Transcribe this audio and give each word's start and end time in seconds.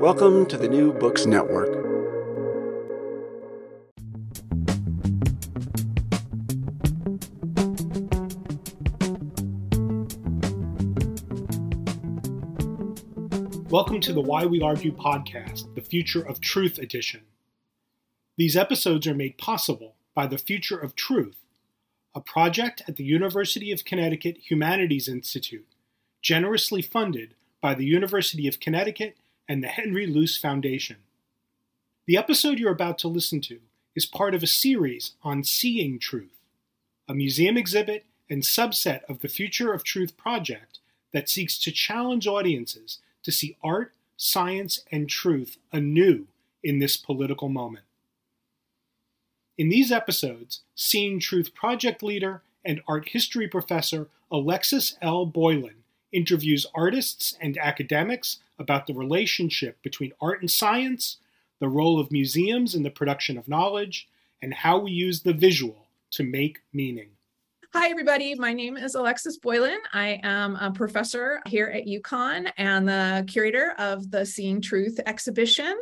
Welcome 0.00 0.44
to 0.46 0.58
the 0.58 0.68
New 0.68 0.92
Books 0.92 1.24
Network. 1.24 1.70
Welcome 13.70 14.00
to 14.02 14.12
the 14.12 14.20
Why 14.20 14.44
We 14.44 14.60
Argue 14.60 14.92
podcast, 14.92 15.74
the 15.74 15.80
Future 15.80 16.20
of 16.20 16.42
Truth 16.42 16.78
edition. 16.78 17.22
These 18.36 18.54
episodes 18.54 19.06
are 19.06 19.14
made 19.14 19.38
possible 19.38 19.94
by 20.14 20.26
the 20.26 20.36
Future 20.36 20.78
of 20.78 20.94
Truth, 20.94 21.38
a 22.14 22.20
project 22.20 22.82
at 22.86 22.96
the 22.96 23.04
University 23.04 23.72
of 23.72 23.86
Connecticut 23.86 24.36
Humanities 24.50 25.08
Institute, 25.08 25.66
generously 26.20 26.82
funded 26.82 27.34
by 27.62 27.72
the 27.72 27.86
University 27.86 28.46
of 28.46 28.60
Connecticut 28.60 29.16
and 29.48 29.62
the 29.62 29.68
Henry 29.68 30.06
Luce 30.06 30.36
Foundation. 30.36 30.96
The 32.06 32.16
episode 32.16 32.58
you're 32.58 32.72
about 32.72 32.98
to 32.98 33.08
listen 33.08 33.40
to 33.42 33.58
is 33.94 34.06
part 34.06 34.34
of 34.34 34.42
a 34.42 34.46
series 34.46 35.12
on 35.22 35.44
Seeing 35.44 35.98
Truth, 35.98 36.38
a 37.08 37.14
museum 37.14 37.56
exhibit 37.56 38.04
and 38.28 38.42
subset 38.42 39.02
of 39.08 39.20
the 39.20 39.28
Future 39.28 39.72
of 39.72 39.84
Truth 39.84 40.16
project 40.16 40.78
that 41.12 41.28
seeks 41.28 41.58
to 41.58 41.72
challenge 41.72 42.26
audiences 42.26 42.98
to 43.22 43.32
see 43.32 43.56
art, 43.62 43.92
science, 44.16 44.80
and 44.92 45.08
truth 45.08 45.56
anew 45.72 46.26
in 46.62 46.78
this 46.78 46.96
political 46.96 47.48
moment. 47.48 47.84
In 49.56 49.68
these 49.68 49.90
episodes, 49.90 50.60
Seeing 50.74 51.18
Truth 51.18 51.54
project 51.54 52.02
leader 52.02 52.42
and 52.64 52.82
art 52.86 53.10
history 53.10 53.48
professor 53.48 54.08
Alexis 54.30 54.96
L. 55.00 55.24
Boylan 55.24 55.84
interviews 56.12 56.66
artists 56.74 57.36
and 57.40 57.58
academics 57.58 58.38
about 58.58 58.86
the 58.86 58.94
relationship 58.94 59.82
between 59.82 60.12
art 60.20 60.40
and 60.40 60.50
science, 60.50 61.18
the 61.58 61.68
role 61.68 61.98
of 61.98 62.12
museums 62.12 62.74
in 62.74 62.82
the 62.82 62.90
production 62.90 63.38
of 63.38 63.48
knowledge, 63.48 64.08
and 64.40 64.52
how 64.52 64.78
we 64.78 64.90
use 64.92 65.22
the 65.22 65.32
visual 65.32 65.88
to 66.10 66.22
make 66.22 66.60
meaning. 66.72 67.15
Hi, 67.78 67.90
everybody. 67.90 68.34
My 68.34 68.54
name 68.54 68.78
is 68.78 68.94
Alexis 68.94 69.36
Boylan. 69.36 69.76
I 69.92 70.18
am 70.22 70.56
a 70.56 70.70
professor 70.70 71.42
here 71.44 71.66
at 71.66 71.84
UConn 71.84 72.50
and 72.56 72.88
the 72.88 73.22
curator 73.28 73.74
of 73.76 74.10
the 74.10 74.24
Seeing 74.24 74.62
Truth 74.62 74.98
exhibition. 75.04 75.78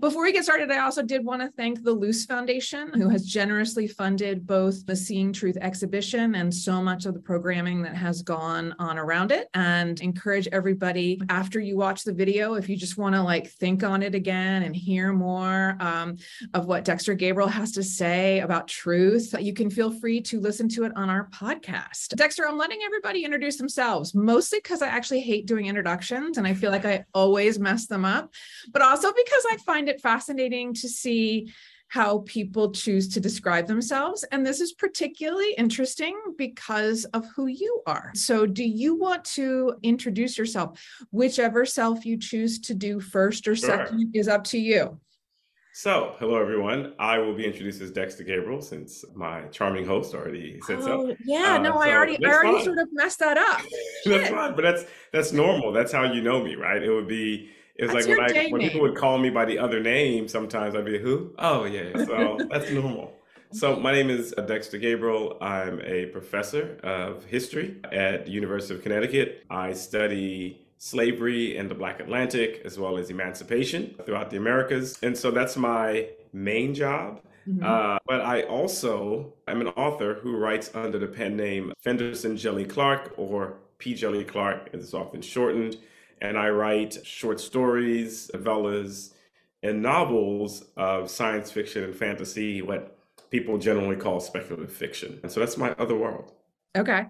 Before 0.00 0.22
we 0.22 0.32
get 0.32 0.44
started, 0.44 0.70
I 0.70 0.78
also 0.78 1.02
did 1.02 1.22
want 1.22 1.42
to 1.42 1.50
thank 1.50 1.84
the 1.84 1.92
Luce 1.92 2.24
Foundation, 2.24 2.90
who 2.94 3.10
has 3.10 3.26
generously 3.26 3.86
funded 3.86 4.46
both 4.46 4.86
the 4.86 4.96
Seeing 4.96 5.34
Truth 5.34 5.58
exhibition 5.60 6.34
and 6.34 6.52
so 6.52 6.80
much 6.80 7.04
of 7.04 7.12
the 7.12 7.20
programming 7.20 7.82
that 7.82 7.94
has 7.94 8.22
gone 8.22 8.74
on 8.78 8.96
around 8.96 9.30
it. 9.30 9.48
And 9.52 10.00
encourage 10.00 10.48
everybody 10.50 11.20
after 11.28 11.60
you 11.60 11.76
watch 11.76 12.04
the 12.04 12.14
video, 12.14 12.54
if 12.54 12.70
you 12.70 12.76
just 12.76 12.96
want 12.96 13.16
to 13.16 13.22
like 13.22 13.48
think 13.48 13.84
on 13.84 14.02
it 14.02 14.14
again 14.14 14.62
and 14.62 14.74
hear 14.74 15.12
more 15.12 15.76
um, 15.78 16.16
of 16.54 16.64
what 16.64 16.86
Dexter 16.86 17.12
Gabriel 17.12 17.50
has 17.50 17.72
to 17.72 17.82
say 17.82 18.40
about 18.40 18.66
truth, 18.66 19.34
you 19.38 19.52
can 19.52 19.68
feel 19.68 19.90
free 19.90 20.22
to 20.22 20.40
listen 20.40 20.70
to 20.70 20.84
it 20.84 20.92
on 20.96 21.10
our 21.10 21.28
podcast. 21.34 22.14
Dexter, 22.16 22.46
I'm 22.46 22.58
letting 22.58 22.80
everybody 22.84 23.24
introduce 23.24 23.56
themselves, 23.56 24.14
mostly 24.14 24.60
because 24.62 24.82
I 24.82 24.88
actually 24.88 25.20
hate 25.20 25.46
doing 25.46 25.66
introductions 25.66 26.38
and 26.38 26.46
I 26.46 26.54
feel 26.54 26.70
like 26.70 26.84
I 26.84 27.04
always 27.12 27.58
mess 27.58 27.86
them 27.86 28.04
up, 28.04 28.32
but 28.72 28.82
also 28.82 29.12
because 29.12 29.44
I 29.50 29.56
find 29.58 29.88
it 29.88 30.00
fascinating 30.00 30.74
to 30.74 30.88
see 30.88 31.52
how 31.88 32.18
people 32.26 32.72
choose 32.72 33.08
to 33.08 33.20
describe 33.20 33.66
themselves. 33.66 34.24
And 34.32 34.44
this 34.44 34.60
is 34.60 34.72
particularly 34.72 35.54
interesting 35.54 36.18
because 36.36 37.04
of 37.06 37.26
who 37.36 37.46
you 37.46 37.82
are. 37.86 38.10
So, 38.14 38.46
do 38.46 38.64
you 38.64 38.96
want 38.96 39.24
to 39.36 39.74
introduce 39.82 40.36
yourself? 40.38 40.82
Whichever 41.10 41.64
self 41.66 42.04
you 42.04 42.16
choose 42.18 42.58
to 42.60 42.74
do 42.74 43.00
first 43.00 43.46
or 43.46 43.54
sure. 43.54 43.68
second 43.68 44.10
is 44.14 44.28
up 44.28 44.44
to 44.44 44.58
you. 44.58 44.98
So, 45.76 46.14
hello 46.20 46.40
everyone. 46.40 46.94
I 47.00 47.18
will 47.18 47.34
be 47.34 47.44
introduced 47.44 47.80
as 47.80 47.90
Dexter 47.90 48.22
Gabriel 48.22 48.62
since 48.62 49.04
my 49.12 49.42
charming 49.46 49.84
host 49.84 50.14
already 50.14 50.60
said 50.64 50.78
oh, 50.78 51.08
so. 51.08 51.16
Yeah, 51.24 51.54
uh, 51.54 51.58
no, 51.58 51.72
so 51.72 51.78
I 51.78 51.92
already, 51.92 52.24
I 52.24 52.30
already 52.30 52.58
fine. 52.58 52.64
sort 52.64 52.78
of 52.78 52.88
messed 52.92 53.18
that 53.18 53.36
up. 53.36 53.60
that's 54.04 54.30
fine, 54.30 54.54
but 54.54 54.62
that's 54.62 54.84
that's 55.10 55.32
normal. 55.32 55.72
That's 55.72 55.90
how 55.90 56.04
you 56.04 56.22
know 56.22 56.40
me, 56.40 56.54
right? 56.54 56.80
It 56.80 56.92
would 56.92 57.08
be. 57.08 57.50
it's 57.74 57.92
like 57.92 58.06
when, 58.06 58.20
I, 58.20 58.50
when 58.50 58.60
people 58.60 58.82
would 58.82 58.94
call 58.94 59.18
me 59.18 59.30
by 59.30 59.46
the 59.46 59.58
other 59.58 59.80
name. 59.80 60.28
Sometimes 60.28 60.76
I'd 60.76 60.84
be 60.84 60.96
who? 60.96 61.34
Oh 61.40 61.64
yeah. 61.64 62.04
So 62.04 62.38
that's 62.52 62.70
normal. 62.70 63.12
So 63.50 63.74
my 63.74 63.90
name 63.90 64.10
is 64.10 64.32
Dexter 64.46 64.78
Gabriel. 64.78 65.38
I'm 65.40 65.80
a 65.80 66.06
professor 66.06 66.78
of 66.84 67.24
history 67.24 67.80
at 67.90 68.26
the 68.26 68.30
University 68.30 68.76
of 68.76 68.82
Connecticut. 68.84 69.44
I 69.50 69.72
study 69.72 70.63
slavery 70.84 71.56
in 71.56 71.66
the 71.66 71.74
Black 71.74 71.98
Atlantic, 71.98 72.60
as 72.62 72.78
well 72.78 72.98
as 72.98 73.08
emancipation 73.08 73.94
throughout 74.04 74.28
the 74.28 74.36
Americas. 74.36 74.98
And 75.02 75.16
so 75.16 75.30
that's 75.30 75.56
my 75.56 76.08
main 76.34 76.74
job. 76.74 77.22
Mm-hmm. 77.48 77.64
Uh, 77.64 77.98
but 78.06 78.20
I 78.20 78.42
also 78.42 79.32
am 79.48 79.62
an 79.62 79.68
author 79.68 80.12
who 80.20 80.36
writes 80.36 80.70
under 80.74 80.98
the 80.98 81.06
pen 81.06 81.38
name 81.38 81.72
Phenderson 81.78 82.34
Djèlí 82.34 82.68
Clark 82.68 83.14
or 83.16 83.54
P. 83.78 83.94
Djèlí 83.94 84.28
Clark, 84.28 84.68
as 84.74 84.84
it's 84.84 84.92
often 84.92 85.22
shortened. 85.22 85.78
And 86.20 86.36
I 86.36 86.50
write 86.50 86.98
short 87.06 87.40
stories, 87.40 88.30
novellas, 88.34 89.14
and 89.62 89.80
novels 89.80 90.64
of 90.76 91.08
science 91.08 91.50
fiction 91.50 91.82
and 91.84 91.96
fantasy, 91.96 92.60
what 92.60 92.98
people 93.30 93.56
generally 93.56 93.96
call 93.96 94.20
speculative 94.20 94.70
fiction. 94.70 95.18
And 95.22 95.32
so 95.32 95.40
that's 95.40 95.56
my 95.56 95.70
other 95.78 95.96
world. 95.96 96.32
Okay. 96.76 97.06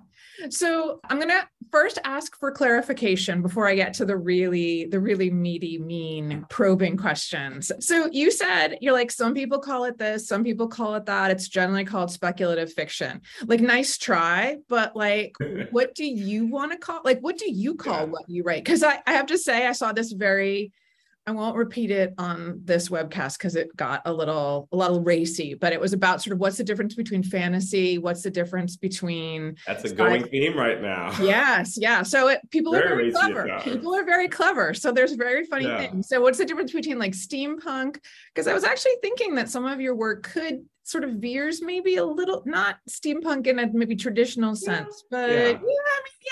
So 0.50 1.00
I'm 1.08 1.18
going 1.18 1.30
to 1.30 1.48
first 1.70 1.98
ask 2.04 2.38
for 2.38 2.52
clarification 2.52 3.42
before 3.42 3.66
I 3.66 3.74
get 3.74 3.94
to 3.94 4.04
the 4.04 4.16
really 4.16 4.84
the 4.86 5.00
really 5.00 5.30
meaty 5.30 5.78
mean 5.78 6.46
probing 6.48 6.96
questions. 6.96 7.72
So 7.80 8.08
you 8.12 8.30
said 8.30 8.78
you're 8.80 8.92
like 8.92 9.10
some 9.10 9.34
people 9.34 9.58
call 9.58 9.84
it 9.84 9.98
this, 9.98 10.28
some 10.28 10.44
people 10.44 10.68
call 10.68 10.94
it 10.94 11.06
that. 11.06 11.30
It's 11.30 11.48
generally 11.48 11.84
called 11.84 12.10
speculative 12.10 12.72
fiction. 12.72 13.22
Like 13.46 13.60
nice 13.60 13.98
try, 13.98 14.58
but 14.68 14.94
like 14.94 15.34
what 15.70 15.94
do 15.94 16.04
you 16.04 16.46
want 16.46 16.72
to 16.72 16.78
call 16.78 17.00
like 17.04 17.20
what 17.20 17.38
do 17.38 17.50
you 17.50 17.74
call 17.74 18.00
yeah. 18.00 18.04
what 18.04 18.28
you 18.28 18.42
write? 18.44 18.64
Cuz 18.64 18.82
I 18.82 19.00
I 19.06 19.12
have 19.12 19.26
to 19.26 19.38
say 19.38 19.66
I 19.66 19.72
saw 19.72 19.92
this 19.92 20.12
very 20.12 20.72
I 21.26 21.30
won't 21.30 21.56
repeat 21.56 21.90
it 21.90 22.12
on 22.18 22.60
this 22.64 22.90
webcast 22.90 23.38
because 23.38 23.56
it 23.56 23.74
got 23.76 24.02
a 24.04 24.12
little 24.12 24.68
a 24.72 24.76
little 24.76 25.00
racy, 25.00 25.54
but 25.54 25.72
it 25.72 25.80
was 25.80 25.94
about 25.94 26.22
sort 26.22 26.34
of 26.34 26.38
what's 26.38 26.58
the 26.58 26.64
difference 26.64 26.94
between 26.94 27.22
fantasy, 27.22 27.96
what's 27.96 28.22
the 28.22 28.30
difference 28.30 28.76
between 28.76 29.56
That's 29.66 29.84
a 29.84 29.94
going 29.94 30.24
theme 30.24 30.56
right 30.56 30.82
now. 30.82 31.16
Yes, 31.22 31.78
yeah. 31.78 32.02
So 32.02 32.28
it, 32.28 32.40
people 32.50 32.72
very 32.72 32.84
are 32.84 32.96
very 32.96 33.12
clever. 33.12 33.60
People 33.64 33.94
are 33.94 34.04
very 34.04 34.28
clever. 34.28 34.74
So 34.74 34.92
there's 34.92 35.12
very 35.12 35.44
funny 35.46 35.64
yeah. 35.64 35.78
things. 35.78 36.08
So 36.08 36.20
what's 36.20 36.36
the 36.36 36.44
difference 36.44 36.72
between 36.72 36.98
like 36.98 37.12
steampunk? 37.12 37.96
Because 38.34 38.46
I 38.46 38.52
was 38.52 38.64
actually 38.64 38.96
thinking 39.00 39.34
that 39.36 39.48
some 39.48 39.64
of 39.64 39.80
your 39.80 39.94
work 39.94 40.24
could 40.24 40.66
sort 40.84 41.02
of 41.02 41.12
veers 41.12 41.62
maybe 41.62 41.96
a 41.96 42.04
little 42.04 42.42
not 42.44 42.76
steampunk 42.88 43.46
in 43.46 43.58
a 43.58 43.72
maybe 43.72 43.96
traditional 43.96 44.54
sense, 44.54 45.02
but 45.10 45.30
yeah, 45.30 45.36
yeah 45.36 45.48
I 45.48 45.62
mean, 45.62 45.76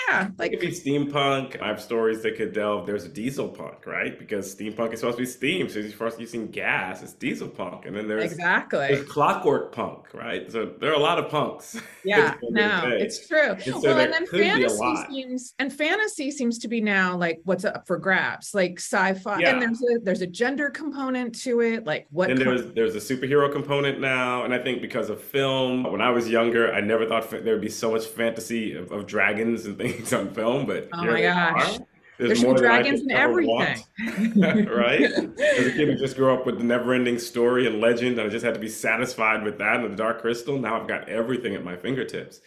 yeah, 0.07 0.29
like 0.37 0.53
it 0.53 0.59
could 0.59 0.69
be 0.69 0.75
steampunk. 0.75 1.61
I 1.61 1.67
have 1.67 1.81
stories 1.81 2.21
that 2.23 2.35
could 2.35 2.53
delve. 2.53 2.85
There's 2.85 3.05
a 3.05 3.09
diesel 3.09 3.47
punk, 3.47 3.85
right? 3.85 4.17
Because 4.17 4.55
steampunk 4.55 4.93
is 4.93 4.99
supposed 4.99 5.17
to 5.17 5.23
be 5.23 5.27
steam, 5.27 5.69
so 5.69 5.79
you're 5.79 5.91
first 5.91 6.19
using 6.19 6.47
gas. 6.47 7.03
It's 7.03 7.13
diesel 7.13 7.47
punk, 7.47 7.85
and 7.85 7.95
then 7.95 8.07
there's 8.07 8.31
exactly 8.31 8.87
there's 8.87 9.07
clockwork 9.07 9.71
punk, 9.71 10.13
right? 10.13 10.51
So 10.51 10.73
there 10.79 10.91
are 10.91 10.95
a 10.95 10.99
lot 10.99 11.19
of 11.19 11.29
punks. 11.29 11.79
Yeah, 12.05 12.35
no, 12.49 12.89
it's 12.89 13.29
true. 13.29 13.51
And 13.51 13.63
so 13.63 13.79
well, 13.79 13.99
and 13.99 14.11
then 14.11 14.25
fantasy 14.25 14.95
seems 15.09 15.53
and 15.57 15.71
fantasy 15.71 16.31
seems 16.31 16.59
to 16.59 16.67
be 16.67 16.81
now 16.81 17.15
like 17.15 17.39
what's 17.45 17.63
up 17.63 17.87
for 17.87 17.97
grabs, 17.97 18.53
like 18.53 18.77
sci-fi, 18.77 19.39
yeah. 19.39 19.51
and 19.51 19.61
there's 19.61 19.81
a 19.81 19.99
there's 20.03 20.21
a 20.21 20.27
gender 20.27 20.69
component 20.69 21.33
to 21.43 21.61
it, 21.61 21.85
like 21.85 22.07
what 22.09 22.29
and 22.29 22.37
there's 22.37 22.73
there's 22.73 22.95
a 22.95 22.99
superhero 22.99 23.49
component 23.49 24.01
now 24.01 24.42
and 24.43 24.53
I 24.53 24.59
think 24.59 24.81
because 24.81 25.09
of 25.09 25.21
film, 25.21 25.83
when 25.83 26.01
I 26.01 26.09
was 26.09 26.29
younger, 26.29 26.73
I 26.73 26.81
never 26.81 27.05
thought 27.05 27.29
there 27.29 27.53
would 27.53 27.61
be 27.61 27.69
so 27.69 27.91
much 27.91 28.05
fantasy 28.05 28.75
of, 28.75 28.91
of 28.91 29.05
dragons 29.05 29.65
and 29.65 29.77
things 29.79 30.13
on 30.13 30.33
film. 30.33 30.65
But 30.65 30.89
oh 30.93 31.05
my 31.05 31.21
gosh. 31.21 31.79
There's, 32.17 32.29
There's 32.29 32.43
more 32.43 32.55
dragons 32.55 33.01
in 33.01 33.11
everything. 33.11 33.83
right? 34.67 35.01
As 35.01 35.67
a 35.67 35.71
kid 35.71 35.89
who 35.89 35.95
just 35.95 36.15
grew 36.15 36.31
up 36.31 36.45
with 36.45 36.59
the 36.59 36.63
never 36.63 36.93
ending 36.93 37.17
story 37.17 37.65
and 37.65 37.81
legend, 37.81 38.19
and 38.19 38.27
I 38.27 38.29
just 38.29 38.45
had 38.45 38.53
to 38.53 38.59
be 38.59 38.69
satisfied 38.69 39.43
with 39.43 39.57
that 39.57 39.77
and 39.77 39.91
the 39.91 39.95
Dark 39.95 40.21
Crystal. 40.21 40.57
Now 40.59 40.79
I've 40.79 40.87
got 40.87 41.09
everything 41.09 41.55
at 41.55 41.63
my 41.63 41.75
fingertips. 41.75 42.39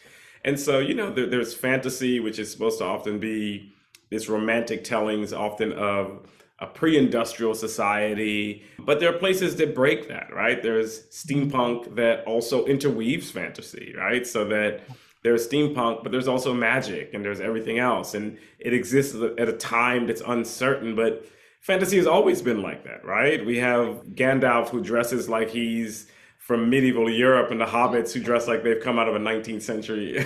And 0.44 0.58
so, 0.58 0.78
you 0.78 0.94
know, 0.94 1.10
there, 1.12 1.26
there's 1.26 1.52
fantasy, 1.52 2.20
which 2.20 2.38
is 2.38 2.50
supposed 2.50 2.78
to 2.78 2.84
often 2.84 3.18
be 3.18 3.72
this 4.10 4.28
romantic 4.28 4.84
tellings, 4.84 5.32
often 5.32 5.72
of 5.72 6.28
a 6.58 6.66
pre-industrial 6.66 7.54
society 7.54 8.64
but 8.78 8.98
there 8.98 9.14
are 9.14 9.18
places 9.18 9.56
that 9.56 9.74
break 9.74 10.08
that 10.08 10.32
right 10.32 10.62
there's 10.62 11.02
steampunk 11.08 11.94
that 11.94 12.24
also 12.24 12.64
interweaves 12.64 13.30
fantasy 13.30 13.94
right 13.96 14.26
so 14.26 14.44
that 14.44 14.80
there's 15.22 15.46
steampunk 15.46 16.02
but 16.02 16.10
there's 16.12 16.28
also 16.28 16.54
magic 16.54 17.12
and 17.12 17.24
there's 17.24 17.40
everything 17.40 17.78
else 17.78 18.14
and 18.14 18.38
it 18.58 18.72
exists 18.72 19.14
at 19.14 19.48
a 19.48 19.52
time 19.52 20.06
that's 20.06 20.22
uncertain 20.22 20.96
but 20.96 21.26
fantasy 21.60 21.98
has 21.98 22.06
always 22.06 22.40
been 22.40 22.62
like 22.62 22.84
that 22.84 23.04
right 23.04 23.44
we 23.44 23.58
have 23.58 24.02
gandalf 24.14 24.70
who 24.70 24.80
dresses 24.80 25.28
like 25.28 25.50
he's 25.50 26.06
from 26.38 26.70
medieval 26.70 27.10
Europe 27.10 27.50
and 27.50 27.60
the 27.60 27.66
hobbits 27.66 28.12
who 28.12 28.20
dress 28.20 28.46
like 28.46 28.62
they've 28.62 28.80
come 28.80 29.00
out 29.00 29.08
of 29.08 29.16
a 29.16 29.18
19th 29.18 29.62
century 29.62 30.16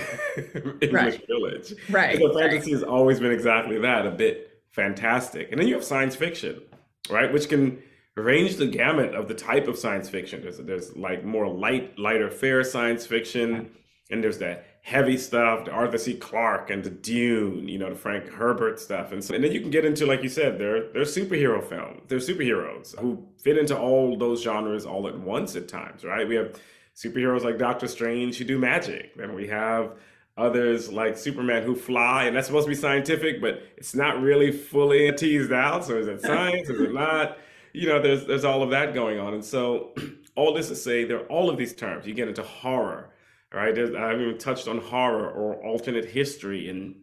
English 0.79 0.91
right. 0.91 1.27
village. 1.27 1.73
Right. 1.89 2.19
So 2.19 2.31
fantasy 2.37 2.73
right. 2.73 2.79
has 2.79 2.83
always 2.83 3.19
been 3.19 3.31
exactly 3.31 3.79
that, 3.79 4.05
a 4.05 4.11
bit 4.11 4.50
fantastic. 4.71 5.51
And 5.51 5.59
then 5.59 5.67
you 5.67 5.75
have 5.75 5.83
science 5.83 6.15
fiction, 6.15 6.61
right, 7.09 7.31
which 7.31 7.49
can 7.49 7.81
range 8.15 8.57
the 8.57 8.67
gamut 8.67 9.15
of 9.15 9.27
the 9.27 9.33
type 9.33 9.67
of 9.67 9.77
science 9.77 10.09
fiction. 10.09 10.41
There's 10.41 10.57
there's 10.57 10.95
like 10.95 11.23
more 11.23 11.47
light, 11.47 11.97
lighter, 11.97 12.29
fair 12.29 12.63
science 12.63 13.05
fiction, 13.05 13.71
and 14.09 14.23
there's 14.23 14.39
that 14.39 14.65
heavy 14.83 15.17
stuff, 15.17 15.65
the 15.65 15.71
Arthur 15.71 15.97
C. 15.97 16.15
Clarke 16.15 16.71
and 16.71 16.83
the 16.83 16.89
Dune, 16.89 17.67
you 17.67 17.77
know, 17.77 17.89
the 17.89 17.95
Frank 17.95 18.27
Herbert 18.29 18.79
stuff, 18.79 19.11
and 19.11 19.23
so 19.23 19.33
and 19.33 19.43
then 19.43 19.51
you 19.51 19.61
can 19.61 19.69
get 19.69 19.85
into 19.85 20.05
like 20.05 20.23
you 20.23 20.29
said, 20.29 20.59
there 20.59 20.91
there's 20.91 21.15
superhero 21.15 21.63
films, 21.63 22.01
there's 22.07 22.27
superheroes 22.27 22.97
who 22.99 23.25
fit 23.41 23.57
into 23.57 23.77
all 23.77 24.17
those 24.17 24.41
genres 24.41 24.85
all 24.85 25.07
at 25.07 25.17
once 25.17 25.55
at 25.55 25.67
times, 25.67 26.03
right? 26.03 26.27
We 26.27 26.35
have 26.35 26.59
superheroes 26.95 27.43
like 27.43 27.57
Doctor 27.57 27.87
Strange 27.87 28.37
who 28.37 28.45
do 28.45 28.59
magic. 28.59 29.15
Then 29.15 29.33
we 29.33 29.47
have 29.47 29.93
others 30.37 30.91
like 30.91 31.17
Superman 31.17 31.63
who 31.63 31.75
fly, 31.75 32.25
and 32.25 32.35
that's 32.35 32.47
supposed 32.47 32.65
to 32.65 32.69
be 32.69 32.75
scientific, 32.75 33.41
but 33.41 33.61
it's 33.77 33.95
not 33.95 34.21
really 34.21 34.51
fully 34.51 35.11
teased 35.11 35.51
out. 35.51 35.85
So 35.85 35.97
is 35.97 36.07
it 36.07 36.21
science? 36.21 36.69
is 36.69 36.79
it 36.79 36.93
not? 36.93 37.37
You 37.73 37.87
know, 37.87 38.01
there's 38.01 38.25
there's 38.25 38.45
all 38.45 38.63
of 38.63 38.69
that 38.71 38.93
going 38.93 39.19
on, 39.19 39.33
and 39.33 39.43
so 39.43 39.93
all 40.35 40.53
this 40.53 40.69
to 40.69 40.75
say, 40.75 41.03
there 41.03 41.19
are 41.19 41.27
all 41.27 41.49
of 41.49 41.57
these 41.57 41.73
terms. 41.73 42.05
You 42.05 42.13
get 42.13 42.27
into 42.27 42.43
horror, 42.43 43.13
right? 43.53 43.75
There's, 43.75 43.93
I 43.93 44.09
haven't 44.09 44.21
even 44.21 44.37
touched 44.37 44.67
on 44.67 44.79
horror 44.79 45.29
or 45.29 45.55
alternate 45.65 46.05
history 46.05 46.69
and 46.69 46.95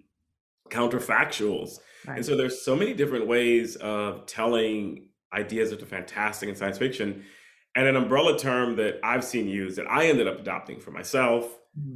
counterfactuals, 0.70 1.78
right. 2.06 2.16
and 2.16 2.26
so 2.26 2.36
there's 2.36 2.62
so 2.62 2.76
many 2.76 2.94
different 2.94 3.26
ways 3.26 3.76
of 3.76 4.26
telling 4.26 5.08
ideas 5.32 5.72
of 5.72 5.80
the 5.80 5.86
fantastic 5.86 6.48
and 6.48 6.56
science 6.56 6.78
fiction. 6.78 7.24
And 7.74 7.86
an 7.86 7.96
umbrella 7.96 8.38
term 8.38 8.76
that 8.76 8.98
I've 9.04 9.22
seen 9.22 9.46
used 9.46 9.76
that 9.76 9.88
I 9.90 10.06
ended 10.06 10.26
up 10.26 10.40
adopting 10.40 10.80
for 10.80 10.90
myself. 10.90 11.46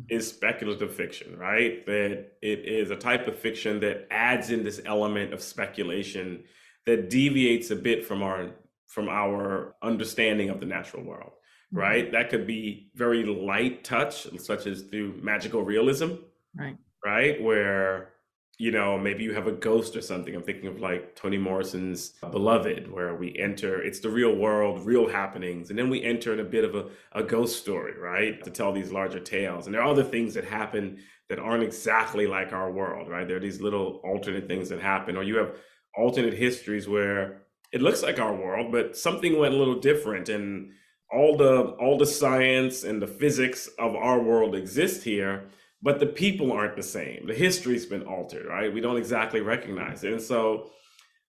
Is 0.08 0.28
speculative 0.28 0.94
fiction, 0.94 1.38
right? 1.38 1.84
That 1.86 2.32
it 2.42 2.66
is 2.66 2.90
a 2.90 2.96
type 2.96 3.26
of 3.26 3.38
fiction 3.38 3.80
that 3.80 4.06
adds 4.10 4.50
in 4.50 4.64
this 4.64 4.80
element 4.84 5.32
of 5.32 5.42
speculation 5.42 6.44
that 6.86 7.10
deviates 7.10 7.70
a 7.70 7.76
bit 7.76 8.04
from 8.04 8.22
our 8.22 8.50
from 8.86 9.08
our 9.08 9.74
understanding 9.82 10.50
of 10.50 10.60
the 10.60 10.66
natural 10.66 11.02
world, 11.02 11.30
mm-hmm. 11.32 11.78
right? 11.78 12.12
That 12.12 12.28
could 12.28 12.46
be 12.46 12.90
very 12.94 13.24
light 13.24 13.84
touch, 13.84 14.26
such 14.38 14.66
as 14.66 14.82
through 14.82 15.20
magical 15.22 15.62
realism, 15.62 16.10
right? 16.54 16.76
Right, 17.04 17.42
where 17.42 18.11
you 18.58 18.70
know, 18.70 18.98
maybe 18.98 19.24
you 19.24 19.34
have 19.34 19.46
a 19.46 19.52
ghost 19.52 19.96
or 19.96 20.02
something. 20.02 20.34
I'm 20.34 20.42
thinking 20.42 20.68
of 20.68 20.78
like 20.78 21.16
Toni 21.16 21.38
Morrison's 21.38 22.10
Beloved, 22.30 22.90
where 22.90 23.14
we 23.14 23.36
enter, 23.38 23.82
it's 23.82 24.00
the 24.00 24.10
real 24.10 24.36
world, 24.36 24.84
real 24.84 25.08
happenings. 25.08 25.70
And 25.70 25.78
then 25.78 25.90
we 25.90 26.02
enter 26.02 26.32
in 26.32 26.40
a 26.40 26.44
bit 26.44 26.64
of 26.64 26.74
a, 26.74 26.88
a 27.12 27.22
ghost 27.22 27.58
story, 27.58 27.98
right? 27.98 28.42
To 28.44 28.50
tell 28.50 28.72
these 28.72 28.92
larger 28.92 29.20
tales. 29.20 29.66
And 29.66 29.74
there 29.74 29.82
are 29.82 29.90
other 29.90 30.04
things 30.04 30.34
that 30.34 30.44
happen 30.44 30.98
that 31.28 31.38
aren't 31.38 31.64
exactly 31.64 32.26
like 32.26 32.52
our 32.52 32.70
world, 32.70 33.08
right? 33.08 33.26
There 33.26 33.38
are 33.38 33.40
these 33.40 33.60
little 33.60 34.00
alternate 34.04 34.48
things 34.48 34.68
that 34.68 34.80
happen. 34.80 35.16
Or 35.16 35.22
you 35.22 35.36
have 35.38 35.56
alternate 35.96 36.34
histories 36.34 36.86
where 36.86 37.42
it 37.72 37.80
looks 37.80 38.02
like 38.02 38.18
our 38.18 38.34
world, 38.34 38.70
but 38.70 38.96
something 38.96 39.38
went 39.38 39.54
a 39.54 39.58
little 39.58 39.80
different. 39.80 40.28
And 40.28 40.72
all 41.10 41.36
the 41.36 41.74
all 41.80 41.98
the 41.98 42.06
science 42.06 42.84
and 42.84 43.00
the 43.00 43.06
physics 43.06 43.68
of 43.78 43.94
our 43.94 44.20
world 44.20 44.54
exist 44.54 45.04
here 45.04 45.44
but 45.82 45.98
the 45.98 46.06
people 46.06 46.52
aren't 46.52 46.76
the 46.76 46.82
same. 46.82 47.26
The 47.26 47.34
history's 47.34 47.86
been 47.86 48.02
altered, 48.02 48.46
right? 48.46 48.72
We 48.72 48.80
don't 48.80 48.96
exactly 48.96 49.40
recognize 49.40 50.04
it. 50.04 50.12
And 50.12 50.22
so 50.22 50.70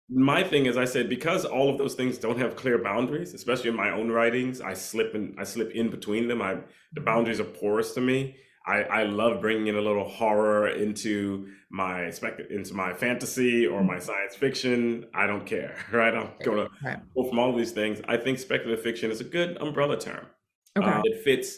my 0.10 0.44
thing 0.44 0.66
is 0.66 0.78
I 0.78 0.86
said 0.86 1.07
because 1.10 1.45
all 1.45 1.69
of 1.69 1.78
those 1.78 1.95
things 1.95 2.18
don't 2.18 2.38
have 2.38 2.56
clear 2.56 2.78
boundaries, 2.78 3.34
especially 3.34 3.69
in 3.69 3.75
my 3.75 3.92
own 3.92 4.12
writings, 4.12 4.60
I 4.60 4.74
slip 4.74 5.16
in 5.16 5.36
I 5.40 5.44
slip 5.44 5.72
in 5.72 5.90
between 5.90 6.28
them. 6.28 6.42
I 6.42 6.57
the 6.94 7.01
boundaries 7.01 7.40
are 7.40 7.45
porous 7.45 7.94
to 7.94 8.01
me. 8.01 8.36
I, 8.66 8.84
I 8.84 9.04
love 9.04 9.42
bringing 9.42 9.68
in 9.68 9.75
a 9.75 9.81
little 9.81 10.07
horror 10.07 10.69
into 10.69 11.50
my 11.69 12.10
spec 12.12 12.40
into 12.50 12.74
my 12.74 12.94
fantasy 12.94 13.68
or 13.68 13.84
my 13.84 14.00
science 14.00 14.36
fiction. 14.36 15.06
I 15.13 15.28
don't 15.28 15.45
care, 15.45 15.75
right? 15.92 16.13
I'm 16.13 16.30
going 16.44 16.68
to 16.68 17.01
pull 17.13 17.30
from 17.30 17.40
all 17.40 17.56
these 17.56 17.72
things. 17.72 18.01
I 18.07 18.18
think 18.18 18.40
speculative 18.40 18.84
fiction 18.84 19.12
is 19.12 19.19
a 19.19 19.25
good 19.25 19.57
umbrella 19.62 20.00
term. 20.00 20.28
Okay. 20.78 20.88
Uh, 20.88 21.02
it 21.04 21.23
fits 21.23 21.57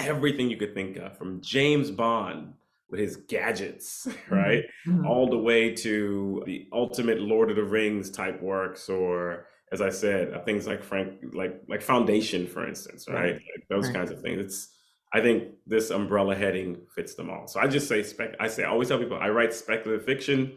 everything 0.00 0.50
you 0.50 0.56
could 0.56 0.74
think 0.74 0.96
of 0.96 1.16
from 1.16 1.40
James 1.40 1.90
Bond 1.90 2.54
with 2.90 3.00
his 3.00 3.16
gadgets, 3.16 4.08
right? 4.30 4.64
Mm-hmm. 4.86 5.06
All 5.06 5.28
the 5.28 5.38
way 5.38 5.74
to 5.76 6.42
the 6.46 6.66
ultimate 6.72 7.20
Lord 7.20 7.50
of 7.50 7.56
the 7.56 7.64
Rings 7.64 8.10
type 8.10 8.42
works, 8.42 8.88
or 8.88 9.46
as 9.72 9.80
I 9.80 9.90
said, 9.90 10.34
uh, 10.34 10.40
things 10.40 10.66
like 10.66 10.82
Frank, 10.82 11.20
like 11.32 11.62
like 11.68 11.82
Foundation, 11.82 12.46
for 12.46 12.66
instance, 12.66 13.06
right? 13.08 13.16
right. 13.16 13.34
Like 13.34 13.68
those 13.68 13.86
right. 13.86 13.94
kinds 13.94 14.10
of 14.10 14.20
things. 14.20 14.40
It's 14.40 14.68
I 15.12 15.20
think 15.20 15.54
this 15.66 15.90
umbrella 15.90 16.36
heading 16.36 16.78
fits 16.94 17.14
them 17.14 17.30
all. 17.30 17.46
So 17.46 17.60
I 17.60 17.66
just 17.66 17.88
say 17.88 18.02
spec. 18.02 18.36
I 18.38 18.48
say 18.48 18.64
I 18.64 18.70
always 18.70 18.88
tell 18.88 18.98
people 18.98 19.18
I 19.20 19.28
write 19.28 19.52
speculative 19.52 20.04
fiction. 20.04 20.56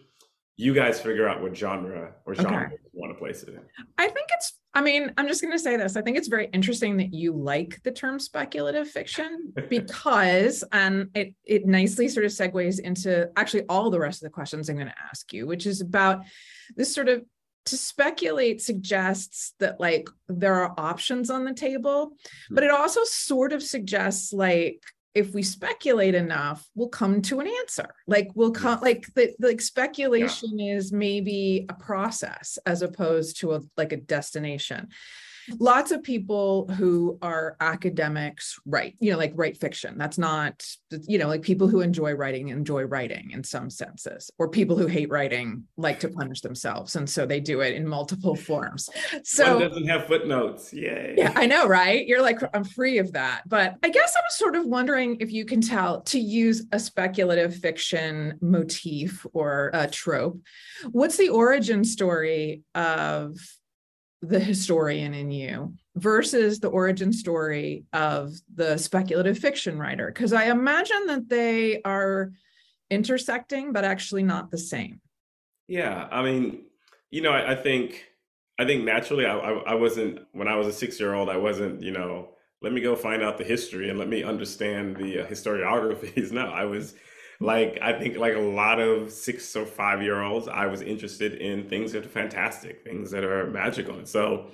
You 0.56 0.76
guys 0.76 1.02
figure 1.02 1.28
out 1.28 1.42
what 1.42 1.58
genre 1.58 2.14
or 2.28 2.36
genre 2.36 2.66
okay. 2.66 2.76
you 2.94 3.02
want 3.02 3.12
to 3.12 3.18
place 3.18 3.42
it 3.42 3.50
in. 3.50 3.62
I 3.98 4.08
think 4.08 4.23
I 4.76 4.82
mean, 4.82 5.14
I'm 5.18 5.28
just 5.28 5.42
going 5.42 5.52
to 5.52 5.60
say 5.60 5.78
this. 5.78 5.96
I 5.96 6.02
think 6.02 6.18
it's 6.18 6.28
very 6.28 6.48
interesting 6.52 6.98
that 6.98 7.14
you 7.14 7.32
like 7.32 7.82
the 7.84 7.92
term 7.92 8.20
speculative 8.20 8.90
fiction 8.90 9.54
because, 9.70 10.64
and 10.72 11.10
it 11.14 11.36
it 11.46 11.66
nicely 11.66 12.08
sort 12.08 12.26
of 12.26 12.32
segues 12.32 12.80
into 12.80 13.30
actually 13.38 13.66
all 13.70 13.92
the 13.92 14.00
rest 14.00 14.24
of 14.24 14.28
the 14.28 14.34
questions 14.34 14.70
I'm 14.70 14.76
going 14.76 14.88
to 14.88 14.94
ask 15.10 15.32
you, 15.32 15.46
which 15.46 15.66
is 15.68 15.82
about 15.82 16.24
this 16.76 16.94
sort 16.94 17.08
of 17.08 17.24
to 17.66 17.78
speculate 17.78 18.62
suggests 18.62 19.54
that 19.60 19.80
like 19.80 20.10
there 20.28 20.56
are 20.56 20.74
options 20.78 21.30
on 21.30 21.46
the 21.46 21.54
table, 21.54 22.14
but 22.50 22.64
hmm. 22.64 22.70
it 22.70 22.74
also 22.74 23.02
sort 23.04 23.54
of 23.54 23.62
suggests 23.62 24.34
like 24.34 24.84
if 25.16 25.34
we 25.34 25.44
speculate 25.44 26.16
enough, 26.16 26.68
we'll 26.76 26.90
come 26.90 27.22
to 27.24 27.40
an 27.40 27.48
answer. 27.48 27.94
Like 28.08 28.32
we'll 28.34 28.52
come 28.52 28.80
like 28.82 29.06
the 29.14 29.34
like 29.40 29.62
speculation 29.62 30.58
yeah. 30.58 30.76
is 30.76 30.92
maybe 30.92 31.66
a 31.70 31.74
process 31.74 32.58
as 32.66 32.82
opposed 32.82 33.40
to 33.42 33.54
a 33.54 33.62
like 33.78 33.94
a 33.94 33.98
destination. 33.98 34.90
Lots 35.60 35.92
of 35.92 36.04
people 36.04 36.68
who 36.68 37.18
are 37.22 37.56
academics 37.60 38.60
write, 38.66 38.96
you 39.00 39.12
know, 39.12 39.18
like 39.18 39.34
write 39.36 39.58
fiction. 39.58 39.98
That's 39.98 40.18
not, 40.18 40.66
you 41.08 41.18
know, 41.18 41.28
like 41.28 41.42
people 41.42 41.68
who 41.68 41.82
enjoy 41.82 42.14
writing 42.14 42.50
enjoy 42.50 42.84
writing 42.84 43.32
in 43.32 43.44
some 43.44 43.70
senses, 43.70 44.32
or 44.38 44.50
people 44.50 44.78
who 44.78 44.88
hate 44.88 45.10
writing 45.10 45.66
like 45.78 46.00
to 46.02 46.10
punish 46.10 46.42
themselves. 46.42 46.96
And 46.96 47.10
so 47.10 47.26
they 47.26 47.40
do 47.40 47.62
it 47.62 47.74
in 47.76 47.88
multiple 47.88 48.36
forms. 48.36 48.90
So 49.26 49.58
One 49.58 49.70
doesn't 49.70 49.88
have 49.88 50.08
footnotes. 50.08 50.74
Yay. 50.74 51.16
Yeah, 51.18 51.34
I 51.36 51.46
know, 51.46 51.68
right? 51.68 52.06
You're 52.06 52.22
like, 52.22 52.40
I'm 52.54 52.64
free 52.64 52.98
of 52.98 53.14
that. 53.14 53.44
But 53.48 53.76
I 53.82 53.90
guess 53.90 54.16
I 54.16 54.20
was 54.20 54.36
sort 54.36 54.56
of 54.56 54.66
wondering 54.66 55.18
if 55.20 55.32
you 55.32 55.46
can 55.46 55.62
tell 55.62 56.02
to 56.02 56.20
use 56.20 56.66
a 56.72 56.80
speculative 56.80 57.56
fiction 57.56 58.38
motif 58.42 59.26
or 59.34 59.72
a 59.74 59.88
trope. 59.88 60.40
What's 60.92 61.18
the 61.18 61.30
origin 61.30 61.84
story 61.84 62.64
of 62.76 63.38
the 64.28 64.40
historian 64.40 65.14
in 65.14 65.32
you 65.32 65.74
versus 65.96 66.60
the 66.60 66.70
origin 66.70 67.12
story 67.12 67.84
of 67.92 68.32
the 68.54 68.78
speculative 68.78 69.38
fiction 69.38 69.78
writer? 69.78 70.08
Because 70.08 70.34
I 70.34 70.46
imagine 70.46 71.08
that 71.08 71.28
they 71.30 71.82
are 71.84 72.32
intersecting, 72.90 73.74
but 73.74 73.84
actually 73.84 74.24
not 74.24 74.50
the 74.50 74.58
same. 74.58 75.02
Yeah, 75.68 76.08
I 76.12 76.24
mean, 76.24 76.64
you 77.12 77.22
know, 77.22 77.32
I, 77.32 77.52
I 77.52 77.56
think, 77.56 78.06
I 78.58 78.66
think 78.66 78.84
naturally, 78.84 79.26
I, 79.26 79.38
I, 79.38 79.52
I 79.72 79.74
wasn't 79.76 80.20
when 80.32 80.48
I 80.48 80.56
was 80.56 80.68
a 80.68 80.74
six-year-old. 80.74 81.30
I 81.30 81.38
wasn't, 81.38 81.82
you 81.82 81.92
know, 81.92 82.30
let 82.62 82.72
me 82.72 82.82
go 82.82 82.96
find 82.96 83.22
out 83.22 83.38
the 83.38 83.44
history 83.44 83.90
and 83.90 84.00
let 84.00 84.08
me 84.08 84.24
understand 84.24 84.96
the 84.96 85.22
uh, 85.22 85.28
historiographies. 85.28 86.32
no, 86.40 86.48
I 86.48 86.66
was 86.66 86.96
like 87.44 87.78
I 87.82 87.92
think 88.00 88.18
like 88.18 88.36
a 88.36 88.40
lot 88.40 88.80
of 88.80 89.12
six 89.12 89.56
or 89.56 89.66
five 89.66 90.02
year 90.02 90.22
olds, 90.22 90.48
I 90.48 90.66
was 90.66 90.82
interested 90.82 91.36
in 91.36 91.68
things 91.68 91.92
that 91.92 92.06
are 92.06 92.10
fantastic, 92.10 92.84
things 92.84 93.12
that 93.12 93.24
are 93.24 93.50
magical. 93.50 93.98
And 93.98 94.08
so 94.08 94.52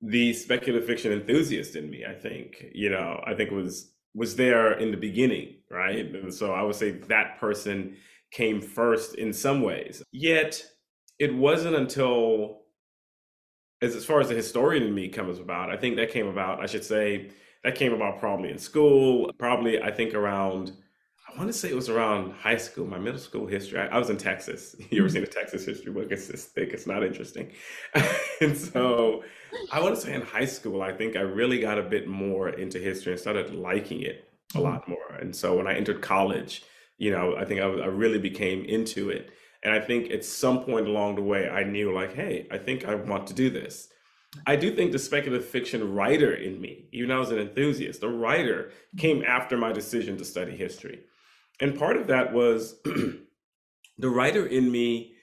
the 0.00 0.32
speculative 0.32 0.86
fiction 0.86 1.12
enthusiast 1.12 1.74
in 1.74 1.90
me, 1.90 2.04
I 2.08 2.14
think, 2.14 2.66
you 2.72 2.90
know, 2.90 3.22
I 3.26 3.34
think 3.34 3.50
was 3.50 3.92
was 4.14 4.36
there 4.36 4.78
in 4.78 4.92
the 4.92 4.96
beginning, 4.96 5.56
right? 5.70 6.06
And 6.14 6.32
so 6.32 6.52
I 6.52 6.62
would 6.62 6.76
say 6.76 6.92
that 6.92 7.40
person 7.40 7.96
came 8.30 8.60
first 8.60 9.16
in 9.16 9.32
some 9.32 9.62
ways. 9.62 10.02
Yet 10.12 10.64
it 11.18 11.34
wasn't 11.34 11.74
until 11.74 12.60
as 13.82 13.96
as 13.96 14.04
far 14.04 14.20
as 14.20 14.28
the 14.28 14.36
historian 14.36 14.84
in 14.84 14.94
me 14.94 15.08
comes 15.08 15.40
about, 15.40 15.68
I 15.68 15.76
think 15.76 15.96
that 15.96 16.12
came 16.12 16.28
about, 16.28 16.62
I 16.62 16.66
should 16.66 16.84
say, 16.84 17.30
that 17.64 17.74
came 17.74 17.92
about 17.92 18.20
probably 18.20 18.50
in 18.50 18.58
school, 18.58 19.32
probably 19.36 19.82
I 19.82 19.90
think 19.90 20.14
around 20.14 20.72
I 21.34 21.38
want 21.38 21.48
to 21.50 21.58
say 21.58 21.68
it 21.68 21.74
was 21.74 21.88
around 21.88 22.32
high 22.32 22.56
school, 22.56 22.86
my 22.86 22.98
middle 22.98 23.18
school 23.18 23.46
history. 23.46 23.80
I, 23.80 23.86
I 23.86 23.98
was 23.98 24.08
in 24.08 24.16
Texas. 24.16 24.76
You 24.90 25.00
ever 25.00 25.08
mm-hmm. 25.08 25.14
seen 25.14 25.22
a 25.24 25.26
Texas 25.26 25.64
history 25.64 25.92
book? 25.92 26.08
It's 26.10 26.28
this 26.28 26.44
thick, 26.44 26.72
it's 26.72 26.86
not 26.86 27.02
interesting. 27.02 27.50
and 28.40 28.56
so 28.56 29.24
I 29.72 29.80
want 29.80 29.96
to 29.96 30.00
say 30.00 30.14
in 30.14 30.22
high 30.22 30.44
school, 30.44 30.82
I 30.82 30.92
think 30.92 31.16
I 31.16 31.20
really 31.20 31.58
got 31.58 31.78
a 31.78 31.82
bit 31.82 32.06
more 32.06 32.50
into 32.50 32.78
history 32.78 33.12
and 33.12 33.20
started 33.20 33.52
liking 33.52 34.02
it 34.02 34.28
a 34.54 34.58
mm-hmm. 34.58 34.64
lot 34.64 34.88
more. 34.88 35.16
And 35.20 35.34
so 35.34 35.56
when 35.56 35.66
I 35.66 35.74
entered 35.74 36.02
college, 36.02 36.62
you 36.98 37.10
know, 37.10 37.34
I 37.36 37.44
think 37.44 37.60
I, 37.60 37.64
I 37.64 37.86
really 37.86 38.18
became 38.18 38.64
into 38.64 39.10
it. 39.10 39.30
And 39.64 39.74
I 39.74 39.80
think 39.80 40.12
at 40.12 40.24
some 40.24 40.64
point 40.64 40.86
along 40.86 41.16
the 41.16 41.22
way, 41.22 41.48
I 41.48 41.64
knew 41.64 41.92
like, 41.92 42.14
hey, 42.14 42.46
I 42.52 42.58
think 42.58 42.84
I 42.84 42.94
want 42.94 43.26
to 43.28 43.34
do 43.34 43.50
this. 43.50 43.88
I 44.46 44.54
do 44.54 44.74
think 44.74 44.92
the 44.92 44.98
speculative 44.98 45.48
fiction 45.48 45.94
writer 45.94 46.34
in 46.34 46.60
me, 46.60 46.88
even 46.92 47.08
though 47.08 47.16
I 47.16 47.20
was 47.20 47.30
an 47.30 47.38
enthusiast, 47.38 48.00
the 48.00 48.08
writer 48.08 48.70
came 48.98 49.24
after 49.26 49.56
my 49.56 49.72
decision 49.72 50.16
to 50.18 50.24
study 50.24 50.56
history 50.56 51.00
and 51.60 51.78
part 51.78 51.96
of 51.96 52.08
that 52.08 52.32
was 52.32 52.80
the 52.84 54.08
writer 54.08 54.46
in 54.46 54.70
me 54.70 55.14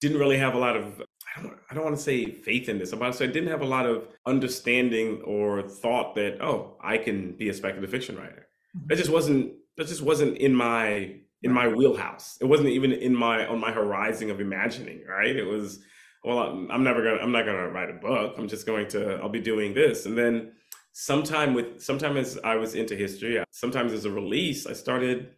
didn't 0.00 0.18
really 0.18 0.38
have 0.38 0.54
a 0.54 0.58
lot 0.58 0.76
of 0.76 1.02
I 1.36 1.42
don't, 1.42 1.54
I 1.70 1.74
don't 1.74 1.84
want 1.84 1.96
to 1.96 2.02
say 2.02 2.32
faith 2.32 2.68
in 2.68 2.78
this. 2.78 2.92
About 2.92 3.14
so 3.14 3.24
I 3.24 3.28
didn't 3.28 3.50
have 3.50 3.60
a 3.60 3.66
lot 3.66 3.86
of 3.86 4.08
understanding 4.26 5.22
or 5.22 5.62
thought 5.62 6.14
that 6.16 6.40
oh 6.42 6.76
I 6.82 6.98
can 6.98 7.32
be 7.32 7.48
a 7.48 7.54
speculative 7.54 7.90
fiction 7.90 8.16
writer. 8.16 8.48
Mm-hmm. 8.76 8.86
That 8.88 8.96
just 8.96 9.10
wasn't 9.10 9.52
that 9.76 9.86
just 9.86 10.02
wasn't 10.02 10.38
in 10.38 10.54
my 10.54 11.16
in 11.42 11.52
my 11.52 11.68
wheelhouse. 11.68 12.36
It 12.40 12.46
wasn't 12.46 12.70
even 12.70 12.92
in 12.92 13.14
my 13.14 13.46
on 13.46 13.60
my 13.60 13.72
horizon 13.72 14.30
of 14.30 14.40
imagining. 14.40 15.04
Right? 15.08 15.34
It 15.36 15.44
was 15.44 15.80
well 16.24 16.38
I'm, 16.38 16.70
I'm 16.70 16.84
never 16.84 17.02
gonna 17.02 17.22
I'm 17.22 17.32
not 17.32 17.46
gonna 17.46 17.68
write 17.68 17.90
a 17.90 17.94
book. 17.94 18.34
I'm 18.38 18.48
just 18.48 18.66
going 18.66 18.88
to 18.88 19.16
I'll 19.16 19.28
be 19.28 19.40
doing 19.40 19.74
this 19.74 20.06
and 20.06 20.16
then 20.18 20.52
sometime 20.92 21.54
with 21.54 21.80
sometime 21.80 22.16
as 22.16 22.38
I 22.42 22.56
was 22.56 22.74
into 22.74 22.96
history, 22.96 23.42
sometimes 23.52 23.92
as 23.92 24.04
a 24.04 24.10
release, 24.10 24.66
I 24.66 24.72
started 24.72 25.30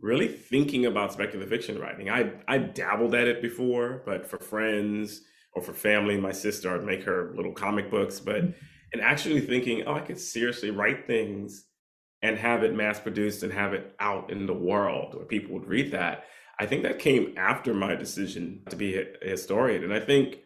really 0.00 0.28
thinking 0.28 0.86
about 0.86 1.12
speculative 1.12 1.48
fiction 1.48 1.78
writing. 1.78 2.10
I 2.10 2.32
I 2.46 2.58
dabbled 2.58 3.14
at 3.14 3.26
it 3.26 3.42
before, 3.42 4.02
but 4.04 4.26
for 4.26 4.38
friends 4.38 5.22
or 5.52 5.62
for 5.62 5.72
family, 5.72 6.18
my 6.18 6.32
sister, 6.32 6.74
I'd 6.74 6.84
make 6.84 7.04
her 7.04 7.32
little 7.36 7.52
comic 7.52 7.90
books. 7.90 8.20
But 8.20 8.42
mm-hmm. 8.42 8.58
and 8.92 9.02
actually 9.02 9.40
thinking, 9.40 9.84
oh, 9.86 9.94
I 9.94 10.00
could 10.00 10.18
seriously 10.18 10.70
write 10.70 11.06
things 11.06 11.66
and 12.22 12.38
have 12.38 12.62
it 12.62 12.74
mass 12.74 12.98
produced 13.00 13.42
and 13.42 13.52
have 13.52 13.74
it 13.74 13.94
out 14.00 14.30
in 14.30 14.46
the 14.46 14.54
world 14.54 15.14
where 15.14 15.26
people 15.26 15.54
would 15.54 15.66
read 15.66 15.92
that. 15.92 16.24
I 16.58 16.66
think 16.66 16.82
that 16.84 16.98
came 16.98 17.34
after 17.36 17.74
my 17.74 17.94
decision 17.96 18.62
to 18.70 18.76
be 18.76 18.96
a 18.96 19.28
historian, 19.28 19.84
and 19.84 19.92
I 19.92 20.00
think 20.00 20.38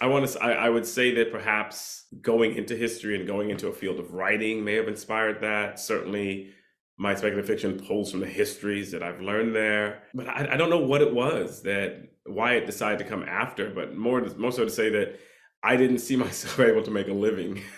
I 0.00 0.06
want 0.06 0.28
to. 0.28 0.42
I, 0.42 0.52
I 0.52 0.68
would 0.68 0.86
say 0.86 1.14
that 1.14 1.32
perhaps 1.32 2.06
going 2.20 2.54
into 2.54 2.76
history 2.76 3.16
and 3.16 3.26
going 3.26 3.50
into 3.50 3.68
a 3.68 3.72
field 3.72 3.98
of 3.98 4.12
writing 4.12 4.64
may 4.64 4.74
have 4.74 4.88
inspired 4.88 5.40
that. 5.40 5.80
Certainly 5.80 6.52
my 7.00 7.14
speculative 7.14 7.46
fiction 7.46 7.80
pulls 7.80 8.10
from 8.10 8.20
the 8.20 8.26
histories 8.26 8.92
that 8.92 9.02
I've 9.02 9.22
learned 9.22 9.56
there. 9.56 10.02
But 10.12 10.28
I, 10.28 10.50
I, 10.52 10.56
don't 10.58 10.68
know 10.68 10.80
what 10.80 11.00
it 11.00 11.14
was 11.14 11.62
that 11.62 12.10
why 12.26 12.56
it 12.56 12.66
decided 12.66 12.98
to 12.98 13.06
come 13.06 13.22
after, 13.22 13.70
but 13.70 13.96
more 13.96 14.20
more 14.36 14.52
so 14.52 14.66
to 14.66 14.70
say 14.70 14.90
that 14.90 15.18
I 15.62 15.76
didn't 15.76 16.00
see 16.00 16.14
myself 16.26 16.60
able 16.60 16.82
to 16.82 16.90
make 16.90 17.08
a 17.08 17.12
living. 17.12 17.62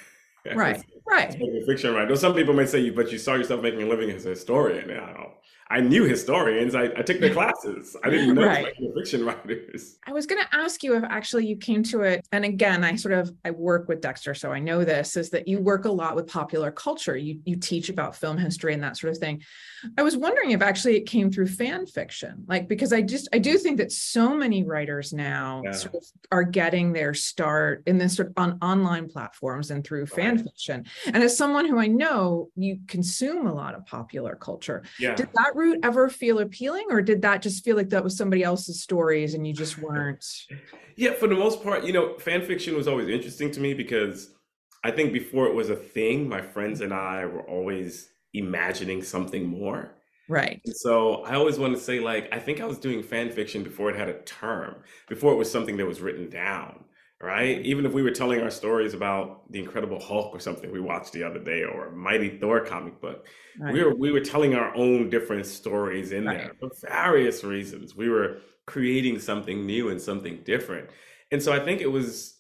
Right, 0.57 0.83
right. 1.09 1.33
Fiction, 1.69 1.95
right. 1.95 2.09
Though 2.09 2.17
some 2.17 2.35
people 2.35 2.53
may 2.53 2.67
say, 2.67 2.91
"But 2.91 3.13
you 3.13 3.19
saw 3.19 3.35
yourself 3.35 3.63
making 3.63 3.81
a 3.81 3.87
living 3.87 4.11
as 4.11 4.27
a 4.27 4.31
historian." 4.31 4.91
I 4.91 4.97
don't 5.13 5.31
I 5.73 5.81
knew 5.81 6.05
historians. 6.05 6.75
I, 6.75 6.85
I 6.85 7.01
took 7.01 7.19
their 7.19 7.33
classes. 7.33 7.97
I 8.05 8.11
didn't 8.11 8.35
know 8.35 8.45
right. 8.45 8.75
fiction 8.95 9.25
writers. 9.27 9.97
I 10.07 10.13
was 10.13 10.27
going 10.27 10.43
to 10.43 10.55
ask 10.55 10.83
you 10.83 10.95
if 10.97 11.03
actually 11.05 11.47
you 11.47 11.57
came 11.57 11.83
to 11.85 12.03
it. 12.03 12.29
And 12.31 12.45
again, 12.45 12.85
I 12.85 12.95
sort 12.97 13.15
of 13.15 13.33
I 13.43 13.53
work 13.53 13.89
with 13.89 14.03
Dexter, 14.03 14.35
so 14.35 14.53
I 14.53 14.59
know 14.59 14.85
this 14.85 15.17
is 15.17 15.31
that 15.31 15.49
you 15.49 15.61
work 15.61 15.87
a 15.87 15.91
lot 15.91 16.15
with 16.15 16.27
popular 16.27 16.71
culture. 16.71 17.17
You 17.17 17.41
you 17.47 17.57
teach 17.57 17.89
about 17.89 18.15
film 18.15 18.37
history 18.37 18.75
and 18.75 18.83
that 18.83 18.99
sort 18.99 19.15
of 19.15 19.19
thing. 19.19 19.43
I 19.97 20.03
was 20.03 20.15
wondering 20.15 20.51
if 20.51 20.61
actually 20.61 20.97
it 20.97 21.07
came 21.07 21.31
through 21.31 21.47
fan 21.47 21.87
fiction, 21.87 22.45
like 22.47 22.69
because 22.69 22.93
I 22.93 23.01
just 23.01 23.29
I 23.33 23.39
do 23.39 23.57
think 23.57 23.79
that 23.79 23.93
so 23.93 24.37
many 24.37 24.65
writers 24.65 25.15
now 25.15 25.63
yeah. 25.65 25.73
sort 25.73 25.95
of 25.95 26.05
are 26.31 26.45
getting 26.45 26.93
their 26.93 27.15
start 27.15 27.83
in 27.87 27.97
this 27.97 28.17
sort 28.17 28.29
of 28.29 28.35
on 28.37 28.59
online 28.61 29.09
platforms 29.09 29.71
and 29.71 29.83
through 29.83 30.03
right. 30.03 30.13
fan 30.13 30.39
fiction. 30.39 30.85
And 31.07 31.23
as 31.23 31.35
someone 31.35 31.67
who 31.67 31.79
I 31.79 31.87
know 31.87 32.51
you 32.57 32.81
consume 32.89 33.47
a 33.47 33.55
lot 33.55 33.75
of 33.75 33.87
popular 33.87 34.37
culture, 34.37 34.83
yeah. 34.99 35.15
did 35.15 35.31
that 35.33 35.57
route 35.63 35.79
ever 35.83 36.09
feel 36.09 36.39
appealing 36.41 36.87
or 36.91 37.01
did 37.01 37.23
that 37.23 37.43
just 37.43 37.65
feel 37.65 37.77
like 37.77 37.91
that 37.91 38.05
was 38.05 38.17
somebody 38.17 38.43
else's 38.43 38.83
stories 38.83 39.35
and 39.35 39.47
you 39.47 39.55
just 39.55 39.79
weren't? 39.79 40.25
Yeah 40.95 41.15
for 41.15 41.27
the 41.27 41.35
most 41.35 41.63
part 41.63 41.85
you 41.85 41.93
know 41.95 42.19
fan 42.19 42.43
fiction 42.43 42.77
was 42.77 42.87
always 42.87 43.09
interesting 43.09 43.51
to 43.53 43.61
me 43.61 43.73
because 43.73 44.35
i 44.85 44.91
think 44.91 45.11
before 45.11 45.47
it 45.47 45.55
was 45.55 45.71
a 45.71 45.75
thing 45.75 46.29
my 46.29 46.43
friends 46.43 46.83
and 46.83 46.93
i 46.93 47.25
were 47.25 47.49
always 47.49 48.09
imagining 48.35 49.03
something 49.03 49.47
more. 49.47 49.95
Right. 50.29 50.61
And 50.65 50.77
so 50.77 51.25
i 51.25 51.35
always 51.35 51.59
want 51.59 51.75
to 51.75 51.81
say 51.81 51.99
like 51.99 52.29
i 52.33 52.39
think 52.39 52.61
i 52.61 52.67
was 52.67 52.79
doing 52.79 53.03
fan 53.03 53.31
fiction 53.31 53.63
before 53.63 53.91
it 53.91 53.97
had 53.97 54.09
a 54.09 54.21
term 54.23 54.77
before 55.09 55.33
it 55.33 55.37
was 55.37 55.51
something 55.51 55.77
that 55.79 55.87
was 55.87 56.01
written 56.01 56.29
down 56.29 56.85
right? 57.23 57.65
Even 57.65 57.87
if 57.87 57.93
we 57.93 58.03
were 58.03 58.11
telling 58.11 58.41
our 58.41 58.51
stories 58.51 58.95
about 58.95 59.51
the 59.51 59.61
Incredible 59.61 60.01
Hulk 60.01 60.35
or 60.35 60.41
something 60.41 60.73
we 60.73 60.81
watched 60.81 61.13
the 61.13 61.23
other 61.23 61.39
day, 61.39 61.63
or 61.63 61.87
a 61.87 61.93
Mighty 61.93 62.39
Thor 62.39 62.61
comic 62.61 63.01
book, 63.01 63.27
right. 63.59 63.73
we 63.73 63.83
were 63.83 63.95
we 63.95 64.11
were 64.11 64.21
telling 64.21 64.55
our 64.55 64.75
own 64.75 65.09
different 65.09 65.47
stories 65.47 66.13
in 66.13 66.27
right. 66.27 66.39
there 66.39 66.53
for 66.59 66.71
various 66.87 67.45
reasons. 67.45 67.97
We 67.97 68.09
were 68.09 68.39
creating 68.67 69.21
something 69.21 69.65
new 69.65 69.89
and 69.89 70.01
something 70.01 70.41
different, 70.45 70.91
and 71.31 71.41
so 71.41 71.53
I 71.53 71.61
think 71.61 71.81
it 71.81 71.91
was 71.91 72.39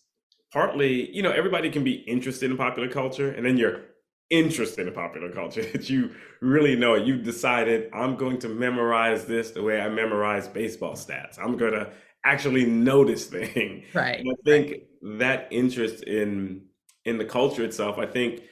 partly, 0.53 1.15
you 1.15 1.23
know, 1.23 1.31
everybody 1.31 1.71
can 1.71 1.85
be 1.85 1.95
interested 1.95 2.51
in 2.51 2.57
popular 2.57 2.89
culture, 2.89 3.31
and 3.31 3.47
then 3.47 3.57
you're 3.57 3.83
interested 4.31 4.89
in 4.89 4.95
popular 4.95 5.31
culture 5.31 5.62
that 5.73 5.89
you 5.89 6.11
really 6.41 6.75
know 6.75 6.95
it. 6.95 7.07
You've 7.07 7.23
decided 7.23 7.89
I'm 7.93 8.17
going 8.17 8.39
to 8.41 8.49
memorize 8.49 9.27
this 9.27 9.53
the 9.53 9.62
way 9.62 9.81
I 9.81 9.89
memorize 9.89 10.49
baseball 10.49 10.95
stats. 10.95 11.39
I'm 11.39 11.57
going 11.57 11.73
to 11.73 11.93
actually 12.25 12.64
know 12.67 13.05
this 13.05 13.26
thing. 13.26 13.85
Right. 13.95 14.21
And 14.21 14.31
I 14.31 14.37
think 14.45 14.71
right. 14.71 15.19
that 15.19 15.49
interest 15.50 16.05
in 16.05 16.67
in 17.05 17.19
the 17.19 17.25
culture 17.25 17.64
itself, 17.64 17.99
I 17.99 18.07
think 18.07 18.43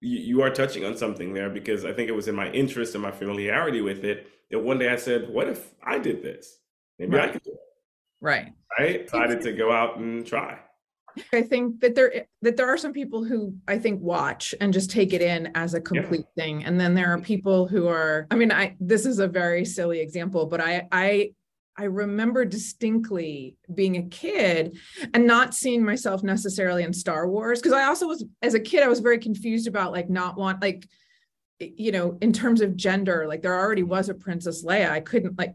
you, 0.00 0.18
you 0.18 0.42
are 0.42 0.50
touching 0.50 0.84
on 0.84 0.96
something 0.96 1.34
there 1.34 1.50
because 1.50 1.84
I 1.84 1.92
think 1.92 2.08
it 2.08 2.14
was 2.14 2.26
in 2.26 2.34
my 2.34 2.50
interest 2.52 2.94
and 2.94 3.02
my 3.02 3.10
familiarity 3.10 3.82
with 3.82 4.04
it 4.04 4.28
that 4.50 4.60
one 4.60 4.78
day 4.78 4.88
I 4.88 4.96
said, 4.96 5.28
"What 5.28 5.48
if 5.48 5.74
I 5.82 5.98
did 5.98 6.22
this? 6.22 6.58
Maybe 6.98 7.16
right. 7.16 7.28
I 7.28 7.32
could 7.32 7.42
do 7.42 7.52
it." 7.52 7.58
Right. 8.20 8.52
Right. 8.78 9.04
Decided 9.04 9.42
to 9.42 9.52
go 9.52 9.70
out 9.70 9.98
and 9.98 10.26
try. 10.26 10.58
I 11.32 11.42
think 11.42 11.80
that 11.80 11.94
there 11.94 12.26
that 12.42 12.56
there 12.56 12.68
are 12.68 12.76
some 12.76 12.92
people 12.92 13.24
who 13.24 13.54
I 13.66 13.78
think 13.78 14.00
watch 14.00 14.54
and 14.60 14.72
just 14.72 14.90
take 14.90 15.12
it 15.12 15.22
in 15.22 15.50
as 15.54 15.74
a 15.74 15.80
complete 15.80 16.26
yeah. 16.36 16.44
thing, 16.44 16.64
and 16.64 16.78
then 16.80 16.94
there 16.94 17.12
are 17.12 17.16
mm-hmm. 17.16 17.24
people 17.24 17.66
who 17.66 17.88
are. 17.88 18.26
I 18.30 18.36
mean, 18.36 18.52
I 18.52 18.76
this 18.80 19.06
is 19.06 19.18
a 19.18 19.28
very 19.28 19.64
silly 19.64 20.00
example, 20.00 20.46
but 20.46 20.60
I 20.60 20.88
I 20.92 21.32
I 21.78 21.84
remember 21.84 22.44
distinctly 22.44 23.56
being 23.72 23.96
a 23.96 24.02
kid 24.02 24.76
and 25.14 25.26
not 25.26 25.54
seeing 25.54 25.84
myself 25.84 26.24
necessarily 26.24 26.82
in 26.82 26.92
Star 26.92 27.28
Wars 27.28 27.60
because 27.60 27.72
I 27.72 27.84
also 27.84 28.08
was 28.08 28.24
as 28.42 28.54
a 28.54 28.60
kid 28.60 28.82
I 28.82 28.88
was 28.88 28.98
very 28.98 29.18
confused 29.18 29.68
about 29.68 29.92
like 29.92 30.10
not 30.10 30.36
want 30.36 30.60
like 30.60 30.88
you 31.60 31.92
know 31.92 32.18
in 32.20 32.32
terms 32.32 32.60
of 32.60 32.76
gender 32.76 33.26
like 33.28 33.42
there 33.42 33.56
already 33.56 33.84
was 33.84 34.08
a 34.08 34.14
princess 34.14 34.64
Leia. 34.64 34.90
I 34.90 35.00
couldn't 35.00 35.38
like 35.38 35.54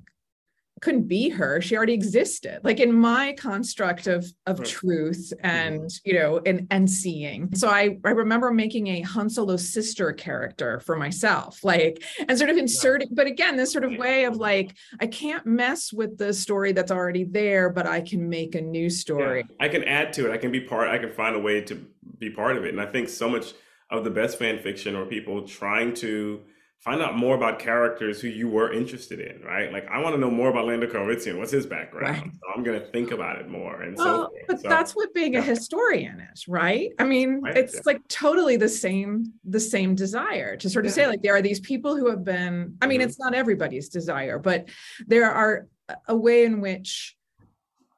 couldn't 0.83 1.07
be 1.07 1.29
her. 1.29 1.61
She 1.61 1.77
already 1.77 1.93
existed. 1.93 2.59
Like 2.61 2.81
in 2.81 2.91
my 2.91 3.33
construct 3.33 4.07
of 4.07 4.25
of 4.45 4.59
right. 4.59 4.67
truth 4.67 5.31
and 5.39 5.81
mm-hmm. 5.81 6.09
you 6.09 6.13
know 6.19 6.41
and 6.45 6.67
and 6.69 6.89
seeing. 6.89 7.55
So 7.55 7.69
i 7.69 7.97
i 8.03 8.09
remember 8.09 8.51
making 8.51 8.87
a 8.87 9.01
han 9.01 9.29
solo's 9.29 9.67
sister 9.71 10.11
character 10.11 10.81
for 10.81 10.97
myself 10.97 11.63
like 11.63 12.03
and 12.27 12.37
sort 12.37 12.49
of 12.49 12.57
inserting 12.57 13.07
but 13.11 13.27
again 13.27 13.55
this 13.55 13.71
sort 13.71 13.85
of 13.85 13.97
way 13.97 14.25
of 14.25 14.35
like 14.35 14.75
i 14.99 15.07
can't 15.07 15.45
mess 15.45 15.93
with 15.93 16.17
the 16.17 16.33
story 16.33 16.73
that's 16.73 16.91
already 16.91 17.23
there 17.23 17.69
but 17.69 17.85
i 17.87 18.01
can 18.01 18.27
make 18.27 18.55
a 18.55 18.61
new 18.61 18.89
story. 18.89 19.45
Yeah. 19.49 19.65
i 19.65 19.69
can 19.69 19.83
add 19.85 20.11
to 20.13 20.29
it. 20.29 20.33
I 20.33 20.37
can 20.37 20.51
be 20.51 20.59
part 20.59 20.89
i 20.89 20.97
can 20.97 21.11
find 21.11 21.35
a 21.35 21.39
way 21.39 21.61
to 21.61 21.75
be 22.19 22.29
part 22.29 22.57
of 22.57 22.65
it. 22.65 22.69
And 22.69 22.81
i 22.81 22.85
think 22.85 23.07
so 23.07 23.29
much 23.29 23.53
of 23.89 24.03
the 24.03 24.11
best 24.11 24.37
fan 24.37 24.59
fiction 24.59 24.95
or 24.95 25.05
people 25.05 25.47
trying 25.47 25.93
to 25.95 26.41
find 26.83 27.01
out 27.01 27.15
more 27.17 27.35
about 27.35 27.59
characters 27.59 28.19
who 28.19 28.27
you 28.27 28.49
were 28.49 28.73
interested 28.73 29.19
in, 29.21 29.41
right? 29.41 29.71
Like 29.71 29.87
I 29.87 29.99
want 29.99 30.15
to 30.15 30.19
know 30.19 30.29
more 30.29 30.49
about 30.49 30.65
Lando 30.65 30.85
Calrissian. 30.85 31.37
What's 31.37 31.51
his 31.51 31.65
background? 31.65 32.17
Right. 32.17 32.31
So 32.33 32.41
I'm 32.53 32.61
going 32.61 32.77
to 32.79 32.85
think 32.87 33.11
about 33.11 33.39
it 33.39 33.49
more 33.49 33.81
and 33.81 33.95
well, 33.95 34.29
so. 34.33 34.45
But 34.47 34.59
so, 34.59 34.67
that's 34.67 34.93
what 34.93 35.13
being 35.13 35.33
yeah. 35.33 35.39
a 35.39 35.43
historian 35.43 36.27
is, 36.33 36.45
right? 36.47 36.91
I 36.99 37.05
mean, 37.05 37.39
right. 37.41 37.55
it's 37.55 37.75
yeah. 37.75 37.81
like 37.85 38.05
totally 38.09 38.57
the 38.57 38.67
same 38.67 39.31
the 39.45 39.61
same 39.61 39.95
desire 39.95 40.57
to 40.57 40.69
sort 40.69 40.85
of 40.85 40.91
yeah. 40.91 40.95
say 40.95 41.07
like 41.07 41.21
there 41.21 41.35
are 41.35 41.41
these 41.41 41.61
people 41.61 41.95
who 41.95 42.09
have 42.09 42.25
been 42.25 42.77
I 42.81 42.87
mean, 42.87 42.99
mm-hmm. 42.99 43.07
it's 43.07 43.19
not 43.19 43.33
everybody's 43.33 43.87
desire, 43.87 44.37
but 44.37 44.67
there 45.07 45.31
are 45.31 45.67
a 46.07 46.15
way 46.15 46.43
in 46.43 46.59
which 46.59 47.15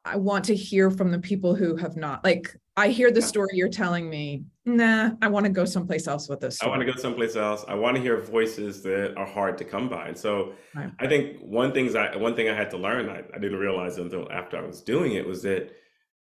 I 0.03 0.17
want 0.17 0.45
to 0.45 0.55
hear 0.55 0.91
from 0.91 1.09
the 1.09 1.19
people 1.19 1.55
who 1.55 1.75
have 1.77 1.97
not 1.97 2.23
like 2.23 2.55
I 2.77 2.89
hear 2.89 3.09
the 3.09 3.21
story 3.21 3.49
you're 3.53 3.69
telling 3.69 4.07
me. 4.07 4.43
Nah, 4.65 5.11
I 5.21 5.27
want 5.27 5.45
to 5.45 5.51
go 5.51 5.63
someplace 5.63 6.07
else 6.07 6.27
with 6.27 6.39
this. 6.39 6.57
Story. 6.57 6.71
I 6.71 6.75
want 6.75 6.87
to 6.87 6.91
go 6.91 6.99
someplace 6.99 7.35
else. 7.35 7.63
I 7.67 7.75
want 7.75 7.95
to 7.97 8.01
hear 8.01 8.19
voices 8.19 8.81
that 8.81 9.15
are 9.15 9.25
hard 9.25 9.59
to 9.59 9.63
come 9.63 9.87
by. 9.87 10.07
And 10.07 10.17
so 10.17 10.53
right. 10.73 10.91
I 10.99 11.07
think 11.07 11.39
one 11.41 11.71
things 11.71 11.93
I 11.93 12.15
one 12.15 12.35
thing 12.35 12.49
I 12.49 12.55
had 12.55 12.71
to 12.71 12.77
learn, 12.77 13.07
I, 13.07 13.23
I 13.33 13.39
didn't 13.39 13.59
realize 13.59 13.97
until 13.99 14.31
after 14.31 14.57
I 14.57 14.65
was 14.65 14.81
doing 14.81 15.13
it, 15.13 15.27
was 15.27 15.43
that 15.43 15.71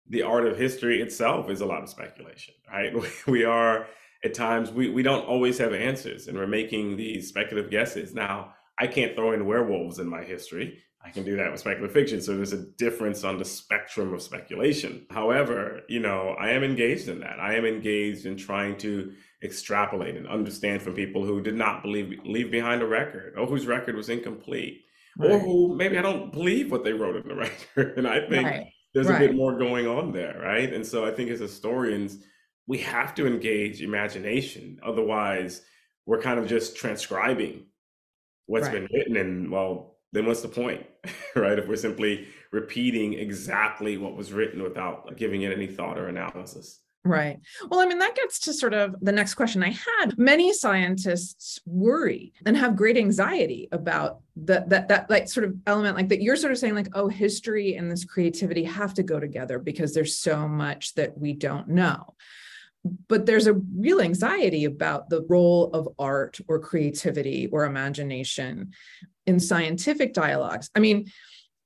the 0.09 0.21
art 0.21 0.45
of 0.45 0.57
history 0.57 1.01
itself 1.01 1.49
is 1.49 1.61
a 1.61 1.65
lot 1.65 1.81
of 1.81 1.89
speculation, 1.89 2.53
right? 2.71 2.93
We 3.27 3.43
are 3.45 3.87
at 4.23 4.35
times 4.35 4.71
we, 4.71 4.89
we 4.89 5.01
don't 5.01 5.25
always 5.25 5.57
have 5.57 5.73
answers 5.73 6.27
and 6.27 6.37
we're 6.37 6.47
making 6.47 6.97
these 6.97 7.27
speculative 7.27 7.71
guesses. 7.71 8.13
Now, 8.13 8.53
I 8.79 8.87
can't 8.87 9.15
throw 9.15 9.31
in 9.31 9.45
werewolves 9.45 9.99
in 9.99 10.07
my 10.07 10.23
history 10.23 10.79
I 11.05 11.11
can 11.11 11.23
do 11.23 11.37
that 11.37 11.51
with 11.51 11.59
speculative 11.59 11.93
fiction. 11.93 12.19
So 12.19 12.35
there's 12.35 12.53
a 12.53 12.65
difference 12.65 13.23
on 13.23 13.37
the 13.37 13.45
spectrum 13.45 14.11
of 14.11 14.23
speculation. 14.23 15.05
However, 15.11 15.81
you 15.87 15.99
know, 15.99 16.35
I 16.39 16.49
am 16.49 16.63
engaged 16.63 17.07
in 17.09 17.19
that. 17.19 17.39
I 17.39 17.53
am 17.55 17.63
engaged 17.63 18.25
in 18.25 18.35
trying 18.35 18.77
to 18.79 19.13
extrapolate 19.43 20.15
and 20.15 20.27
understand 20.27 20.81
from 20.81 20.95
people 20.95 21.23
who 21.23 21.41
did 21.41 21.55
not 21.55 21.83
believe 21.83 22.19
leave 22.25 22.49
behind 22.49 22.81
a 22.81 22.87
record 22.87 23.35
or 23.37 23.45
whose 23.45 23.67
record 23.67 23.95
was 23.95 24.09
incomplete. 24.09 24.81
Right. 25.17 25.31
Or 25.31 25.39
who 25.39 25.75
maybe 25.75 25.97
I 25.97 26.01
don't 26.01 26.31
believe 26.31 26.71
what 26.71 26.83
they 26.83 26.93
wrote 26.93 27.17
in 27.17 27.27
the 27.27 27.35
record. 27.75 27.97
And 27.99 28.07
I 28.07 28.27
think 28.27 28.47
right. 28.47 28.65
there's 28.95 29.07
right. 29.07 29.21
a 29.21 29.27
bit 29.27 29.35
more 29.35 29.59
going 29.59 29.85
on 29.85 30.11
there, 30.11 30.39
right? 30.41 30.73
And 30.73 30.85
so 30.85 31.05
I 31.05 31.11
think 31.11 31.29
as 31.29 31.39
historians, 31.39 32.17
we 32.65 32.79
have 32.79 33.13
to 33.15 33.27
engage 33.27 33.83
imagination. 33.83 34.79
Otherwise, 34.83 35.61
we're 36.07 36.21
kind 36.21 36.39
of 36.39 36.47
just 36.47 36.75
transcribing 36.75 37.67
what's 38.47 38.69
been 38.69 38.87
written 38.91 39.17
and 39.17 39.51
well 39.51 39.94
then 40.11 40.25
what's 40.25 40.41
the 40.41 40.47
point, 40.47 40.85
right? 41.35 41.59
If 41.59 41.67
we're 41.67 41.75
simply 41.75 42.27
repeating 42.51 43.13
exactly 43.13 43.97
what 43.97 44.15
was 44.15 44.31
written 44.31 44.63
without 44.63 45.17
giving 45.17 45.41
it 45.41 45.51
any 45.51 45.67
thought 45.67 45.97
or 45.97 46.07
analysis. 46.07 46.81
Right. 47.05 47.39
Well, 47.69 47.81
I 47.81 47.85
mean, 47.85 47.99
that 47.99 48.15
gets 48.15 48.39
to 48.39 48.53
sort 48.53 48.73
of 48.73 48.95
the 48.99 49.11
next 49.11 49.35
question 49.35 49.61
I 49.61 49.69
had. 49.69 50.17
Many 50.17 50.51
scientists 50.53 51.59
worry 51.63 52.33
and 52.47 52.57
have 52.57 52.75
great 52.75 52.97
anxiety 52.97 53.67
about 53.71 54.21
that 54.37 54.69
that 54.69 54.87
that 54.87 55.07
like 55.07 55.29
sort 55.29 55.43
of 55.43 55.55
element 55.67 55.95
like 55.95 56.09
that 56.09 56.23
you're 56.23 56.35
sort 56.35 56.51
of 56.51 56.57
saying 56.57 56.73
like 56.73 56.89
oh 56.93 57.07
history 57.07 57.75
and 57.75 57.91
this 57.91 58.03
creativity 58.03 58.63
have 58.63 58.95
to 58.95 59.03
go 59.03 59.19
together 59.19 59.59
because 59.59 59.93
there's 59.93 60.17
so 60.17 60.47
much 60.47 60.95
that 60.95 61.15
we 61.15 61.33
don't 61.33 61.67
know 61.67 62.15
but 63.07 63.25
there's 63.25 63.47
a 63.47 63.53
real 63.53 64.01
anxiety 64.01 64.65
about 64.65 65.09
the 65.09 65.25
role 65.27 65.71
of 65.73 65.87
art 65.97 66.39
or 66.47 66.59
creativity 66.59 67.47
or 67.51 67.65
imagination 67.65 68.71
in 69.25 69.39
scientific 69.39 70.13
dialogues. 70.13 70.69
I 70.75 70.79
mean, 70.79 71.11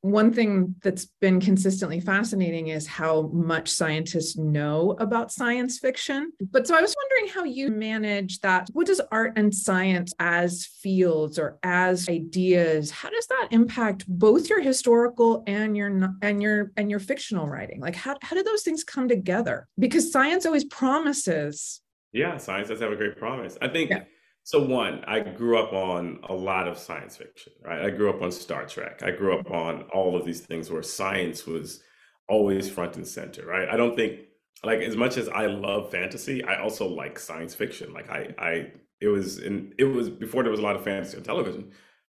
one 0.02 0.32
thing 0.32 0.76
that's 0.82 1.08
been 1.20 1.40
consistently 1.40 2.00
fascinating 2.00 2.68
is 2.68 2.88
how 2.88 3.30
much 3.34 3.70
scientists 3.70 4.38
know 4.38 4.96
about 5.00 5.32
science 5.32 5.78
fiction. 5.80 6.32
But 6.52 6.68
so 6.68 6.76
I 6.76 6.82
was 6.82 6.96
wondering 6.96 7.34
how 7.34 7.44
you 7.44 7.70
manage 7.70 8.40
that. 8.40 8.70
What 8.72 8.88
does 8.88 9.02
art 9.12 9.34
and 9.36 9.54
science 9.54 10.14
as 10.20 10.66
fields 10.82 11.38
or 11.38 11.60
as 11.64 12.08
ideas, 12.08 12.92
how 12.92 13.10
does 13.10 13.28
that 13.28 13.50
impact 13.52 14.06
both 14.08 14.50
your 14.50 14.62
historical 14.62 15.44
and 15.48 15.76
your 15.76 16.16
and 16.22 16.42
your 16.42 16.72
and 16.78 16.90
your 16.90 17.00
fictional 17.00 17.48
writing? 17.48 17.82
Like 17.82 17.96
how, 17.96 18.16
how 18.22 18.36
do 18.36 18.44
those 18.44 18.64
things 18.64 18.84
come 18.84 19.08
together? 19.08 19.68
Because 19.78 20.12
science 20.12 20.46
always 20.46 20.66
promises. 20.66 21.82
Yeah, 22.12 22.38
science 22.38 22.70
does 22.70 22.80
have 22.80 22.92
a 22.92 22.96
great 22.96 23.18
promise. 23.18 23.58
I 23.62 23.68
think 23.68 23.90
yeah 23.90 24.04
so 24.44 24.64
one, 24.64 25.04
I 25.06 25.20
grew 25.20 25.60
up 25.60 25.74
on 25.74 26.20
a 26.28 26.34
lot 26.34 26.68
of 26.68 26.78
science 26.78 27.18
fiction, 27.18 27.54
right? 27.64 27.82
I 27.82 27.90
grew 27.92 28.10
up 28.10 28.22
on 28.22 28.32
Star 28.32 28.66
Trek. 28.66 29.04
I 29.04 29.12
grew 29.12 29.38
up 29.38 29.52
on 29.52 29.84
all 29.94 30.16
of 30.16 30.26
these 30.26 30.42
things 30.42 30.72
where 30.72 30.82
science 30.82 31.46
was 31.46 31.82
always 32.28 32.70
front 32.70 32.96
and 32.96 33.08
center, 33.08 33.46
right? 33.46 33.70
I 33.70 33.78
don't 33.78 33.96
think 33.96 34.22
like 34.64 34.80
as 34.80 34.96
much 34.96 35.18
as 35.18 35.30
I 35.30 35.46
love 35.46 35.92
fantasy, 35.92 36.44
I 36.44 36.62
also 36.62 36.88
like 36.88 37.20
science 37.20 37.54
fiction. 37.56 37.94
Like 37.94 38.10
I 38.10 38.34
I 38.38 38.72
it 39.02 39.08
was 39.08 39.40
in 39.40 39.74
it 39.78 39.86
was 39.86 40.10
before 40.10 40.44
there 40.44 40.52
was 40.52 40.60
a 40.60 40.64
lot 40.64 40.76
of 40.76 40.84
fantasy 40.84 41.18
on 41.18 41.24
television. 41.24 41.72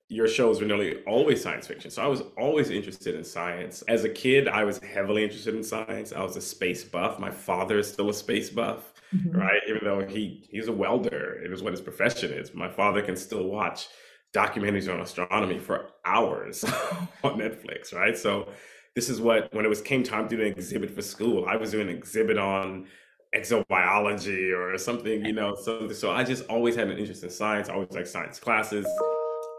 Your 0.08 0.28
shows 0.28 0.60
were 0.60 0.66
nearly 0.66 1.02
always 1.04 1.42
science 1.42 1.66
fiction. 1.66 1.90
So 1.90 2.02
I 2.02 2.06
was 2.06 2.22
always 2.36 2.70
interested 2.70 3.14
in 3.14 3.24
science. 3.24 3.82
As 3.88 4.04
a 4.04 4.08
kid, 4.10 4.46
I 4.48 4.64
was 4.64 4.78
heavily 4.78 5.22
interested 5.24 5.54
in 5.54 5.62
science. 5.62 6.12
I 6.12 6.22
was 6.22 6.36
a 6.36 6.40
space 6.40 6.84
buff. 6.84 7.18
My 7.18 7.30
father 7.30 7.78
is 7.78 7.90
still 7.90 8.10
a 8.10 8.14
space 8.14 8.50
buff 8.50 8.91
mm-hmm. 9.14 9.36
right? 9.36 9.60
Even 9.68 9.80
though 9.84 10.06
he 10.06 10.46
he's 10.50 10.68
a 10.68 10.72
welder, 10.72 11.40
it 11.44 11.52
is 11.52 11.62
what 11.62 11.72
his 11.72 11.80
profession 11.80 12.32
is. 12.32 12.54
My 12.54 12.68
father 12.68 13.02
can 13.02 13.16
still 13.16 13.44
watch 13.44 13.88
documentaries 14.34 14.92
on 14.92 15.00
astronomy 15.00 15.58
for 15.58 15.90
hours 16.04 16.64
on 17.24 17.38
Netflix, 17.38 17.94
right? 17.94 18.16
So 18.16 18.48
this 18.94 19.08
is 19.08 19.20
what 19.20 19.52
when 19.54 19.64
it 19.64 19.68
was 19.68 19.80
came 19.80 20.02
time 20.02 20.28
to 20.28 20.36
do 20.36 20.42
an 20.42 20.48
exhibit 20.48 20.90
for 20.90 21.02
school, 21.02 21.46
I 21.46 21.56
was 21.56 21.70
doing 21.70 21.88
an 21.88 21.96
exhibit 21.96 22.38
on 22.38 22.86
exobiology 23.34 24.56
or 24.56 24.76
something, 24.78 25.24
you 25.24 25.32
know. 25.32 25.54
So 25.54 25.90
so 25.92 26.10
I 26.10 26.24
just 26.24 26.46
always 26.48 26.76
had 26.76 26.88
an 26.88 26.98
interest 26.98 27.22
in 27.22 27.30
science. 27.30 27.68
I 27.68 27.74
always 27.74 27.90
like 27.92 28.06
science 28.06 28.38
classes. 28.38 28.86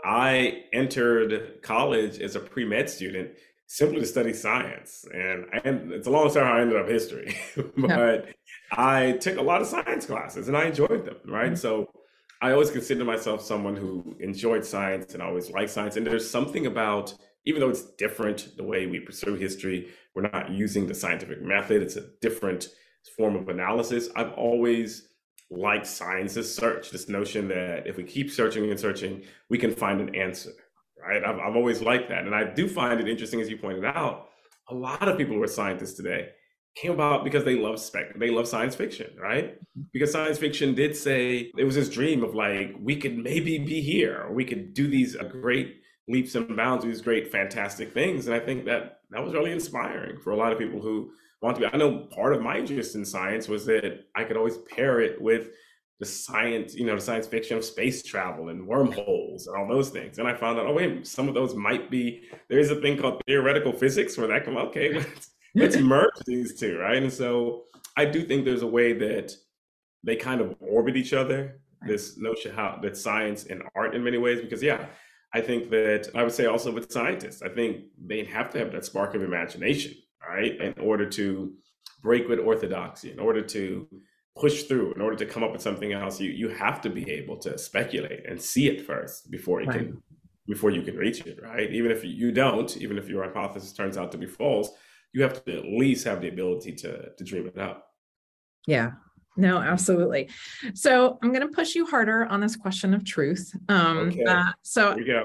I 0.06 0.63
entered 0.74 1.62
college 1.62 2.20
as 2.20 2.36
a 2.36 2.39
pre 2.39 2.66
med 2.66 2.89
student 2.89 3.32
simply 3.68 4.00
to 4.00 4.06
study 4.06 4.34
science. 4.34 5.06
And, 5.13 5.46
and 5.63 5.92
it's 5.92 6.06
a 6.06 6.10
long 6.12 6.30
story 6.30 6.46
how 6.46 6.54
I 6.54 6.62
ended 6.62 6.78
up 6.78 6.88
history, 6.88 7.36
but 7.56 8.26
yeah. 8.28 8.32
I 8.78 9.14
took 9.14 9.38
a 9.38 9.42
lot 9.42 9.62
of 9.62 9.68
science 9.68 10.06
classes 10.06 10.48
and 10.48 10.58
I 10.58 10.66
enjoyed 10.66 11.06
them, 11.06 11.18
right? 11.26 11.48
Mm-hmm. 11.48 11.56
So 11.56 11.90
I 12.42 12.52
always 12.52 12.72
consider 12.72 13.04
myself 13.04 13.42
someone 13.42 13.76
who 13.76 14.16
enjoyed 14.20 14.66
science 14.66 15.14
and 15.14 15.22
always 15.22 15.50
liked 15.52 15.72
science. 15.72 15.96
And 15.96 16.06
there's 16.06 16.30
something 16.30 16.66
about, 16.66 17.14
even 17.46 17.62
though 17.62 17.70
it's 17.70 17.92
different 17.96 18.56
the 18.58 18.64
way 18.64 18.86
we 18.86 19.00
pursue 19.00 19.36
history, 19.36 19.90
we're 20.16 20.24
not 20.24 20.52
using 20.52 20.88
the 20.88 20.94
scientific 20.94 21.42
method, 21.42 21.82
it's 21.82 21.96
a 21.96 22.08
different 22.22 22.68
form 23.18 23.36
of 23.36 23.50
analysis. 23.50 24.10
I've 24.16 24.34
always 24.34 25.10
liked 25.50 25.86
science's 25.86 26.54
search, 26.54 26.90
this 26.90 27.10
notion 27.10 27.48
that 27.50 27.86
if 27.86 27.98
we 27.98 28.04
keep 28.04 28.32
searching 28.32 28.70
and 28.70 28.80
searching, 28.80 29.24
we 29.50 29.58
can 29.58 29.72
find 29.72 30.02
an 30.02 30.16
answer 30.16 30.52
right? 31.04 31.24
I've, 31.24 31.40
I've 31.40 31.56
always 31.56 31.82
liked 31.82 32.10
that. 32.10 32.26
And 32.26 32.34
I 32.34 32.44
do 32.44 32.68
find 32.68 33.00
it 33.00 33.08
interesting, 33.08 33.42
as 33.42 33.50
you 33.50 33.58
pointed 33.58 33.86
out, 33.86 34.30
a 34.70 34.76
lot 34.76 35.08
of 35.08 35.18
people 35.18 35.36
who 35.36 35.44
are 35.44 35.48
scientists 35.48 35.94
today 35.94 36.30
came 36.76 36.92
about 36.92 37.24
because 37.24 37.44
they 37.44 37.56
love 37.56 37.80
spec 37.80 38.18
they 38.18 38.30
love 38.30 38.48
science 38.48 38.76
fiction 38.76 39.12
right 39.20 39.56
mm-hmm. 39.56 39.82
because 39.92 40.12
science 40.12 40.38
fiction 40.38 40.74
did 40.74 40.96
say 40.96 41.52
it 41.58 41.64
was 41.64 41.76
this 41.76 41.90
dream 41.90 42.24
of 42.24 42.34
like 42.34 42.74
we 42.80 42.96
could 42.96 43.18
maybe 43.18 43.60
be 43.60 43.82
here 43.82 44.24
or 44.24 44.34
we 44.34 44.46
could 44.46 44.74
do 44.74 44.88
these 44.88 45.16
uh, 45.16 45.24
great 45.24 45.82
leaps 46.08 46.36
and 46.36 46.56
bounds 46.58 46.84
these 46.84 47.02
great 47.02 47.32
fantastic 47.32 47.94
things 47.94 48.28
and 48.28 48.36
i 48.36 48.40
think 48.40 48.66
that 48.66 49.00
that 49.12 49.24
was 49.24 49.34
really 49.34 49.52
inspiring 49.52 50.20
for 50.20 50.32
a 50.32 50.38
lot 50.38 50.52
of 50.52 50.58
people 50.58 50.82
who 50.82 51.12
want 51.42 51.56
to 51.56 51.62
be 51.62 51.68
i 51.72 51.78
know 51.78 52.08
part 52.12 52.34
of 52.34 52.42
my 52.42 52.58
interest 52.58 52.96
in 52.96 53.06
science 53.06 53.48
was 53.48 53.66
that 53.66 54.06
i 54.16 54.24
could 54.24 54.38
always 54.38 54.58
pair 54.70 55.00
it 55.00 55.22
with 55.22 55.50
the 56.04 56.10
science, 56.10 56.76
you 56.76 56.86
know, 56.86 56.96
the 56.96 57.02
science 57.02 57.28
fiction 57.28 57.58
of 57.58 57.64
space 57.64 58.04
travel 58.04 58.50
and 58.50 58.68
wormholes 58.68 59.48
and 59.48 59.56
all 59.56 59.68
those 59.68 59.90
things. 59.90 60.18
And 60.18 60.28
I 60.28 60.36
found 60.36 60.60
out, 60.60 60.66
oh 60.66 60.74
wait, 60.74 61.08
some 61.08 61.30
of 61.30 61.34
those 61.34 61.56
might 61.56 61.90
be. 61.90 62.24
There 62.50 62.60
is 62.60 62.72
a 62.72 62.82
thing 62.82 62.98
called 62.98 63.22
theoretical 63.26 63.72
physics 63.72 64.18
where 64.18 64.28
that 64.28 64.44
come. 64.44 64.58
Okay, 64.58 64.94
let's 64.98 65.33
let's 65.56 65.78
merge 65.94 66.13
these 66.26 66.60
two, 66.60 66.78
right? 66.78 67.02
And 67.02 67.12
so 67.12 67.63
I 67.96 68.06
do 68.06 68.24
think 68.24 68.46
there's 68.46 68.62
a 68.62 68.68
way 68.68 68.94
that 68.94 69.34
they 70.04 70.16
kind 70.16 70.42
of 70.42 70.56
orbit 70.60 70.98
each 70.98 71.13
other. 71.13 71.60
This 71.86 72.18
notion 72.18 72.56
how 72.56 72.80
that 72.82 72.96
science 72.96 73.46
and 73.46 73.62
art 73.76 73.94
in 73.94 74.04
many 74.04 74.18
ways, 74.18 74.39
because 74.39 74.63
yeah, 74.63 74.86
I 75.34 75.42
think 75.42 75.70
that 75.72 76.10
I 76.16 76.24
would 76.24 76.32
say 76.32 76.46
also 76.46 76.72
with 76.72 76.92
scientists, 76.92 77.42
I 77.42 77.50
think 77.50 77.86
they 78.02 78.24
have 78.24 78.50
to 78.52 78.60
have 78.60 78.72
that 78.72 78.86
spark 78.86 79.16
of 79.16 79.22
imagination, 79.22 79.94
right? 80.26 80.56
In 80.62 80.74
order 80.80 81.10
to 81.10 81.54
break 82.02 82.30
with 82.30 82.39
orthodoxy, 82.39 83.12
in 83.12 83.20
order 83.20 83.42
to 83.42 83.88
push 84.39 84.63
through, 84.63 84.94
in 84.94 85.02
order 85.02 85.16
to 85.18 85.26
come 85.26 85.44
up 85.44 85.52
with 85.52 85.62
something 85.62 85.92
else, 85.92 86.22
you 86.22 86.32
you 86.32 86.50
have 86.50 86.80
to 86.82 86.89
be 86.89 87.10
able 87.12 87.38
to 87.38 87.58
speculate 87.58 88.26
and 88.30 88.42
see 88.42 88.68
it 88.68 88.86
first 88.86 89.30
before 89.30 89.62
you 89.62 89.68
right. 89.68 89.80
can 89.80 90.04
before 90.48 90.72
you 90.72 90.82
can 90.84 90.96
reach 90.96 91.22
it, 91.26 91.39
right? 91.42 91.72
Even 91.72 91.92
if 91.92 92.04
you 92.04 92.32
don't, 92.32 92.78
even 92.78 92.98
if 92.98 93.08
your 93.08 93.24
hypothesis 93.24 93.74
turns 93.74 93.98
out 93.98 94.12
to 94.12 94.18
be 94.18 94.26
false, 94.26 94.70
you 95.13 95.21
have 95.23 95.43
to 95.45 95.58
at 95.58 95.65
least 95.65 96.06
have 96.06 96.21
the 96.21 96.30
ability 96.30 96.73
to 96.73 97.10
to 97.17 97.23
dream 97.23 97.47
it 97.47 97.58
up. 97.58 97.88
Yeah, 98.67 98.91
no, 99.36 99.58
absolutely. 99.58 100.30
So 100.73 101.17
I'm 101.21 101.32
going 101.32 101.47
to 101.47 101.54
push 101.54 101.76
you 101.76 101.86
harder 101.86 102.26
on 102.26 102.39
this 102.39 102.56
question 102.56 102.93
of 102.93 103.04
truth. 103.04 103.52
Um, 103.69 104.10
okay. 104.10 104.23
Uh, 104.23 104.52
so 104.62 104.95
here 104.95 104.97
we 104.97 105.06
go. 105.06 105.23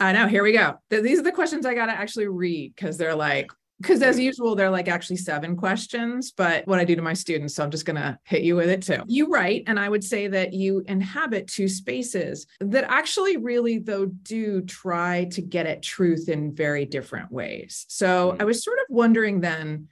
I 0.00 0.12
know. 0.12 0.28
Here 0.28 0.42
we 0.42 0.52
go. 0.52 0.78
These 0.90 1.18
are 1.18 1.22
the 1.22 1.32
questions 1.32 1.66
I 1.66 1.74
got 1.74 1.86
to 1.86 1.92
actually 1.92 2.28
read 2.28 2.74
because 2.74 2.96
they're 2.96 3.16
like, 3.16 3.50
because 3.80 4.02
as 4.02 4.18
usual, 4.18 4.56
they're 4.56 4.70
like 4.70 4.88
actually 4.88 5.16
seven 5.16 5.56
questions, 5.56 6.32
but 6.32 6.66
what 6.66 6.80
I 6.80 6.84
do 6.84 6.96
to 6.96 7.02
my 7.02 7.12
students, 7.12 7.54
so 7.54 7.62
I'm 7.62 7.70
just 7.70 7.84
going 7.84 7.96
to 7.96 8.18
hit 8.24 8.42
you 8.42 8.56
with 8.56 8.68
it 8.68 8.82
too. 8.82 9.02
You 9.06 9.28
write, 9.28 9.64
and 9.66 9.78
I 9.78 9.88
would 9.88 10.02
say 10.02 10.26
that 10.26 10.52
you 10.52 10.82
inhabit 10.88 11.46
two 11.46 11.68
spaces 11.68 12.46
that 12.60 12.84
actually 12.88 13.36
really, 13.36 13.78
though, 13.78 14.06
do 14.06 14.62
try 14.62 15.26
to 15.26 15.42
get 15.42 15.66
at 15.66 15.82
truth 15.82 16.28
in 16.28 16.54
very 16.54 16.86
different 16.86 17.30
ways. 17.30 17.86
So 17.88 18.32
mm-hmm. 18.32 18.42
I 18.42 18.44
was 18.44 18.64
sort 18.64 18.78
of 18.78 18.86
wondering 18.88 19.40
then 19.40 19.88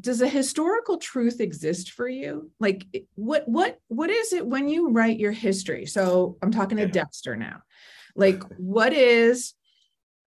does 0.00 0.22
a 0.22 0.28
historical 0.28 0.98
truth 0.98 1.40
exist 1.40 1.90
for 1.90 2.08
you 2.08 2.52
like 2.60 2.86
what 3.16 3.48
what 3.48 3.80
what 3.88 4.10
is 4.10 4.32
it 4.32 4.46
when 4.46 4.68
you 4.68 4.90
write 4.90 5.18
your 5.18 5.32
history 5.32 5.86
so 5.86 6.38
i'm 6.40 6.52
talking 6.52 6.78
to 6.78 6.86
dexter 6.86 7.34
now 7.34 7.62
like 8.14 8.40
what 8.58 8.92
is 8.92 9.54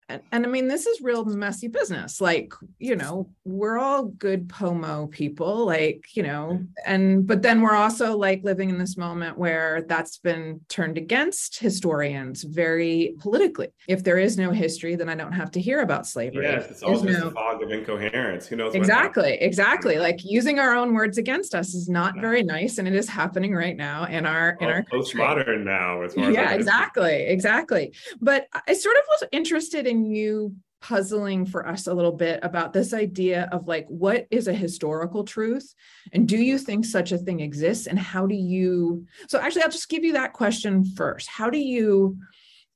and, 0.10 0.22
and 0.32 0.46
I 0.46 0.50
mean, 0.50 0.68
this 0.68 0.86
is 0.86 1.02
real 1.02 1.26
messy 1.26 1.68
business. 1.68 2.22
Like, 2.22 2.54
you 2.80 2.96
know, 2.96 3.30
we're 3.44 3.78
all 3.78 4.06
good 4.06 4.48
POMO 4.48 5.12
people, 5.12 5.66
like, 5.66 6.06
you 6.16 6.24
know, 6.24 6.64
and 6.86 7.28
but 7.28 7.42
then 7.42 7.62
we're 7.62 7.76
also 7.76 8.18
like 8.18 8.44
living 8.44 8.70
in 8.70 8.78
this 8.78 8.96
moment 8.96 9.38
where 9.38 9.82
that's 9.82 10.18
been 10.18 10.62
turned 10.70 10.98
against 10.98 11.60
historians 11.60 12.44
very 12.44 13.16
politically. 13.20 13.68
If 13.88 14.04
there 14.04 14.18
is 14.18 14.38
no 14.38 14.52
history, 14.52 14.96
then 14.96 15.10
I 15.10 15.16
don't 15.16 15.34
have 15.34 15.52
to 15.52 15.62
hear 15.62 15.82
about 15.82 16.08
slavery. 16.08 16.46
Yes, 16.46 16.72
it's 16.72 16.84
all 16.84 16.94
just 16.94 17.04
no... 17.04 17.28
a 17.28 17.32
fog 17.32 17.62
of 17.62 17.72
incoherence. 17.72 18.48
Who 18.48 18.56
knows? 18.56 18.76
Exactly, 18.76 19.34
exactly. 19.34 19.98
Like 19.98 20.24
using 20.24 20.60
our 20.60 20.74
own 20.74 20.94
words 20.94 21.18
against 21.18 21.54
us 21.54 21.74
is 21.74 21.90
not 21.90 22.16
very 22.20 22.44
nice, 22.44 22.78
and 22.78 22.88
it 22.88 22.96
is 22.96 23.10
happening 23.10 23.54
right 23.54 23.76
now 23.76 24.06
in 24.06 24.26
our 24.26 24.58
in 24.62 24.70
our 24.70 24.84
postmodern 24.84 25.66
now. 25.66 26.02
As 26.02 26.16
yeah, 26.16 26.54
exactly, 26.54 27.24
exactly. 27.24 27.94
But 28.22 28.48
I 28.68 28.74
sort 28.74 28.96
of 28.96 29.04
was 29.10 29.24
interested 29.32 29.86
in 29.86 29.97
you 30.06 30.56
puzzling 30.80 31.46
for 31.46 31.68
us 31.68 31.88
a 31.88 31.94
little 31.94 32.12
bit 32.12 32.40
about 32.44 32.72
this 32.72 32.94
idea 32.94 33.50
of 33.52 33.68
like 33.68 33.88
what 33.88 34.28
is 34.30 34.48
a 34.48 34.54
historical 34.54 35.24
truth? 35.24 35.74
And 36.14 36.28
do 36.28 36.38
you 36.38 36.58
think 36.58 36.86
such 36.86 37.12
a 37.12 37.18
thing 37.18 37.40
exists? 37.40 37.88
And 37.88 37.98
how 37.98 38.28
do 38.28 38.36
you 38.36 39.06
so 39.28 39.40
actually 39.40 39.64
I'll 39.64 39.70
just 39.70 39.90
give 39.90 40.04
you 40.04 40.14
that 40.14 40.34
question 40.34 40.86
first. 40.86 41.28
How 41.28 41.50
do 41.50 41.58
you 41.58 42.18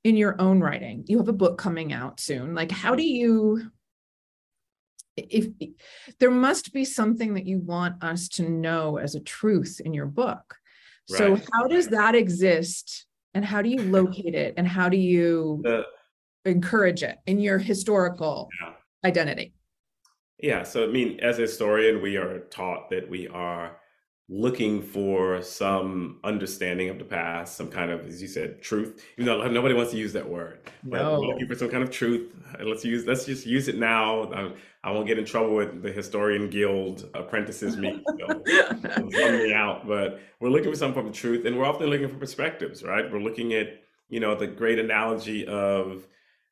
in 0.03 0.17
your 0.17 0.39
own 0.41 0.59
writing 0.59 1.03
you 1.07 1.19
have 1.19 1.27
a 1.27 1.33
book 1.33 1.59
coming 1.59 1.93
out 1.93 2.19
soon 2.19 2.55
like 2.55 2.71
how 2.71 2.95
do 2.95 3.03
you 3.03 3.71
if 5.17 5.47
there 6.19 6.31
must 6.31 6.73
be 6.73 6.85
something 6.85 7.33
that 7.33 7.45
you 7.45 7.59
want 7.59 8.03
us 8.03 8.27
to 8.29 8.49
know 8.49 8.97
as 8.97 9.15
a 9.15 9.19
truth 9.19 9.81
in 9.83 9.93
your 9.93 10.05
book. 10.05 10.55
Right. 11.09 11.17
so 11.17 11.35
how 11.53 11.67
does 11.67 11.89
that 11.89 12.15
exist? 12.15 13.05
And 13.33 13.45
how 13.45 13.61
do 13.61 13.69
you 13.69 13.81
locate 13.81 14.35
it? 14.35 14.53
And 14.57 14.67
how 14.67 14.89
do 14.89 14.97
you 14.97 15.61
the, 15.63 15.83
encourage 16.45 17.03
it 17.03 17.17
in 17.25 17.39
your 17.39 17.57
historical 17.57 18.49
yeah. 18.61 18.73
identity? 19.05 19.53
Yeah. 20.39 20.63
So, 20.63 20.83
I 20.83 20.87
mean, 20.87 21.19
as 21.19 21.37
a 21.37 21.43
historian, 21.43 22.01
we 22.01 22.17
are 22.17 22.39
taught 22.39 22.89
that 22.89 23.09
we 23.09 23.27
are 23.27 23.77
looking 24.31 24.81
for 24.81 25.41
some 25.41 26.17
understanding 26.23 26.87
of 26.87 26.97
the 26.97 27.03
past, 27.03 27.57
some 27.57 27.67
kind 27.67 27.91
of, 27.91 28.07
as 28.07 28.21
you 28.21 28.29
said, 28.29 28.61
truth. 28.61 29.05
Even 29.17 29.25
though 29.25 29.47
nobody 29.49 29.75
wants 29.75 29.91
to 29.91 29.97
use 29.97 30.13
that 30.13 30.27
word, 30.27 30.59
but 30.83 31.01
no. 31.01 31.19
looking 31.19 31.47
for 31.47 31.55
some 31.55 31.69
kind 31.69 31.83
of 31.83 31.91
truth. 31.91 32.31
Uh, 32.59 32.63
let's 32.63 32.83
use. 32.83 33.05
Let's 33.05 33.25
just 33.25 33.45
use 33.45 33.67
it 33.67 33.77
now. 33.77 34.31
I, 34.33 34.51
I 34.83 34.91
won't 34.91 35.05
get 35.05 35.19
in 35.19 35.25
trouble 35.25 35.55
with 35.55 35.83
the 35.83 35.91
historian 35.91 36.49
guild 36.49 37.09
apprentices 37.13 37.77
me, 37.77 38.03
know, 38.15 38.41
me 39.03 39.53
out. 39.53 39.85
But 39.85 40.21
we're 40.39 40.49
looking 40.49 40.71
for 40.71 40.77
some 40.77 40.93
form 40.93 41.07
of 41.07 41.13
truth, 41.13 41.45
and 41.45 41.57
we're 41.57 41.65
often 41.65 41.87
looking 41.89 42.07
for 42.07 42.15
perspectives. 42.15 42.83
Right? 42.83 43.11
We're 43.11 43.19
looking 43.19 43.53
at 43.53 43.83
you 44.09 44.21
know 44.21 44.33
the 44.33 44.47
great 44.47 44.79
analogy 44.79 45.45
of 45.45 46.07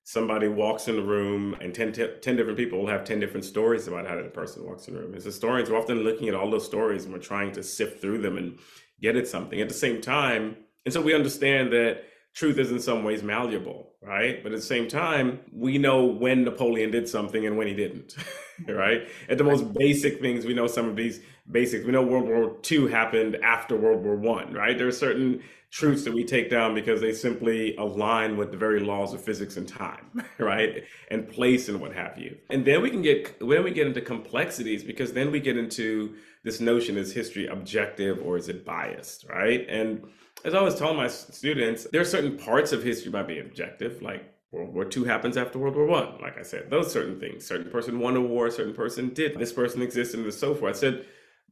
somebody 0.10 0.48
walks 0.48 0.88
in 0.88 0.96
the 0.96 1.04
room 1.04 1.56
and 1.62 1.72
10, 1.72 1.94
10, 2.20 2.36
different 2.36 2.58
people 2.58 2.88
have 2.88 3.04
10 3.04 3.20
different 3.20 3.46
stories 3.46 3.88
about 3.88 4.08
how 4.08 4.16
that 4.16 4.34
person 4.34 4.66
walks 4.66 4.88
in 4.88 4.96
the 4.96 5.00
room. 5.00 5.14
As 5.14 5.24
historians, 5.24 5.70
we're 5.70 5.78
often 5.78 6.00
looking 6.00 6.28
at 6.28 6.34
all 6.34 6.50
those 6.50 6.66
stories 6.66 7.04
and 7.04 7.14
we're 7.14 7.20
trying 7.20 7.52
to 7.52 7.62
sift 7.62 8.02
through 8.02 8.18
them 8.24 8.36
and 8.36 8.58
get 9.00 9.16
at 9.16 9.28
something. 9.28 9.62
At 9.62 9.68
the 9.70 9.76
same 9.76 10.02
time, 10.02 10.58
and 10.84 10.92
so 10.92 11.00
we 11.00 11.14
understand 11.14 11.72
that 11.74 12.06
truth 12.40 12.58
is 12.58 12.72
in 12.72 12.80
some 12.80 13.04
ways 13.04 13.22
malleable, 13.22 13.92
right? 14.02 14.42
But 14.42 14.54
at 14.54 14.60
the 14.60 14.66
same 14.66 14.88
time, 14.88 15.42
we 15.52 15.78
know 15.78 16.06
when 16.06 16.46
Napoleon 16.46 16.90
did 16.90 17.06
something 17.10 17.46
and 17.46 17.58
when 17.58 17.68
he 17.68 17.74
didn't, 17.74 18.16
mm-hmm. 18.62 18.72
right? 18.72 19.10
At 19.28 19.38
the 19.38 19.44
most 19.44 19.74
basic 19.74 20.22
things, 20.22 20.46
we 20.46 20.54
know 20.54 20.66
some 20.66 20.88
of 20.88 20.96
these 20.96 21.20
basics. 21.52 21.86
We 21.86 21.92
know 21.92 22.02
World 22.02 22.28
War 22.28 22.56
II 22.72 22.90
happened 22.90 23.36
after 23.44 23.76
World 23.76 24.06
War 24.06 24.16
One, 24.16 24.54
right? 24.54 24.78
There 24.78 24.88
are 24.88 24.92
certain 24.92 25.44
truths 25.70 26.06
that 26.06 26.14
we 26.14 26.24
take 26.24 26.50
down 26.50 26.74
because 26.74 27.02
they 27.02 27.12
simply 27.12 27.76
align 27.76 28.38
with 28.38 28.52
the 28.52 28.58
very 28.58 28.80
laws 28.80 29.14
of 29.14 29.22
physics 29.22 29.58
and 29.58 29.68
time, 29.68 30.24
right? 30.40 30.86
And 31.12 31.28
place 31.28 31.68
and 31.68 31.82
what 31.82 31.94
have 31.94 32.18
you. 32.18 32.38
And 32.50 32.64
then 32.64 32.82
we 32.82 32.90
can 32.90 33.02
get 33.02 33.44
when 33.44 33.66
we 33.66 33.72
get 33.72 33.86
into 33.86 34.00
complexities 34.00 34.82
because 34.82 35.12
then 35.12 35.30
we 35.30 35.42
get 35.42 35.58
into 35.58 36.16
this 36.46 36.62
notion 36.62 36.98
is 36.98 37.12
history 37.12 37.48
objective 37.48 38.22
or 38.24 38.38
is 38.38 38.48
it 38.48 38.64
biased, 38.64 39.28
right? 39.28 39.66
And 39.68 40.04
as 40.46 40.54
I 40.54 40.62
was 40.62 40.76
telling 40.76 40.98
my 40.98 41.08
students, 41.08 41.88
there 41.92 42.02
are 42.02 42.06
certain 42.06 42.38
parts 42.38 42.72
of 42.72 42.84
history 42.84 43.12
might 43.12 43.28
be 43.28 43.40
objective, 43.40 44.02
like 44.02 44.34
World 44.52 44.74
War 44.74 44.88
II 44.96 45.06
happens 45.06 45.38
after 45.38 45.60
World 45.60 45.76
War 45.76 45.86
One. 45.86 46.20
Like 46.22 46.38
I 46.38 46.44
said, 46.44 46.70
those 46.70 46.92
certain 46.92 47.20
things. 47.20 47.46
Certain 47.46 47.70
person 47.70 48.00
won 48.00 48.16
a 48.16 48.22
war, 48.22 48.50
certain 48.50 48.74
person 48.74 49.10
did. 49.10 49.38
This 49.38 49.54
person 49.54 49.82
existed, 49.82 50.20
and 50.20 50.34
so 50.34 50.56
forth. 50.56 50.76
I 50.76 50.80
said 50.80 51.06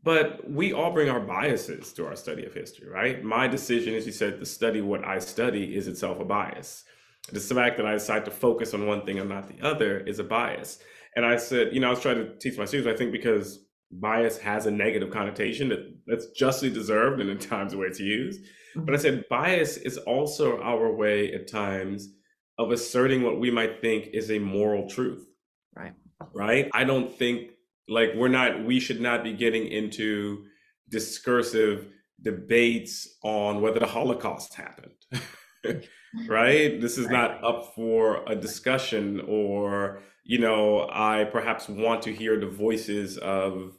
but 0.04 0.50
we 0.50 0.74
all 0.74 0.92
bring 0.92 1.10
our 1.10 1.20
biases 1.20 1.92
to 1.94 2.06
our 2.06 2.16
study 2.16 2.46
of 2.46 2.54
history, 2.54 2.88
right? 2.88 3.24
My 3.24 3.48
decision, 3.48 3.94
as 3.94 4.06
you 4.06 4.12
said, 4.12 4.40
to 4.40 4.46
study 4.46 4.82
what 4.82 5.06
I 5.06 5.20
study 5.20 5.76
is 5.76 5.88
itself 5.88 6.20
a 6.20 6.26
bias. 6.26 6.86
The 7.32 7.40
fact 7.42 7.78
that 7.78 7.86
I 7.86 7.94
decide 7.94 8.24
to 8.26 8.32
focus 8.32 8.74
on 8.74 8.88
one 8.88 9.06
thing 9.06 9.20
and 9.20 9.28
not 9.28 9.50
the 9.50 9.66
other 9.66 10.00
is 10.00 10.20
a 10.20 10.24
bias. 10.24 10.80
And 11.16 11.26
I 11.26 11.36
said, 11.36 11.74
you 11.74 11.82
know, 11.82 11.88
I 11.88 11.90
was 11.90 12.00
trying 12.00 12.18
to 12.18 12.38
teach 12.38 12.58
my 12.58 12.66
students, 12.66 12.94
I 12.94 12.98
think 12.98 13.12
because 13.12 13.66
bias 13.92 14.38
has 14.40 14.66
a 14.66 14.72
negative 14.72 15.12
connotation 15.12 15.70
that, 15.70 15.96
that's 16.06 16.28
justly 16.32 16.70
deserved 16.70 17.22
and 17.22 17.30
in 17.30 17.38
times 17.38 17.76
where 17.76 17.88
it's 17.88 18.00
used. 18.00 18.42
Mm-hmm. 18.42 18.86
But 18.86 18.96
I 18.96 18.98
said 18.98 19.26
bias 19.30 19.78
is 19.78 19.98
also 19.98 20.62
our 20.62 20.92
way 20.94 21.34
at 21.34 21.48
times 21.50 22.10
of 22.58 22.72
asserting 22.72 23.24
what 23.24 23.40
we 23.40 23.52
might 23.52 23.82
think 23.82 24.08
is 24.14 24.32
a 24.32 24.40
moral 24.40 24.90
truth. 24.90 25.28
Right. 25.76 25.94
Right. 26.34 26.70
I 26.74 26.84
don't 26.84 27.14
think 27.14 27.52
like 27.88 28.10
we're 28.16 28.28
not 28.28 28.66
we 28.66 28.80
should 28.80 29.00
not 29.00 29.24
be 29.24 29.34
getting 29.34 29.68
into 29.68 30.46
discursive 30.90 31.88
debates 32.22 33.18
on 33.24 33.62
whether 33.62 33.80
the 33.80 33.86
holocaust 33.86 34.56
happened 34.56 34.94
right 36.28 36.80
this 36.82 36.98
is 36.98 37.10
not 37.10 37.44
up 37.44 37.74
for 37.76 38.24
a 38.28 38.36
discussion 38.36 39.22
or 39.28 40.00
you 40.24 40.40
know 40.40 40.88
i 40.92 41.24
perhaps 41.26 41.68
want 41.68 42.02
to 42.02 42.14
hear 42.14 42.40
the 42.40 42.48
voices 42.48 43.18
of 43.18 43.78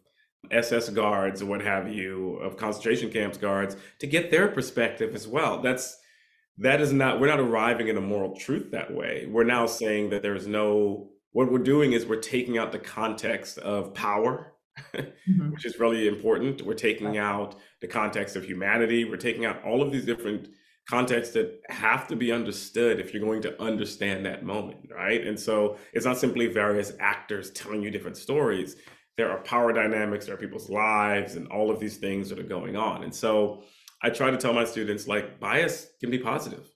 ss 0.50 0.88
guards 0.90 1.42
or 1.42 1.46
what 1.46 1.60
have 1.60 1.92
you 1.92 2.36
of 2.36 2.56
concentration 2.56 3.10
camps 3.10 3.38
guards 3.38 3.76
to 3.98 4.06
get 4.06 4.30
their 4.30 4.48
perspective 4.48 5.14
as 5.14 5.26
well 5.26 5.60
that's 5.60 5.98
that 6.58 6.80
is 6.80 6.92
not 6.92 7.20
we're 7.20 7.26
not 7.26 7.40
arriving 7.40 7.88
at 7.88 7.96
a 7.96 8.00
moral 8.00 8.36
truth 8.36 8.70
that 8.70 8.92
way 8.94 9.26
we're 9.30 9.44
now 9.44 9.66
saying 9.66 10.10
that 10.10 10.22
there's 10.22 10.46
no 10.46 11.08
what 11.32 11.52
we're 11.52 11.58
doing 11.58 11.92
is 11.92 12.06
we're 12.06 12.16
taking 12.16 12.58
out 12.58 12.72
the 12.72 12.78
context 12.78 13.58
of 13.58 13.94
power, 13.94 14.54
mm-hmm. 14.92 15.50
which 15.52 15.64
is 15.64 15.78
really 15.78 16.08
important. 16.08 16.62
We're 16.62 16.74
taking 16.74 17.18
out 17.18 17.56
the 17.80 17.86
context 17.86 18.36
of 18.36 18.44
humanity. 18.44 19.04
We're 19.04 19.16
taking 19.16 19.44
out 19.44 19.62
all 19.64 19.82
of 19.82 19.92
these 19.92 20.04
different 20.04 20.48
contexts 20.88 21.35
that 21.35 21.61
have 21.68 22.09
to 22.09 22.16
be 22.16 22.33
understood 22.33 22.98
if 22.98 23.12
you're 23.12 23.22
going 23.22 23.42
to 23.42 23.61
understand 23.62 24.24
that 24.24 24.44
moment, 24.44 24.88
right? 24.90 25.27
And 25.27 25.38
so 25.38 25.77
it's 25.92 26.07
not 26.07 26.18
simply 26.18 26.46
various 26.46 26.92
actors 26.98 27.51
telling 27.51 27.83
you 27.83 27.90
different 27.90 28.16
stories. 28.16 28.77
There 29.16 29.31
are 29.31 29.42
power 29.42 29.72
dynamics, 29.72 30.27
there 30.27 30.35
are 30.35 30.38
people's 30.38 30.70
lives, 30.70 31.35
and 31.35 31.48
all 31.48 31.70
of 31.70 31.81
these 31.81 31.96
things 31.96 32.29
that 32.31 32.38
are 32.38 32.44
going 32.44 32.77
on. 32.77 33.05
And 33.05 33.14
so 33.14 33.64
I 34.03 34.11
try 34.11 34.31
to 34.31 34.37
tell 34.37 34.53
my 34.53 34.64
students 34.64 35.09
like 35.09 35.40
bias 35.40 35.88
can 36.01 36.11
be 36.11 36.18
positive. 36.18 36.68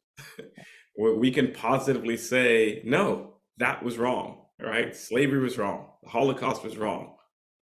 we 0.98 1.30
can 1.30 1.52
positively 1.52 2.16
say, 2.16 2.82
no, 2.84 3.38
that 3.58 3.82
was 3.82 3.96
wrong 3.96 4.42
right? 4.62 4.94
Slavery 4.94 5.40
was 5.40 5.58
wrong. 5.58 5.86
The 6.02 6.10
Holocaust 6.10 6.64
was 6.64 6.76
wrong. 6.76 7.11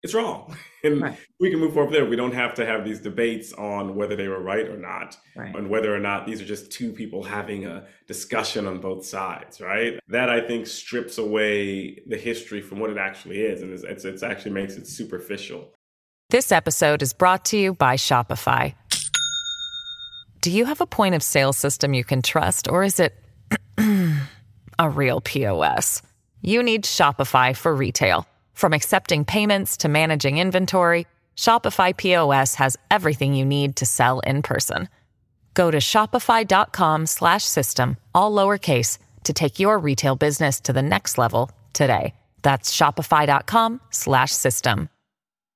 It's 0.04 0.14
wrong. 0.14 0.56
And 0.82 1.02
right. 1.02 1.18
we 1.42 1.52
can 1.52 1.60
move 1.60 1.74
forward 1.74 1.94
there. 1.94 2.06
We 2.06 2.16
don't 2.16 2.34
have 2.34 2.54
to 2.54 2.66
have 2.66 2.86
these 2.86 3.02
debates 3.02 3.52
on 3.52 3.98
whether 3.98 4.16
they 4.16 4.30
were 4.30 4.42
right 4.42 4.66
or 4.66 4.78
not, 4.78 5.18
right. 5.36 5.54
and 5.54 5.70
whether 5.70 5.94
or 5.94 6.00
not 6.00 6.26
these 6.26 6.40
are 6.40 6.46
just 6.46 6.72
two 6.72 6.94
people 6.94 7.22
having 7.22 7.66
a 7.66 7.86
discussion 8.08 8.66
on 8.66 8.80
both 8.80 9.06
sides, 9.06 9.60
right? 9.60 10.00
That 10.08 10.30
I 10.30 10.40
think 10.40 10.68
strips 10.68 11.18
away 11.18 12.00
the 12.08 12.16
history 12.16 12.62
from 12.62 12.80
what 12.80 12.92
it 12.92 12.98
actually 12.98 13.42
is, 13.42 13.62
and 13.62 13.74
it's, 13.74 14.06
it's 14.06 14.24
actually 14.24 14.52
makes 14.52 14.78
it 14.78 14.88
superficial. 14.88 15.74
This 16.30 16.54
episode 16.54 17.02
is 17.02 17.12
brought 17.12 17.44
to 17.46 17.58
you 17.58 17.74
by 17.74 17.98
Shopify. 17.98 18.74
Do 20.40 20.50
you 20.50 20.64
have 20.64 20.80
a 20.80 20.86
point 20.86 21.14
of 21.14 21.22
sale 21.22 21.52
system 21.52 21.94
you 21.94 22.06
can 22.06 22.22
trust, 22.22 22.70
or 22.70 22.86
is 22.86 23.02
it 23.02 23.22
a 24.80 24.90
real 24.90 25.20
POS? 25.20 26.04
You 26.42 26.64
need 26.64 26.86
Shopify 26.86 27.54
for 27.54 27.76
retail. 27.76 28.26
From 28.60 28.74
accepting 28.74 29.24
payments 29.24 29.78
to 29.78 29.88
managing 29.88 30.38
inventory, 30.38 31.08
Shopify 31.38 31.96
POS 31.96 32.56
has 32.56 32.76
everything 32.92 33.34
you 33.34 33.46
need 33.46 33.78
to 33.78 33.86
sell 33.86 34.20
in 34.28 34.42
person. 34.42 34.90
Go 35.54 35.72
to 35.72 35.78
shopify.com/system 35.78 37.96
all 38.14 38.36
lowercase 38.36 38.98
to 39.24 39.32
take 39.32 39.62
your 39.62 39.80
retail 39.80 40.18
business 40.18 40.60
to 40.60 40.74
the 40.74 40.82
next 40.82 41.18
level 41.18 41.50
today. 41.72 42.14
That's 42.42 42.76
shopify.com/system. 42.76 44.90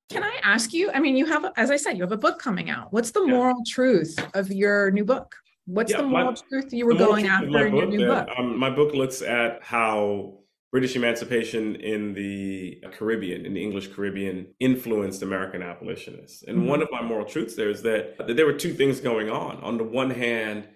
Can 0.08 0.24
I 0.24 0.40
ask 0.42 0.72
you? 0.72 0.90
I 0.94 0.98
mean, 0.98 1.18
you 1.18 1.26
have 1.26 1.52
as 1.58 1.70
I 1.70 1.76
said, 1.76 1.98
you 1.98 2.04
have 2.04 2.12
a 2.12 2.16
book 2.16 2.38
coming 2.38 2.70
out. 2.70 2.90
What's 2.90 3.10
the 3.10 3.26
moral 3.26 3.58
yeah. 3.66 3.74
truth 3.74 4.18
of 4.32 4.50
your 4.50 4.90
new 4.92 5.04
book? 5.04 5.36
What's 5.66 5.92
yeah, 5.92 5.98
the 5.98 6.04
moral 6.04 6.32
my, 6.32 6.38
truth 6.48 6.72
you 6.72 6.86
were 6.86 6.94
going 6.94 7.26
after 7.26 7.66
in 7.66 7.76
your 7.76 7.84
new 7.84 8.06
that, 8.06 8.28
book? 8.28 8.38
Um, 8.38 8.58
my 8.58 8.70
book 8.70 8.94
looks 8.94 9.20
at 9.20 9.62
how 9.62 10.38
British 10.74 10.96
emancipation 10.96 11.76
in 11.76 12.14
the 12.14 12.82
Caribbean, 12.98 13.46
in 13.46 13.54
the 13.54 13.62
English 13.62 13.94
Caribbean, 13.94 14.48
influenced 14.58 15.22
American 15.22 15.62
abolitionists. 15.62 16.42
And 16.42 16.58
mm-hmm. 16.58 16.66
one 16.66 16.82
of 16.82 16.88
my 16.90 17.00
moral 17.00 17.24
truths 17.24 17.54
there 17.54 17.70
is 17.70 17.82
that, 17.82 18.18
that 18.26 18.36
there 18.36 18.44
were 18.44 18.54
two 18.54 18.74
things 18.74 18.98
going 18.98 19.30
on. 19.30 19.58
On 19.58 19.78
the 19.78 19.84
one 19.84 20.10
hand, 20.10 20.66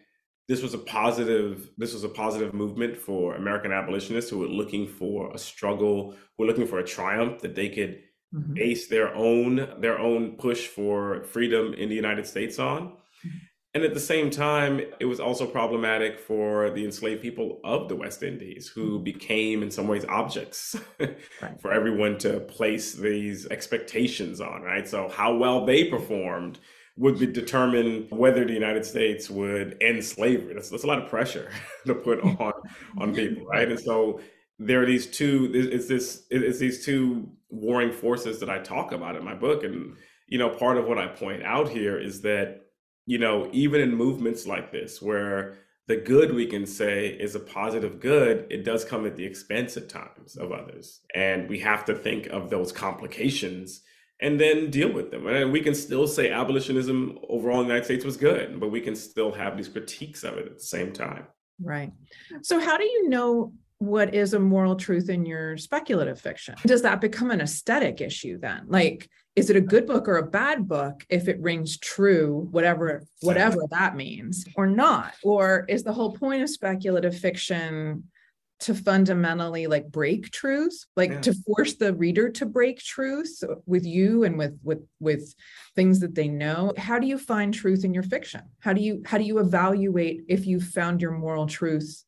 this 0.46 0.62
was 0.62 0.72
a 0.72 0.78
positive 0.78 1.70
this 1.76 1.94
was 1.94 2.04
a 2.04 2.08
positive 2.08 2.54
movement 2.54 2.96
for 2.96 3.34
American 3.34 3.72
abolitionists 3.72 4.30
who 4.30 4.38
were 4.38 4.46
looking 4.46 4.86
for 4.86 5.34
a 5.34 5.38
struggle, 5.38 6.12
who 6.12 6.44
were 6.44 6.46
looking 6.46 6.68
for 6.68 6.78
a 6.78 6.86
triumph 6.86 7.40
that 7.40 7.56
they 7.56 7.68
could 7.68 7.98
mm-hmm. 8.32 8.54
base 8.54 8.86
their 8.86 9.12
own 9.16 9.68
their 9.80 9.98
own 9.98 10.36
push 10.36 10.68
for 10.68 11.24
freedom 11.24 11.74
in 11.74 11.88
the 11.88 11.96
United 11.96 12.24
States 12.24 12.60
on. 12.60 12.92
And 13.78 13.84
at 13.84 13.94
the 13.94 14.00
same 14.00 14.28
time, 14.28 14.80
it 14.98 15.04
was 15.04 15.20
also 15.20 15.46
problematic 15.46 16.18
for 16.18 16.68
the 16.70 16.84
enslaved 16.84 17.22
people 17.22 17.60
of 17.62 17.88
the 17.88 17.94
West 17.94 18.24
Indies, 18.24 18.66
who 18.66 18.94
mm-hmm. 18.94 19.04
became, 19.04 19.62
in 19.62 19.70
some 19.70 19.86
ways, 19.86 20.04
objects 20.08 20.74
right. 20.98 21.60
for 21.60 21.72
everyone 21.72 22.18
to 22.18 22.40
place 22.40 22.94
these 22.94 23.46
expectations 23.46 24.40
on, 24.40 24.62
right? 24.62 24.88
So, 24.88 25.08
how 25.08 25.36
well 25.36 25.64
they 25.64 25.84
performed 25.84 26.58
would 26.96 27.20
be 27.20 27.26
determine 27.26 28.08
whether 28.10 28.44
the 28.44 28.52
United 28.52 28.84
States 28.84 29.30
would 29.30 29.76
end 29.80 30.04
slavery. 30.04 30.54
That's, 30.54 30.70
that's 30.70 30.82
a 30.82 30.88
lot 30.88 31.00
of 31.00 31.08
pressure 31.08 31.48
to 31.86 31.94
put 31.94 32.20
on 32.24 32.52
on 32.98 33.14
people, 33.14 33.46
right? 33.46 33.70
And 33.70 33.78
so 33.78 34.18
there 34.58 34.82
are 34.82 34.86
these 34.86 35.06
two. 35.06 35.52
It's 35.54 35.86
this. 35.86 36.24
It's 36.30 36.58
these 36.58 36.84
two 36.84 37.28
warring 37.48 37.92
forces 37.92 38.40
that 38.40 38.50
I 38.50 38.58
talk 38.58 38.90
about 38.90 39.14
in 39.14 39.24
my 39.24 39.36
book, 39.36 39.62
and 39.62 39.94
you 40.26 40.38
know, 40.38 40.48
part 40.48 40.78
of 40.78 40.88
what 40.88 40.98
I 40.98 41.06
point 41.06 41.44
out 41.44 41.68
here 41.68 41.96
is 41.96 42.22
that 42.22 42.62
you 43.08 43.16
know, 43.16 43.48
even 43.52 43.80
in 43.80 43.94
movements 43.94 44.46
like 44.46 44.70
this, 44.70 45.00
where 45.00 45.56
the 45.86 45.96
good 45.96 46.34
we 46.34 46.44
can 46.44 46.66
say 46.66 47.06
is 47.08 47.34
a 47.34 47.40
positive 47.40 48.00
good, 48.00 48.46
it 48.50 48.64
does 48.64 48.84
come 48.84 49.06
at 49.06 49.16
the 49.16 49.24
expense 49.24 49.78
at 49.78 49.88
times 49.88 50.36
of 50.36 50.52
others. 50.52 51.00
And 51.14 51.48
we 51.48 51.58
have 51.60 51.86
to 51.86 51.94
think 51.94 52.26
of 52.26 52.50
those 52.50 52.70
complications 52.70 53.80
and 54.20 54.38
then 54.38 54.68
deal 54.68 54.92
with 54.92 55.10
them. 55.10 55.26
And 55.26 55.50
we 55.50 55.62
can 55.62 55.74
still 55.74 56.06
say 56.06 56.30
abolitionism 56.30 57.18
overall 57.30 57.62
in 57.62 57.68
the 57.68 57.72
United 57.72 57.86
States 57.86 58.04
was 58.04 58.18
good, 58.18 58.60
but 58.60 58.70
we 58.70 58.82
can 58.82 58.94
still 58.94 59.32
have 59.32 59.56
these 59.56 59.68
critiques 59.68 60.22
of 60.22 60.36
it 60.36 60.44
at 60.44 60.58
the 60.58 60.64
same 60.64 60.92
time. 60.92 61.24
Right. 61.62 61.92
So, 62.42 62.60
how 62.60 62.76
do 62.76 62.84
you 62.84 63.08
know 63.08 63.54
what 63.78 64.14
is 64.14 64.34
a 64.34 64.38
moral 64.38 64.76
truth 64.76 65.08
in 65.08 65.24
your 65.24 65.56
speculative 65.56 66.20
fiction? 66.20 66.56
Does 66.66 66.82
that 66.82 67.00
become 67.00 67.30
an 67.30 67.40
aesthetic 67.40 68.02
issue 68.02 68.38
then? 68.38 68.66
Like, 68.68 69.08
is 69.38 69.50
it 69.50 69.56
a 69.56 69.60
good 69.60 69.86
book 69.86 70.08
or 70.08 70.16
a 70.16 70.26
bad 70.26 70.66
book 70.66 71.04
if 71.08 71.28
it 71.28 71.40
rings 71.40 71.78
true, 71.78 72.48
whatever 72.50 73.04
whatever 73.20 73.58
that 73.70 73.96
means, 73.96 74.44
or 74.56 74.66
not? 74.66 75.14
Or 75.22 75.64
is 75.68 75.84
the 75.84 75.92
whole 75.92 76.12
point 76.12 76.42
of 76.42 76.50
speculative 76.50 77.16
fiction 77.16 78.04
to 78.60 78.74
fundamentally 78.74 79.68
like 79.68 79.88
break 79.88 80.32
truth, 80.32 80.84
like 80.96 81.10
yeah. 81.10 81.20
to 81.20 81.32
force 81.46 81.74
the 81.74 81.94
reader 81.94 82.28
to 82.28 82.44
break 82.44 82.80
truth 82.80 83.44
with 83.66 83.86
you 83.86 84.24
and 84.24 84.36
with 84.36 84.58
with 84.62 84.84
with 84.98 85.34
things 85.76 86.00
that 86.00 86.14
they 86.14 86.28
know? 86.28 86.72
How 86.76 86.98
do 86.98 87.06
you 87.06 87.18
find 87.18 87.54
truth 87.54 87.84
in 87.84 87.94
your 87.94 88.02
fiction? 88.02 88.42
How 88.60 88.72
do 88.72 88.80
you 88.80 89.02
how 89.06 89.18
do 89.18 89.24
you 89.24 89.38
evaluate 89.38 90.24
if 90.28 90.46
you 90.46 90.60
found 90.60 91.00
your 91.00 91.12
moral 91.12 91.46
truth 91.46 92.04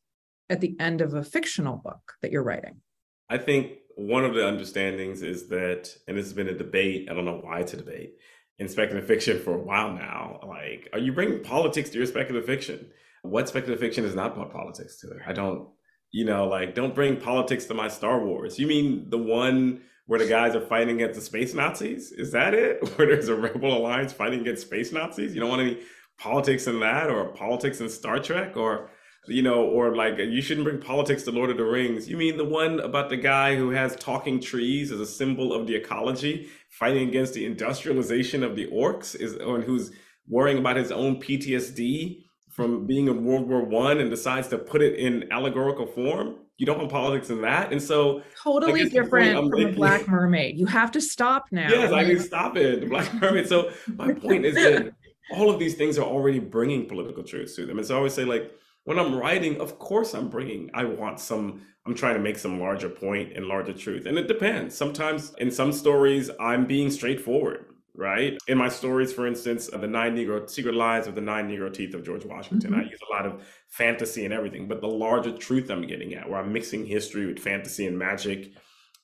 at 0.49 0.59
the 0.59 0.75
end 0.79 0.99
of 0.99 1.13
a 1.13 1.23
fictional 1.23 1.77
book 1.77 2.13
that 2.21 2.31
you're 2.31 2.43
writing? 2.43 2.81
I 3.29 3.37
think 3.37 3.77
one 4.07 4.25
of 4.25 4.33
the 4.33 4.47
understandings 4.47 5.21
is 5.21 5.47
that, 5.49 5.95
and 6.07 6.17
this 6.17 6.25
has 6.25 6.33
been 6.33 6.47
a 6.47 6.57
debate, 6.57 7.07
I 7.09 7.13
don't 7.13 7.25
know 7.25 7.39
why 7.41 7.59
it's 7.59 7.73
a 7.73 7.77
debate, 7.77 8.15
in 8.57 8.67
speculative 8.67 9.07
fiction 9.07 9.39
for 9.39 9.55
a 9.55 9.61
while 9.61 9.93
now. 9.93 10.39
Like, 10.47 10.89
are 10.93 10.99
you 10.99 11.13
bringing 11.13 11.43
politics 11.43 11.89
to 11.91 11.97
your 11.97 12.07
speculative 12.07 12.45
fiction? 12.45 12.87
What 13.23 13.47
speculative 13.47 13.79
fiction 13.79 14.05
is 14.05 14.15
not 14.15 14.33
about 14.33 14.51
politics 14.51 14.99
to 15.01 15.11
it? 15.11 15.17
I 15.25 15.33
don't, 15.33 15.69
you 16.11 16.25
know, 16.25 16.47
like, 16.47 16.75
don't 16.75 16.95
bring 16.95 17.17
politics 17.17 17.65
to 17.65 17.73
my 17.73 17.87
Star 17.87 18.23
Wars. 18.23 18.57
You 18.59 18.67
mean 18.67 19.09
the 19.09 19.17
one 19.17 19.81
where 20.07 20.19
the 20.19 20.27
guys 20.27 20.55
are 20.55 20.65
fighting 20.65 20.95
against 20.95 21.19
the 21.19 21.25
space 21.25 21.53
Nazis? 21.53 22.11
Is 22.11 22.31
that 22.31 22.53
it? 22.53 22.81
Where 22.97 23.07
there's 23.07 23.29
a 23.29 23.35
rebel 23.35 23.77
alliance 23.77 24.11
fighting 24.11 24.41
against 24.41 24.63
space 24.63 24.91
Nazis? 24.91 25.33
You 25.33 25.39
don't 25.39 25.49
want 25.49 25.61
any 25.61 25.79
politics 26.17 26.67
in 26.67 26.79
that 26.81 27.09
or 27.09 27.29
politics 27.29 27.79
in 27.79 27.89
Star 27.89 28.19
Trek 28.19 28.57
or 28.57 28.89
you 29.27 29.43
know, 29.43 29.63
or 29.63 29.95
like 29.95 30.17
you 30.17 30.41
shouldn't 30.41 30.65
bring 30.65 30.79
politics 30.79 31.23
to 31.23 31.31
Lord 31.31 31.51
of 31.51 31.57
the 31.57 31.63
Rings. 31.63 32.09
You 32.09 32.17
mean 32.17 32.37
the 32.37 32.45
one 32.45 32.79
about 32.79 33.09
the 33.09 33.17
guy 33.17 33.55
who 33.55 33.69
has 33.69 33.95
talking 33.95 34.39
trees 34.39 34.91
as 34.91 34.99
a 34.99 35.05
symbol 35.05 35.53
of 35.53 35.67
the 35.67 35.75
ecology, 35.75 36.49
fighting 36.69 37.07
against 37.07 37.33
the 37.33 37.45
industrialization 37.45 38.43
of 38.43 38.55
the 38.55 38.67
orcs, 38.67 39.15
is 39.15 39.35
or 39.37 39.61
who's 39.61 39.91
worrying 40.27 40.57
about 40.57 40.75
his 40.75 40.91
own 40.91 41.17
PTSD 41.17 42.23
from 42.49 42.87
being 42.87 43.07
in 43.07 43.23
World 43.23 43.47
War 43.47 43.63
One 43.63 43.99
and 43.99 44.09
decides 44.09 44.47
to 44.49 44.57
put 44.57 44.81
it 44.81 44.97
in 44.97 45.31
allegorical 45.31 45.85
form? 45.85 46.37
You 46.57 46.65
don't 46.65 46.77
want 46.77 46.91
politics 46.91 47.29
in 47.29 47.41
that, 47.41 47.71
and 47.71 47.81
so 47.81 48.21
totally 48.41 48.87
different 48.89 49.35
from 49.35 49.49
making, 49.49 49.71
the 49.71 49.75
Black 49.75 50.07
Mermaid. 50.07 50.59
You 50.59 50.67
have 50.67 50.91
to 50.91 51.01
stop 51.01 51.45
now. 51.51 51.69
Yes, 51.69 51.91
I 51.91 52.05
can 52.05 52.19
stop 52.19 52.55
it. 52.55 52.81
The 52.81 52.87
Black 52.87 53.11
Mermaid. 53.15 53.47
So 53.47 53.71
my 53.95 54.13
point 54.13 54.45
is 54.45 54.55
that 54.55 54.93
all 55.33 55.49
of 55.49 55.59
these 55.59 55.75
things 55.75 55.97
are 55.97 56.05
already 56.05 56.37
bringing 56.39 56.87
political 56.87 57.23
truths 57.23 57.55
to 57.55 57.65
them, 57.65 57.77
and 57.77 57.87
so 57.87 57.95
I 57.95 57.97
always 57.97 58.13
say 58.13 58.25
like 58.25 58.51
when 58.83 58.97
I'm 58.97 59.15
writing, 59.15 59.59
of 59.61 59.79
course 59.79 60.13
I'm 60.13 60.29
bringing, 60.29 60.69
I 60.73 60.85
want 60.85 61.19
some, 61.19 61.61
I'm 61.85 61.95
trying 61.95 62.15
to 62.15 62.21
make 62.21 62.37
some 62.37 62.59
larger 62.59 62.89
point 62.89 63.33
and 63.35 63.45
larger 63.45 63.73
truth. 63.73 64.05
And 64.05 64.17
it 64.17 64.27
depends. 64.27 64.75
Sometimes 64.75 65.33
in 65.37 65.51
some 65.51 65.71
stories, 65.71 66.29
I'm 66.39 66.65
being 66.65 66.89
straightforward, 66.89 67.65
right? 67.95 68.37
In 68.47 68.57
my 68.57 68.69
stories, 68.69 69.13
for 69.13 69.27
instance, 69.27 69.67
the 69.67 69.87
nine 69.87 70.15
Negro, 70.15 70.49
Secret 70.49 70.75
Lives 70.75 71.07
of 71.07 71.15
the 71.15 71.21
Nine 71.21 71.49
Negro 71.49 71.71
Teeth 71.71 71.93
of 71.93 72.03
George 72.03 72.25
Washington, 72.25 72.71
mm-hmm. 72.71 72.81
I 72.81 72.89
use 72.89 72.99
a 73.09 73.13
lot 73.13 73.25
of 73.25 73.47
fantasy 73.69 74.25
and 74.25 74.33
everything. 74.33 74.67
But 74.67 74.81
the 74.81 74.87
larger 74.87 75.37
truth 75.37 75.69
I'm 75.69 75.85
getting 75.85 76.15
at, 76.15 76.29
where 76.29 76.39
I'm 76.39 76.53
mixing 76.53 76.85
history 76.85 77.27
with 77.27 77.39
fantasy 77.39 77.85
and 77.85 77.97
magic, 77.97 78.53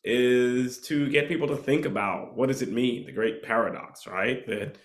is 0.03 0.79
to 0.79 1.09
get 1.09 1.27
people 1.27 1.47
to 1.47 1.57
think 1.57 1.85
about 1.85 2.35
what 2.35 2.47
does 2.47 2.61
it 2.61 2.71
mean? 2.71 3.05
The 3.05 3.11
great 3.11 3.43
paradox, 3.43 4.07
right? 4.07 4.45
That 4.47 4.77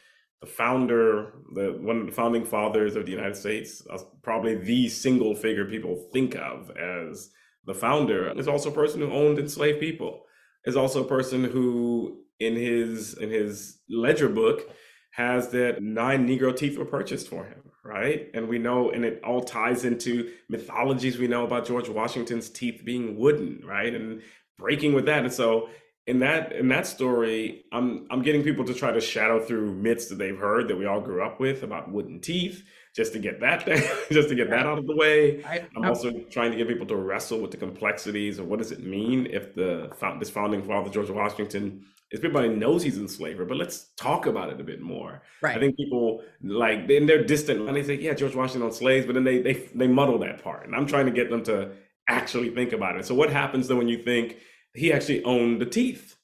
the 0.43 0.49
founder, 0.49 1.35
the 1.55 1.79
one 1.81 2.01
of 2.01 2.07
the 2.07 2.13
founding 2.13 2.45
fathers 2.45 2.97
of 2.97 3.07
the 3.07 3.13
United 3.13 3.37
States, 3.37 3.81
uh, 3.89 3.99
probably 4.23 4.57
the 4.57 4.89
single 4.89 5.35
figure 5.37 5.65
people 5.65 6.09
think 6.13 6.35
of 6.35 6.71
as 6.77 7.31
the 7.65 7.73
founder, 7.73 8.37
is 8.39 8.49
also 8.49 8.71
a 8.71 8.75
person 8.75 9.01
who 9.01 9.11
owned 9.13 9.39
enslaved 9.39 9.81
people. 9.81 10.25
Is 10.65 10.77
also 10.77 11.05
a 11.05 11.09
person 11.09 11.45
who, 11.45 12.25
in 12.41 12.55
his 12.57 13.15
in 13.15 13.31
his 13.31 13.79
ledger 13.89 14.29
book, 14.29 14.69
has 15.13 15.51
that 15.51 15.81
nine 15.81 16.27
Negro 16.27 16.55
teeth 16.57 16.77
were 16.77 16.85
purchased 16.85 17.29
for 17.29 17.45
him, 17.45 17.63
right? 17.85 18.29
And 18.35 18.49
we 18.49 18.59
know, 18.59 18.91
and 18.91 19.05
it 19.05 19.21
all 19.25 19.43
ties 19.43 19.85
into 19.85 20.33
mythologies 20.49 21.19
we 21.19 21.29
know 21.29 21.45
about 21.45 21.67
George 21.67 21.89
Washington's 21.89 22.51
teeth 22.51 22.83
being 22.85 23.17
wooden, 23.17 23.63
right? 23.65 23.95
And 23.95 24.23
breaking 24.59 24.93
with 24.93 25.07
that. 25.07 25.25
And 25.25 25.33
so 25.33 25.69
in 26.07 26.19
that 26.19 26.53
in 26.53 26.69
that 26.69 26.87
story, 26.87 27.65
I'm 27.73 28.07
I'm 28.11 28.23
getting 28.23 28.43
people 28.43 28.65
to 28.65 28.75
try 28.75 28.91
to 28.91 29.01
shadow 29.01 29.41
through 29.41 29.75
myths 29.75 30.09
that 30.09 30.17
they've 30.17 30.39
heard 30.39 30.69
that 30.69 30.77
we 30.77 30.87
all 30.87 31.01
grew 31.01 31.25
up 31.25 31.39
with 31.39 31.63
about 31.63 31.93
wooden 31.93 32.21
teeth, 32.21 32.65
just 32.95 33.13
to 33.13 33.21
get 33.21 33.41
that 33.41 33.65
just 34.11 34.29
to 34.29 34.35
get 34.35 34.51
that 34.51 34.67
out 34.67 34.79
of 34.79 34.87
the 34.87 34.97
way. 34.97 35.45
I, 35.45 35.67
am 35.77 35.85
also 35.85 36.11
trying 36.31 36.51
to 36.51 36.57
get 36.57 36.67
people 36.67 36.87
to 36.87 36.97
wrestle 36.97 37.41
with 37.41 37.53
the 37.53 37.57
complexities 37.57 38.39
of 38.39 38.47
what 38.49 38.59
does 38.59 38.73
it 38.73 38.85
mean 38.85 39.27
if 39.31 39.55
the 39.55 39.91
this 40.19 40.31
founding 40.31 40.63
father 40.63 40.91
George 40.91 41.11
Washington 41.11 41.85
is 42.11 42.19
everybody 42.19 42.49
knows 42.49 42.83
he's 42.83 42.97
an 42.97 43.03
enslaver, 43.03 43.45
but 43.45 43.57
let's 43.57 43.93
talk 43.97 44.27
about 44.27 44.51
it 44.51 44.61
a 44.61 44.65
bit 44.65 44.83
more. 44.83 45.23
Right. 45.41 45.57
I 45.57 45.61
think 45.61 45.77
people 45.77 46.23
like 46.43 46.91
in 46.91 47.07
their 47.07 47.25
distant 47.25 47.69
and 47.69 47.77
they 47.77 47.83
say, 47.85 47.95
yeah, 47.95 48.13
George 48.13 48.35
Washington 48.35 48.63
on 48.63 48.73
slaves, 48.73 49.07
but 49.07 49.15
then 49.15 49.25
they 49.25 49.41
they 49.41 49.55
they 49.75 49.87
muddle 49.87 50.19
that 50.19 50.43
part, 50.43 50.67
and 50.67 50.75
I'm 50.75 50.87
trying 50.87 51.07
to 51.07 51.13
get 51.13 51.31
them 51.31 51.45
to 51.45 51.71
actually 52.09 52.51
think 52.51 52.73
about 52.73 52.97
it. 52.97 53.07
So 53.07 53.15
what 53.15 53.31
happens 53.31 53.69
then 53.69 53.79
when 53.79 53.89
you 53.89 54.03
think 54.03 54.37
he 54.75 54.93
actually 54.93 55.23
owned 55.25 55.61
the 55.61 55.67
teeth. 55.67 56.17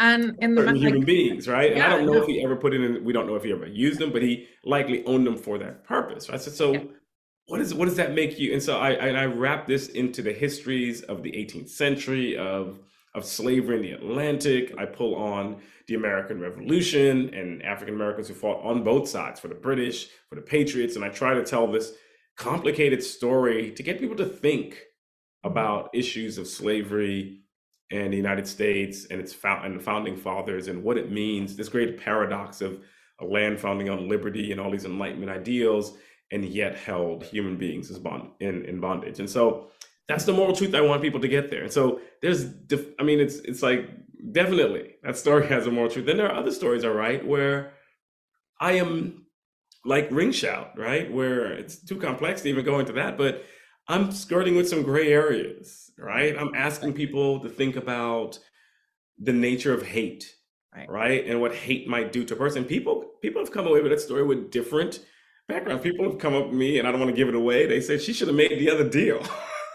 and 0.00 0.36
in 0.40 0.54
the 0.54 0.72
human 0.74 0.98
like, 0.98 1.06
beings, 1.06 1.48
right? 1.48 1.70
Yeah, 1.70 1.76
and 1.76 1.82
I 1.84 1.96
don't 1.96 2.06
know 2.06 2.14
no. 2.14 2.22
if 2.22 2.26
he 2.26 2.42
ever 2.42 2.56
put 2.56 2.74
it 2.74 2.82
in. 2.82 3.04
We 3.04 3.12
don't 3.12 3.26
know 3.26 3.36
if 3.36 3.44
he 3.44 3.52
ever 3.52 3.66
used 3.66 3.98
them, 3.98 4.12
but 4.12 4.22
he 4.22 4.48
likely 4.64 5.04
owned 5.04 5.26
them 5.26 5.36
for 5.36 5.58
that 5.58 5.84
purpose. 5.84 6.28
Right? 6.28 6.40
So, 6.40 6.50
so 6.50 6.72
yeah. 6.72 6.82
what 7.46 7.60
is 7.60 7.74
what 7.74 7.86
does 7.86 7.96
that 7.96 8.14
make 8.14 8.38
you? 8.38 8.52
And 8.52 8.62
so 8.62 8.78
I 8.78 8.90
and 8.92 9.16
I 9.16 9.26
wrap 9.26 9.66
this 9.66 9.88
into 9.88 10.22
the 10.22 10.32
histories 10.32 11.02
of 11.02 11.22
the 11.22 11.32
18th 11.32 11.70
century 11.70 12.36
of 12.36 12.80
of 13.14 13.24
slavery 13.24 13.76
in 13.76 13.82
the 13.82 13.92
Atlantic. 13.92 14.74
I 14.78 14.84
pull 14.84 15.14
on 15.14 15.60
the 15.86 15.94
American 15.94 16.40
Revolution 16.40 17.32
and 17.32 17.62
African 17.62 17.94
Americans 17.94 18.28
who 18.28 18.34
fought 18.34 18.62
on 18.64 18.84
both 18.84 19.08
sides 19.08 19.40
for 19.40 19.48
the 19.48 19.54
British, 19.54 20.08
for 20.28 20.34
the 20.34 20.42
Patriots, 20.42 20.96
and 20.96 21.04
I 21.04 21.08
try 21.08 21.34
to 21.34 21.44
tell 21.44 21.66
this 21.66 21.92
complicated 22.36 23.02
story 23.02 23.72
to 23.72 23.82
get 23.82 23.98
people 23.98 24.16
to 24.16 24.26
think 24.26 24.78
Mm-hmm. 25.44 25.56
about 25.56 25.90
issues 25.94 26.36
of 26.36 26.48
slavery 26.48 27.42
and 27.92 28.12
the 28.12 28.16
United 28.16 28.46
States 28.46 29.06
and 29.06 29.20
its 29.20 29.32
found, 29.32 29.66
and 29.66 29.78
the 29.78 29.82
founding 29.82 30.16
fathers 30.16 30.66
and 30.66 30.82
what 30.82 30.98
it 30.98 31.12
means, 31.12 31.54
this 31.54 31.68
great 31.68 31.96
paradox 31.98 32.60
of 32.60 32.80
a 33.20 33.24
land 33.24 33.60
founding 33.60 33.88
on 33.88 34.08
liberty 34.08 34.50
and 34.50 34.60
all 34.60 34.70
these 34.70 34.84
enlightenment 34.84 35.30
ideals, 35.30 35.96
and 36.32 36.44
yet 36.44 36.74
held 36.76 37.22
human 37.22 37.56
beings 37.56 37.90
as 37.90 37.98
bond 37.98 38.30
in, 38.40 38.64
in 38.64 38.80
bondage. 38.80 39.20
And 39.20 39.30
so 39.30 39.68
that's 40.08 40.24
the 40.24 40.32
moral 40.32 40.56
truth 40.56 40.74
I 40.74 40.80
want 40.80 41.02
people 41.02 41.20
to 41.20 41.28
get 41.28 41.50
there. 41.50 41.62
And 41.62 41.72
so 41.72 42.00
there's, 42.20 42.44
def- 42.44 42.94
I 42.98 43.04
mean, 43.04 43.20
it's 43.20 43.36
it's 43.36 43.62
like 43.62 43.88
definitely 44.32 44.96
that 45.04 45.16
story 45.16 45.46
has 45.54 45.66
a 45.66 45.70
moral 45.70 45.90
truth. 45.90 46.06
Then 46.06 46.16
there 46.16 46.30
are 46.30 46.38
other 46.38 46.52
stories, 46.52 46.84
all 46.84 46.92
right, 46.92 47.24
where 47.24 47.74
I 48.60 48.72
am 48.72 49.26
like 49.84 50.08
ring 50.10 50.32
shout, 50.32 50.76
right, 50.76 51.10
where 51.10 51.52
it's 51.52 51.76
too 51.76 51.96
complex 51.96 52.42
to 52.42 52.48
even 52.48 52.64
go 52.64 52.80
into 52.80 52.92
that, 52.94 53.16
but 53.16 53.44
I'm 53.88 54.12
skirting 54.12 54.54
with 54.54 54.68
some 54.68 54.82
gray 54.82 55.12
areas, 55.12 55.90
right? 55.98 56.36
I'm 56.38 56.54
asking 56.54 56.92
people 56.92 57.40
to 57.40 57.48
think 57.48 57.76
about 57.76 58.38
the 59.18 59.32
nature 59.32 59.72
of 59.72 59.82
hate, 59.82 60.34
right? 60.76 60.90
right? 60.90 61.26
And 61.26 61.40
what 61.40 61.54
hate 61.54 61.88
might 61.88 62.12
do 62.12 62.24
to 62.24 62.34
a 62.34 62.36
person. 62.36 62.64
People 62.64 63.06
people 63.22 63.40
have 63.40 63.50
come 63.50 63.66
away 63.66 63.80
with 63.80 63.90
that 63.90 64.00
story 64.00 64.24
with 64.24 64.50
different 64.50 65.00
backgrounds. 65.48 65.82
People 65.82 66.08
have 66.08 66.18
come 66.18 66.34
up 66.34 66.50
to 66.50 66.54
me, 66.54 66.78
and 66.78 66.86
I 66.86 66.90
don't 66.90 67.00
want 67.00 67.10
to 67.10 67.16
give 67.16 67.28
it 67.28 67.34
away. 67.34 67.66
They 67.66 67.80
said 67.80 68.02
she 68.02 68.12
should 68.12 68.28
have 68.28 68.36
made 68.36 68.50
the 68.50 68.70
other 68.70 68.88
deal. 68.88 69.22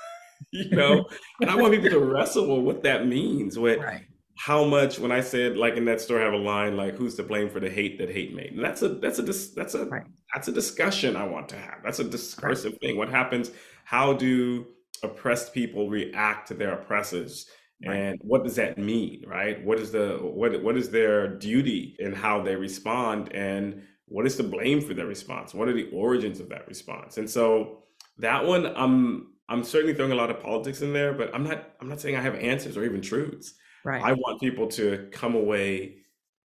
you 0.52 0.70
know, 0.70 1.06
and 1.42 1.50
I 1.50 1.56
want 1.56 1.74
people 1.74 1.90
to 1.90 2.00
wrestle 2.00 2.56
with 2.56 2.66
what 2.66 2.84
that 2.84 3.08
means. 3.08 3.58
What 3.58 3.80
right. 3.80 4.06
how 4.38 4.64
much 4.64 5.00
when 5.00 5.12
I 5.12 5.22
said 5.22 5.58
like 5.58 5.76
in 5.76 5.86
that 5.86 6.02
story, 6.02 6.22
I 6.22 6.26
have 6.26 6.34
a 6.34 6.38
line 6.38 6.78
like, 6.78 6.94
"Who's 6.94 7.16
to 7.16 7.24
blame 7.24 7.50
for 7.50 7.60
the 7.60 7.70
hate 7.70 7.98
that 7.98 8.12
hate 8.12 8.36
made?" 8.36 8.54
And 8.54 8.64
that's 8.64 8.84
a 8.84 8.90
that's 8.90 9.18
a 9.18 9.24
that's 9.24 9.74
a 9.74 9.86
right. 9.88 10.04
that's 10.36 10.50
a 10.50 10.52
discussion 10.52 11.16
I 11.16 11.26
want 11.26 11.50
to 11.50 11.58
have. 11.58 11.80
That's 11.84 11.98
a 11.98 12.04
discursive 12.04 12.74
right. 12.74 12.82
thing. 12.82 12.98
What 12.98 13.10
happens 13.10 13.50
how 13.84 14.14
do 14.14 14.66
oppressed 15.04 15.54
people 15.54 15.90
react 15.90 16.48
to 16.50 16.54
their 16.54 16.74
oppressors? 16.74 17.48
Right. 17.86 17.98
and 17.98 18.22
what 18.24 18.46
does 18.46 18.56
that 18.56 18.78
mean 18.78 19.26
right? 19.28 19.62
What 19.66 19.78
is 19.78 19.92
the 19.92 20.18
what 20.22 20.64
what 20.64 20.78
is 20.78 20.90
their 20.90 21.28
duty 21.28 21.98
in 22.00 22.14
how 22.14 22.42
they 22.42 22.56
respond? 22.56 23.34
And 23.34 23.84
what 24.06 24.26
is 24.26 24.38
the 24.38 24.44
blame 24.44 24.80
for 24.80 24.94
their 24.94 25.08
response? 25.08 25.54
What 25.54 25.68
are 25.68 25.74
the 25.74 25.90
origins 25.92 26.40
of 26.40 26.48
that 26.50 26.68
response? 26.68 27.18
And 27.18 27.30
so 27.30 27.84
that 28.18 28.46
one 28.46 28.68
i'm 28.76 29.34
i'm 29.50 29.64
certainly 29.64 29.94
throwing 29.94 30.12
a 30.12 30.16
lot 30.16 30.30
of 30.30 30.40
politics 30.40 30.82
in 30.82 30.94
there 30.94 31.14
but 31.14 31.34
i'm 31.34 31.44
not 31.44 31.74
i'm 31.82 31.90
not 31.90 32.00
saying 32.00 32.16
i 32.16 32.22
have 32.22 32.36
answers 32.36 32.78
or 32.78 32.84
even 32.84 33.02
truths. 33.02 33.56
Right. 33.86 34.02
I 34.02 34.14
want 34.14 34.40
people 34.40 34.68
to 34.68 35.10
come 35.12 35.36
away 35.36 35.98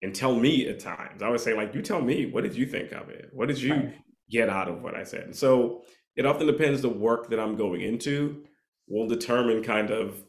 and 0.02 0.16
tell 0.16 0.34
me 0.34 0.68
at 0.70 0.80
times. 0.80 1.22
I 1.22 1.30
would 1.30 1.42
say 1.42 1.54
like 1.54 1.74
you 1.76 1.82
tell 1.82 2.02
me 2.02 2.28
what 2.28 2.44
did 2.44 2.56
you 2.56 2.66
think 2.66 2.94
of 2.94 3.10
it? 3.10 3.30
What 3.34 3.50
did 3.50 3.60
you 3.60 3.74
right. 3.74 3.96
get 4.30 4.48
out 4.48 4.70
of 4.70 4.82
what 4.82 4.96
i 4.96 5.04
said? 5.04 5.24
And 5.24 5.36
so 5.36 5.84
it 6.18 6.26
often 6.26 6.48
depends 6.48 6.82
the 6.82 6.90
work 6.90 7.30
that 7.30 7.40
I'm 7.40 7.56
going 7.56 7.82
into 7.82 8.44
will 8.90 9.08
determine 9.08 9.64
kind 9.64 9.92
of 9.92 10.24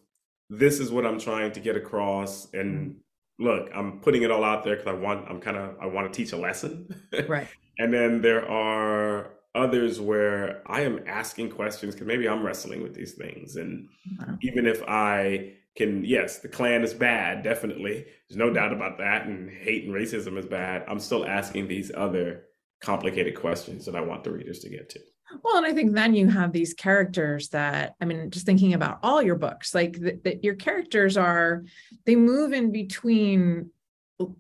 this 0.51 0.79
is 0.79 0.91
what 0.91 1.05
I'm 1.05 1.19
trying 1.19 1.53
to 1.53 1.61
get 1.61 1.77
across 1.77 2.53
and 2.53 2.91
mm-hmm. 2.91 3.45
look, 3.45 3.71
I'm 3.75 4.01
putting 4.01 4.23
it 4.23 4.31
all 4.31 4.45
out 4.45 4.65
there 4.65 4.77
because 4.77 4.89
I 4.89 4.95
want 4.95 5.29
I'm 5.29 5.41
kind 5.41 5.57
of 5.57 5.77
I 5.81 5.87
want 5.87 6.13
to 6.13 6.17
teach 6.17 6.33
a 6.33 6.37
lesson. 6.37 6.95
Right. 7.29 7.49
and 7.79 7.93
then 7.93 8.23
there 8.23 8.49
are 8.49 9.31
others 9.55 10.01
where 10.01 10.63
I 10.67 10.83
am 10.83 11.01
asking 11.07 11.51
questions 11.51 11.95
because 11.95 12.07
maybe 12.07 12.29
I'm 12.29 12.45
wrestling 12.45 12.83
with 12.83 12.95
these 12.95 13.15
things. 13.15 13.57
And 13.57 13.89
wow. 14.19 14.39
even 14.43 14.67
if 14.67 14.83
I 14.87 15.55
can, 15.77 16.05
yes, 16.05 16.39
the 16.39 16.49
Klan 16.49 16.83
is 16.83 16.95
bad, 16.95 17.43
definitely. 17.43 18.05
There's 18.29 18.37
no 18.37 18.53
doubt 18.53 18.73
about 18.73 18.99
that. 18.99 19.27
And 19.27 19.51
hate 19.51 19.85
and 19.85 19.95
racism 19.95 20.39
is 20.39 20.47
bad. 20.47 20.85
I'm 20.87 21.01
still 21.01 21.27
asking 21.27 21.69
these 21.69 21.91
other 21.95 22.45
complicated 22.81 23.35
questions 23.35 23.85
that 23.87 23.97
I 23.97 24.01
want 24.01 24.25
the 24.25 24.33
readers 24.33 24.61
to 24.61 24.69
get 24.69 24.91
to. 24.91 25.01
Well, 25.43 25.59
and 25.59 25.67
I 25.67 25.73
think 25.73 25.95
then 25.95 26.15
you 26.15 26.29
have 26.29 26.53
these 26.53 26.75
characters 26.75 27.51
that, 27.51 27.95
I 28.01 28.05
mean, 28.05 28.31
just 28.31 28.47
thinking 28.47 28.75
about 28.75 28.99
all 29.03 29.23
your 29.23 29.37
books, 29.37 29.75
like 29.75 29.99
that 30.25 30.43
your 30.43 30.55
characters 30.55 31.17
are, 31.17 31.65
they 32.07 32.17
move 32.17 32.53
in 32.53 32.73
between 32.73 33.71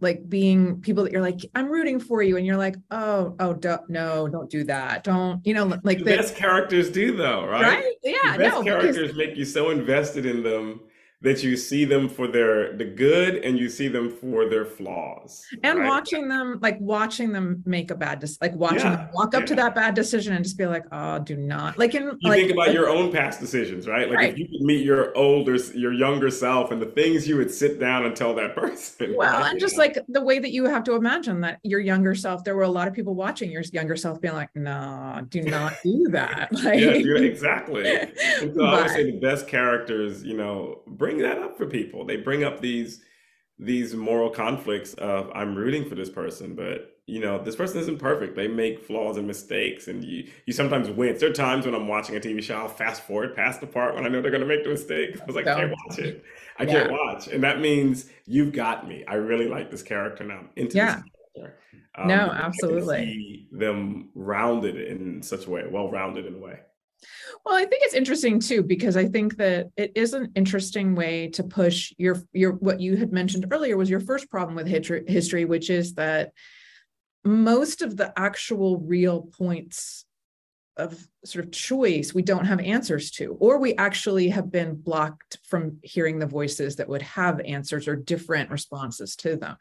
like 0.00 0.28
being 0.28 0.80
people 0.80 1.04
that 1.04 1.12
you're 1.12 1.22
like, 1.22 1.40
I'm 1.54 1.68
rooting 1.68 2.00
for 2.00 2.22
you. 2.22 2.36
And 2.36 2.44
you're 2.44 2.56
like, 2.56 2.76
oh, 2.90 3.36
oh, 3.38 3.52
don't, 3.52 3.88
no, 3.88 4.28
don't 4.28 4.50
do 4.50 4.64
that. 4.64 5.04
Don't, 5.04 5.46
you 5.46 5.54
know, 5.54 5.66
like 5.84 5.98
the 5.98 6.04
best 6.04 6.34
characters 6.34 6.90
do 6.90 7.16
though, 7.16 7.46
right? 7.46 7.62
Right. 7.62 7.94
Yeah. 8.02 8.32
The 8.32 8.38
best 8.38 8.56
no, 8.56 8.62
characters 8.64 8.96
because... 8.96 9.16
make 9.16 9.36
you 9.36 9.44
so 9.44 9.70
invested 9.70 10.26
in 10.26 10.42
them 10.42 10.80
that 11.20 11.42
you 11.42 11.56
see 11.56 11.84
them 11.84 12.08
for 12.08 12.28
their 12.28 12.76
the 12.76 12.84
good 12.84 13.36
and 13.36 13.58
you 13.58 13.68
see 13.68 13.88
them 13.88 14.08
for 14.08 14.48
their 14.48 14.64
flaws 14.64 15.44
and 15.64 15.80
right? 15.80 15.88
watching 15.88 16.28
them 16.28 16.58
like 16.62 16.78
watching 16.80 17.32
them 17.32 17.60
make 17.66 17.90
a 17.90 17.94
bad 17.94 18.20
decision 18.20 18.38
like 18.40 18.54
watching 18.54 18.78
yeah, 18.78 18.96
them 18.96 19.08
walk 19.12 19.34
up 19.34 19.40
yeah. 19.40 19.46
to 19.46 19.54
that 19.56 19.74
bad 19.74 19.94
decision 19.94 20.34
and 20.34 20.44
just 20.44 20.56
be 20.56 20.66
like 20.66 20.84
oh 20.92 21.18
do 21.18 21.36
not 21.36 21.76
like 21.76 21.94
in 21.96 22.04
you 22.20 22.30
like, 22.30 22.38
think 22.38 22.52
about 22.52 22.68
like, 22.68 22.74
your 22.74 22.88
own 22.88 23.10
past 23.10 23.40
decisions 23.40 23.88
right 23.88 24.08
like 24.08 24.18
right. 24.18 24.32
if 24.32 24.38
you 24.38 24.46
could 24.46 24.60
meet 24.60 24.84
your 24.84 25.16
older 25.16 25.56
your 25.74 25.92
younger 25.92 26.30
self 26.30 26.70
and 26.70 26.80
the 26.80 26.86
things 26.86 27.26
you 27.26 27.36
would 27.36 27.50
sit 27.50 27.80
down 27.80 28.04
and 28.04 28.14
tell 28.14 28.32
that 28.32 28.54
person 28.54 29.12
well 29.16 29.40
right? 29.40 29.50
and 29.50 29.60
just 29.60 29.76
like 29.76 29.98
the 30.08 30.22
way 30.22 30.38
that 30.38 30.52
you 30.52 30.66
have 30.66 30.84
to 30.84 30.94
imagine 30.94 31.40
that 31.40 31.58
your 31.64 31.80
younger 31.80 32.14
self 32.14 32.44
there 32.44 32.54
were 32.54 32.62
a 32.62 32.68
lot 32.68 32.86
of 32.86 32.94
people 32.94 33.16
watching 33.16 33.50
your 33.50 33.62
younger 33.72 33.96
self 33.96 34.20
being 34.20 34.34
like 34.34 34.54
no 34.54 35.20
do 35.30 35.42
not 35.48 35.74
do 35.82 36.06
that 36.10 36.52
like 36.52 36.78
yeah, 36.78 36.92
exactly 36.92 37.84
so 38.38 38.48
but, 38.54 38.64
i 38.64 38.82
would 38.82 38.90
say 38.90 39.10
the 39.10 39.18
best 39.18 39.48
characters 39.48 40.22
you 40.22 40.36
know 40.36 40.80
bring 41.08 41.22
that 41.22 41.38
up 41.38 41.56
for 41.56 41.66
people. 41.66 42.04
They 42.04 42.16
bring 42.16 42.44
up 42.44 42.60
these 42.60 43.00
these 43.58 43.94
moral 43.94 44.30
conflicts 44.30 44.94
of 44.94 45.30
I'm 45.34 45.56
rooting 45.56 45.88
for 45.88 45.96
this 45.96 46.10
person, 46.10 46.54
but 46.54 46.96
you 47.06 47.20
know 47.20 47.42
this 47.42 47.56
person 47.56 47.80
isn't 47.80 47.98
perfect. 47.98 48.36
They 48.36 48.46
make 48.46 48.84
flaws 48.84 49.16
and 49.16 49.26
mistakes, 49.26 49.88
and 49.88 50.04
you 50.04 50.28
you 50.46 50.52
sometimes 50.52 50.90
win. 50.90 51.16
There 51.18 51.30
are 51.30 51.32
times 51.32 51.66
when 51.66 51.74
I'm 51.74 51.88
watching 51.88 52.16
a 52.16 52.20
TV 52.20 52.42
show, 52.42 52.56
I'll 52.56 52.68
fast 52.68 53.02
forward 53.02 53.34
past 53.34 53.60
the 53.60 53.66
part 53.66 53.94
when 53.94 54.04
I 54.04 54.08
know 54.08 54.20
they're 54.20 54.30
going 54.30 54.42
to 54.42 54.46
make 54.46 54.64
the 54.64 54.70
mistake. 54.70 55.18
I 55.22 55.24
was 55.24 55.34
like, 55.34 55.46
I 55.46 55.60
can't 55.60 55.74
watch 55.86 55.98
it. 55.98 56.24
I 56.58 56.64
yeah. 56.64 56.72
can't 56.72 56.92
watch, 56.92 57.28
and 57.28 57.42
that 57.42 57.60
means 57.60 58.06
you've 58.26 58.52
got 58.52 58.86
me. 58.86 59.04
I 59.08 59.14
really 59.14 59.48
like 59.48 59.70
this 59.70 59.82
character 59.82 60.24
now. 60.24 60.38
I'm 60.38 60.50
into 60.56 60.76
yeah. 60.76 60.96
this 60.96 61.04
character. 61.36 61.58
Um, 61.94 62.06
no, 62.06 62.30
absolutely. 62.30 63.48
them 63.50 64.10
rounded 64.14 64.76
in 64.76 65.20
such 65.22 65.46
a 65.46 65.50
way, 65.50 65.64
well 65.68 65.90
rounded 65.90 66.26
in 66.26 66.34
a 66.34 66.38
way. 66.38 66.60
Well, 67.44 67.54
I 67.54 67.64
think 67.64 67.82
it's 67.84 67.94
interesting 67.94 68.40
too 68.40 68.62
because 68.62 68.96
I 68.96 69.06
think 69.06 69.36
that 69.36 69.68
it 69.76 69.92
is 69.94 70.14
an 70.14 70.32
interesting 70.34 70.94
way 70.94 71.28
to 71.28 71.44
push 71.44 71.92
your 71.96 72.16
your 72.32 72.52
what 72.52 72.80
you 72.80 72.96
had 72.96 73.12
mentioned 73.12 73.46
earlier 73.50 73.76
was 73.76 73.90
your 73.90 74.00
first 74.00 74.30
problem 74.30 74.56
with 74.56 74.66
history, 74.66 75.44
which 75.44 75.70
is 75.70 75.94
that 75.94 76.32
most 77.24 77.82
of 77.82 77.96
the 77.96 78.12
actual 78.16 78.78
real 78.78 79.22
points 79.22 80.04
of 80.78 81.08
sort 81.24 81.44
of 81.44 81.50
choice 81.50 82.14
we 82.14 82.22
don't 82.22 82.44
have 82.44 82.60
answers 82.60 83.10
to 83.10 83.36
or 83.40 83.58
we 83.58 83.74
actually 83.74 84.28
have 84.28 84.50
been 84.50 84.76
blocked 84.76 85.38
from 85.42 85.76
hearing 85.82 86.20
the 86.20 86.26
voices 86.26 86.76
that 86.76 86.88
would 86.88 87.02
have 87.02 87.40
answers 87.40 87.88
or 87.88 87.96
different 87.96 88.48
responses 88.48 89.16
to 89.16 89.36
them. 89.36 89.56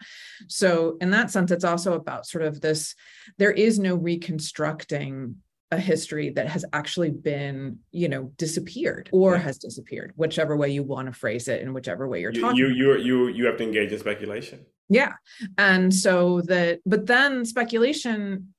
So 0.48 0.96
in 1.02 1.10
that 1.12 1.32
sense 1.32 1.50
it's 1.50 1.64
also 1.64 1.94
about 1.94 2.28
sort 2.28 2.44
of 2.44 2.62
this 2.62 2.94
there 3.40 3.52
is 3.52 3.80
no 3.80 3.96
reconstructing 3.96 5.38
a 5.72 5.78
history 5.78 6.30
that 6.30 6.48
has 6.48 6.64
actually 6.72 7.12
been 7.12 7.80
you 7.92 8.08
know 8.08 8.32
disappeared 8.38 9.10
or 9.12 9.34
yeah. 9.34 9.42
has 9.42 9.58
disappeared 9.58 10.14
whichever 10.16 10.56
way 10.56 10.70
you 10.70 10.82
want 10.82 11.08
to 11.08 11.12
phrase 11.12 11.48
it 11.48 11.62
in 11.62 11.74
whichever 11.74 12.08
way 12.08 12.22
you're 12.22 12.34
you, 12.34 12.42
talking 12.42 12.58
you 12.58 12.68
you 12.68 12.98
you 12.98 13.28
you 13.28 13.46
have 13.46 13.58
to 13.58 13.64
engage 13.64 13.92
in 13.92 14.00
speculation. 14.00 14.66
Yeah 14.90 15.14
and 15.58 15.94
so 15.94 16.42
that 16.42 16.80
but 16.86 17.06
then 17.06 17.44
speculation 17.44 18.54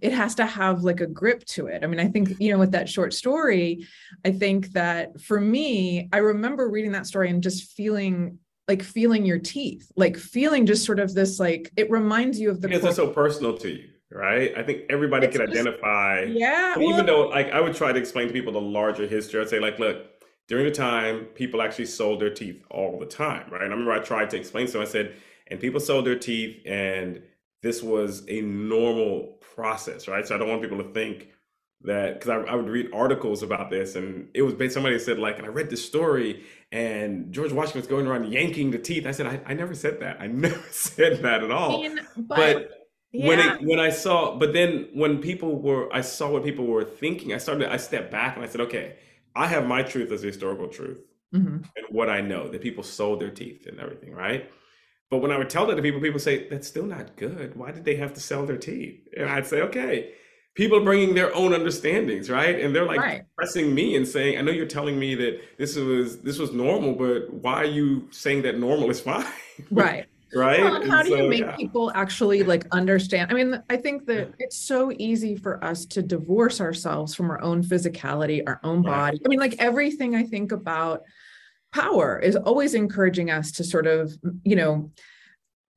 it 0.00 0.14
has 0.14 0.34
to 0.36 0.46
have 0.46 0.82
like 0.82 1.02
a 1.02 1.06
grip 1.06 1.44
to 1.44 1.66
it. 1.66 1.84
I 1.84 1.86
mean 1.86 2.00
i 2.00 2.08
think 2.08 2.40
you 2.40 2.50
know 2.50 2.58
with 2.58 2.72
that 2.72 2.88
short 2.88 3.12
story 3.12 3.86
i 4.24 4.32
think 4.32 4.72
that 4.72 5.20
for 5.20 5.38
me 5.38 6.08
i 6.14 6.16
remember 6.16 6.70
reading 6.70 6.92
that 6.92 7.06
story 7.06 7.28
and 7.28 7.42
just 7.42 7.72
feeling 7.72 8.38
like 8.68 8.82
feeling 8.82 9.26
your 9.26 9.38
teeth 9.38 9.92
like 9.96 10.16
feeling 10.16 10.64
just 10.64 10.86
sort 10.86 10.98
of 10.98 11.12
this 11.12 11.38
like 11.38 11.70
it 11.76 11.90
reminds 11.90 12.40
you 12.40 12.48
of 12.48 12.62
the 12.62 12.68
because 12.68 12.84
it's 12.84 12.96
so 12.96 13.08
personal 13.08 13.58
to 13.58 13.68
you 13.68 13.91
right? 14.14 14.52
I 14.56 14.62
think 14.62 14.82
everybody 14.90 15.26
it's 15.26 15.36
can 15.36 15.46
just, 15.46 15.58
identify. 15.58 16.22
Yeah. 16.22 16.76
Well, 16.76 16.90
even 16.90 17.06
though, 17.06 17.28
like, 17.28 17.50
I 17.50 17.60
would 17.60 17.74
try 17.74 17.92
to 17.92 17.98
explain 17.98 18.28
to 18.28 18.32
people 18.32 18.52
the 18.52 18.60
larger 18.60 19.06
history. 19.06 19.40
I'd 19.40 19.48
say, 19.48 19.60
like, 19.60 19.78
look, 19.78 20.06
during 20.48 20.64
the 20.64 20.72
time, 20.72 21.26
people 21.34 21.62
actually 21.62 21.86
sold 21.86 22.20
their 22.20 22.32
teeth 22.32 22.62
all 22.70 22.98
the 22.98 23.06
time, 23.06 23.50
right? 23.50 23.62
And 23.62 23.72
I 23.72 23.76
remember 23.76 23.92
I 23.92 24.00
tried 24.00 24.30
to 24.30 24.36
explain 24.36 24.68
so 24.68 24.80
I 24.80 24.84
said, 24.84 25.14
and 25.48 25.60
people 25.60 25.80
sold 25.80 26.06
their 26.06 26.18
teeth, 26.18 26.62
and 26.66 27.22
this 27.62 27.82
was 27.82 28.24
a 28.28 28.40
normal 28.40 29.38
process, 29.54 30.08
right? 30.08 30.26
So 30.26 30.34
I 30.34 30.38
don't 30.38 30.48
want 30.48 30.62
people 30.62 30.82
to 30.82 30.92
think 30.92 31.28
that 31.84 32.14
because 32.14 32.28
I, 32.28 32.52
I, 32.52 32.54
would 32.54 32.68
read 32.68 32.90
articles 32.92 33.42
about 33.42 33.68
this 33.68 33.96
and 33.96 34.28
it 34.34 34.42
was 34.42 34.54
based 34.54 34.74
somebody 34.74 34.96
said 35.00 35.18
like 35.18 35.38
and 35.38 35.46
I 35.46 35.48
read 35.48 35.68
this 35.68 35.84
story 35.84 36.44
and 36.70 37.32
George 37.32 37.52
Washington's 37.52 37.88
going 37.88 38.06
around 38.06 38.32
yanking 38.32 38.70
the 38.70 38.78
teeth. 38.78 39.04
I 39.04 39.10
said 39.10 39.26
I, 39.26 39.40
I 39.46 39.54
never 39.54 39.74
said 39.74 39.98
that. 39.98 40.20
I 40.20 40.26
never 40.28 40.62
said 40.70 41.22
that 41.22 41.42
at 41.42 41.50
all. 41.50 41.84
I 41.84 41.88
mean, 41.88 42.00
but, 42.16 42.36
but 42.36 42.81
yeah. 43.12 43.28
when 43.28 43.38
it 43.38 43.62
when 43.62 43.80
I 43.80 43.90
saw 43.90 44.36
but 44.36 44.52
then 44.52 44.88
when 44.92 45.18
people 45.18 45.60
were 45.60 45.92
I 45.92 46.00
saw 46.00 46.30
what 46.30 46.44
people 46.44 46.66
were 46.66 46.84
thinking, 46.84 47.32
I 47.32 47.38
started 47.38 47.70
I 47.70 47.76
stepped 47.76 48.10
back 48.10 48.36
and 48.36 48.44
I 48.44 48.48
said, 48.48 48.62
okay, 48.62 48.96
I 49.34 49.46
have 49.46 49.66
my 49.66 49.82
truth 49.82 50.10
as 50.12 50.22
a 50.24 50.26
historical 50.26 50.68
truth 50.68 51.00
mm-hmm. 51.34 51.56
and 51.56 51.86
what 51.90 52.08
I 52.08 52.20
know 52.20 52.48
that 52.48 52.60
people 52.60 52.82
sold 52.82 53.20
their 53.20 53.30
teeth 53.30 53.66
and 53.66 53.78
everything, 53.80 54.12
right? 54.12 54.50
But 55.10 55.18
when 55.18 55.30
I 55.30 55.36
would 55.36 55.50
tell 55.50 55.66
that 55.66 55.74
to 55.74 55.82
people, 55.82 56.00
people 56.00 56.20
say, 56.20 56.48
that's 56.48 56.66
still 56.66 56.86
not 56.86 57.16
good. 57.16 57.54
Why 57.54 57.70
did 57.70 57.84
they 57.84 57.96
have 57.96 58.14
to 58.14 58.20
sell 58.20 58.46
their 58.46 58.56
teeth? 58.56 59.08
And 59.14 59.28
I'd 59.28 59.46
say, 59.46 59.60
okay, 59.60 60.14
people 60.54 60.78
are 60.78 60.84
bringing 60.84 61.14
their 61.14 61.34
own 61.34 61.52
understandings, 61.52 62.30
right? 62.30 62.58
And 62.58 62.74
they're 62.74 62.86
like 62.86 63.00
right. 63.00 63.24
pressing 63.36 63.74
me 63.74 63.96
and 63.96 64.08
saying, 64.08 64.38
I 64.38 64.40
know 64.40 64.52
you're 64.52 64.66
telling 64.66 64.98
me 64.98 65.14
that 65.16 65.40
this 65.58 65.76
was 65.76 66.22
this 66.22 66.38
was 66.38 66.52
normal, 66.52 66.94
but 66.94 67.32
why 67.32 67.54
are 67.54 67.66
you 67.66 68.08
saying 68.10 68.42
that 68.42 68.58
normal 68.58 68.90
is 68.90 69.00
fine? 69.00 69.26
Right. 69.70 70.06
Right. 70.34 70.60
Well, 70.62 70.88
how 70.88 71.02
do 71.02 71.10
so, 71.10 71.16
you 71.16 71.28
make 71.28 71.40
yeah. 71.40 71.56
people 71.56 71.92
actually 71.94 72.42
like 72.42 72.66
understand? 72.72 73.30
I 73.30 73.34
mean, 73.34 73.62
I 73.68 73.76
think 73.76 74.06
that 74.06 74.32
it's 74.38 74.56
so 74.56 74.92
easy 74.98 75.36
for 75.36 75.62
us 75.64 75.84
to 75.86 76.02
divorce 76.02 76.60
ourselves 76.60 77.14
from 77.14 77.30
our 77.30 77.42
own 77.42 77.62
physicality, 77.62 78.42
our 78.46 78.60
own 78.62 78.82
body. 78.82 79.18
Right. 79.18 79.22
I 79.24 79.28
mean, 79.28 79.40
like 79.40 79.56
everything 79.58 80.14
I 80.14 80.24
think 80.24 80.52
about 80.52 81.02
power 81.72 82.18
is 82.18 82.36
always 82.36 82.74
encouraging 82.74 83.30
us 83.30 83.52
to 83.52 83.64
sort 83.64 83.86
of, 83.86 84.12
you 84.44 84.56
know, 84.56 84.90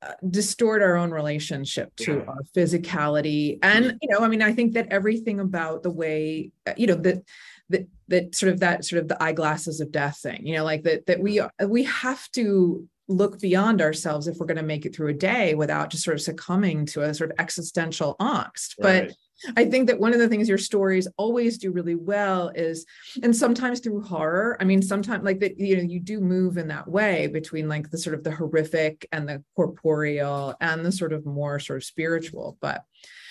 uh, 0.01 0.13
distort 0.29 0.81
our 0.81 0.97
own 0.97 1.11
relationship 1.11 1.95
to 1.95 2.15
yeah. 2.15 2.25
our 2.27 2.41
physicality 2.55 3.57
and 3.63 3.97
you 4.01 4.09
know 4.09 4.19
i 4.19 4.27
mean 4.27 4.41
i 4.41 4.53
think 4.53 4.73
that 4.73 4.87
everything 4.91 5.39
about 5.39 5.81
the 5.81 5.89
way 5.89 6.51
uh, 6.67 6.73
you 6.75 6.85
know 6.85 6.95
that 6.95 7.23
that 7.69 7.87
that 8.09 8.35
sort 8.35 8.51
of 8.51 8.59
that 8.59 8.85
sort 8.85 9.01
of 9.01 9.07
the 9.07 9.23
eyeglasses 9.23 9.79
of 9.79 9.91
death 9.91 10.19
thing 10.19 10.45
you 10.45 10.53
know 10.53 10.65
like 10.65 10.83
that 10.83 11.05
that 11.07 11.19
we 11.19 11.41
we 11.65 11.85
have 11.85 12.29
to 12.31 12.87
look 13.07 13.39
beyond 13.39 13.81
ourselves 13.81 14.27
if 14.27 14.37
we're 14.37 14.45
going 14.45 14.57
to 14.57 14.63
make 14.63 14.85
it 14.85 14.95
through 14.95 15.09
a 15.09 15.13
day 15.13 15.53
without 15.53 15.89
just 15.89 16.03
sort 16.03 16.15
of 16.15 16.21
succumbing 16.21 16.85
to 16.85 17.01
a 17.01 17.13
sort 17.13 17.31
of 17.31 17.39
existential 17.39 18.15
angst 18.19 18.73
right. 18.79 19.07
but 19.07 19.15
I 19.57 19.65
think 19.65 19.87
that 19.87 19.99
one 19.99 20.13
of 20.13 20.19
the 20.19 20.29
things 20.29 20.47
your 20.47 20.57
stories 20.57 21.07
always 21.17 21.57
do 21.57 21.71
really 21.71 21.95
well 21.95 22.51
is, 22.55 22.85
and 23.21 23.35
sometimes 23.35 23.79
through 23.79 24.01
horror, 24.01 24.55
I 24.59 24.63
mean, 24.63 24.81
sometimes 24.81 25.23
like 25.23 25.39
that, 25.41 25.59
you 25.59 25.75
know, 25.75 25.83
you 25.83 25.99
do 25.99 26.21
move 26.21 26.57
in 26.57 26.69
that 26.69 26.87
way 26.87 27.27
between 27.27 27.67
like 27.67 27.91
the 27.91 27.97
sort 27.97 28.15
of 28.15 28.23
the 28.23 28.31
horrific 28.31 29.07
and 29.11 29.27
the 29.27 29.43
corporeal 29.55 30.55
and 30.61 30.85
the 30.85 30.91
sort 30.91 31.11
of 31.11 31.25
more 31.25 31.59
sort 31.59 31.77
of 31.77 31.83
spiritual. 31.83 32.57
But 32.61 32.85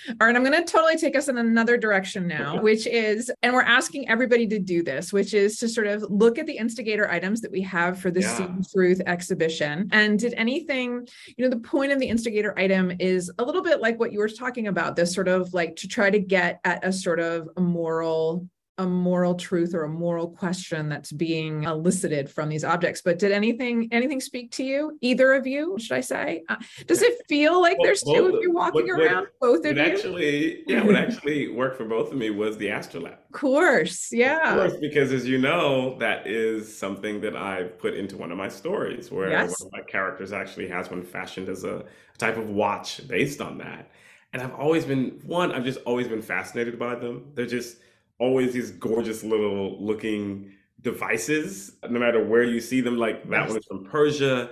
all 0.08 0.26
right, 0.26 0.36
I'm 0.36 0.44
going 0.44 0.52
to 0.52 0.70
totally 0.70 0.96
take 0.96 1.16
us 1.16 1.28
in 1.28 1.38
another 1.38 1.76
direction 1.76 2.26
now, 2.26 2.60
which 2.60 2.86
is, 2.86 3.30
and 3.42 3.54
we're 3.54 3.62
asking 3.62 4.08
everybody 4.08 4.46
to 4.48 4.58
do 4.58 4.82
this, 4.82 5.12
which 5.12 5.34
is 5.34 5.58
to 5.58 5.68
sort 5.68 5.86
of 5.86 6.02
look 6.08 6.38
at 6.38 6.46
the 6.46 6.56
instigator 6.56 7.10
items 7.10 7.40
that 7.40 7.50
we 7.50 7.62
have 7.62 7.98
for 7.98 8.10
the 8.10 8.20
yeah. 8.20 8.36
Seeing 8.36 8.64
Truth 8.72 9.02
exhibition. 9.06 9.88
And 9.92 10.18
did 10.18 10.34
anything, 10.34 11.06
you 11.36 11.44
know, 11.44 11.48
the 11.48 11.60
point 11.60 11.92
of 11.92 11.98
the 11.98 12.08
instigator 12.08 12.58
item 12.58 12.92
is 12.98 13.30
a 13.38 13.44
little 13.44 13.62
bit 13.62 13.80
like 13.80 13.98
what 13.98 14.12
you 14.12 14.18
were 14.18 14.28
talking 14.28 14.68
about, 14.68 14.96
this 14.96 15.14
sort 15.14 15.28
of 15.28 15.52
like 15.54 15.76
to 15.76 15.88
try 15.88 16.10
to 16.10 16.18
get 16.18 16.60
at 16.64 16.84
a 16.84 16.92
sort 16.92 17.20
of 17.20 17.48
a 17.56 17.60
moral 17.60 18.48
a 18.78 18.86
moral 18.86 19.36
truth 19.36 19.72
or 19.72 19.84
a 19.84 19.88
moral 19.88 20.28
question 20.28 20.88
that's 20.88 21.12
being 21.12 21.62
elicited 21.62 22.28
from 22.28 22.48
these 22.48 22.64
objects. 22.64 23.02
But 23.02 23.20
did 23.20 23.30
anything 23.30 23.88
anything 23.92 24.20
speak 24.20 24.50
to 24.52 24.64
you? 24.64 24.98
Either 25.00 25.32
of 25.34 25.46
you 25.46 25.76
should 25.78 25.96
i 25.96 26.00
say? 26.00 26.42
Uh, 26.48 26.56
does 26.86 27.02
it 27.02 27.22
feel 27.28 27.60
like 27.60 27.78
well, 27.78 27.86
there's 27.86 28.02
two 28.02 28.26
of 28.26 28.42
you 28.42 28.50
walking 28.50 28.88
what, 28.88 29.00
around 29.00 29.28
both 29.40 29.64
of 29.64 29.76
you? 29.76 29.82
actually 29.82 30.64
yeah 30.66 30.82
what 30.82 30.96
actually 30.96 31.48
worked 31.48 31.76
for 31.76 31.84
both 31.84 32.10
of 32.10 32.18
me 32.18 32.30
was 32.30 32.56
the 32.56 32.68
astrolabe. 32.68 33.12
Of 33.12 33.32
course 33.32 34.08
yeah. 34.10 34.54
Of 34.54 34.70
course 34.70 34.80
because 34.80 35.12
as 35.12 35.26
you 35.26 35.38
know 35.38 35.96
that 35.98 36.26
is 36.26 36.76
something 36.76 37.20
that 37.20 37.36
i 37.36 37.64
put 37.64 37.94
into 37.94 38.16
one 38.16 38.32
of 38.32 38.38
my 38.38 38.48
stories 38.48 39.10
where 39.10 39.30
yes. 39.30 39.60
one 39.60 39.68
of 39.68 39.72
my 39.72 39.82
characters 39.82 40.32
actually 40.32 40.68
has 40.68 40.90
one 40.90 41.02
fashioned 41.02 41.48
as 41.48 41.62
a 41.62 41.84
type 42.18 42.36
of 42.36 42.48
watch 42.48 43.06
based 43.06 43.40
on 43.40 43.58
that. 43.58 43.88
And 44.32 44.42
i've 44.42 44.54
always 44.54 44.84
been 44.84 45.20
one 45.24 45.52
i've 45.52 45.64
just 45.64 45.78
always 45.86 46.08
been 46.08 46.22
fascinated 46.22 46.76
by 46.76 46.96
them. 46.96 47.30
They're 47.34 47.46
just 47.46 47.76
always 48.24 48.52
these 48.54 48.70
gorgeous 48.70 49.22
little 49.22 49.76
looking 49.84 50.52
devices, 50.80 51.76
no 51.88 51.98
matter 51.98 52.24
where 52.24 52.42
you 52.42 52.60
see 52.60 52.80
them. 52.80 52.96
Like 52.96 53.28
that 53.28 53.48
one 53.48 53.58
is 53.58 53.66
from 53.66 53.84
Persia. 53.84 54.50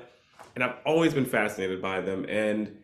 And 0.54 0.62
I've 0.62 0.76
always 0.84 1.14
been 1.14 1.24
fascinated 1.24 1.80
by 1.80 2.02
them. 2.02 2.26
And 2.28 2.76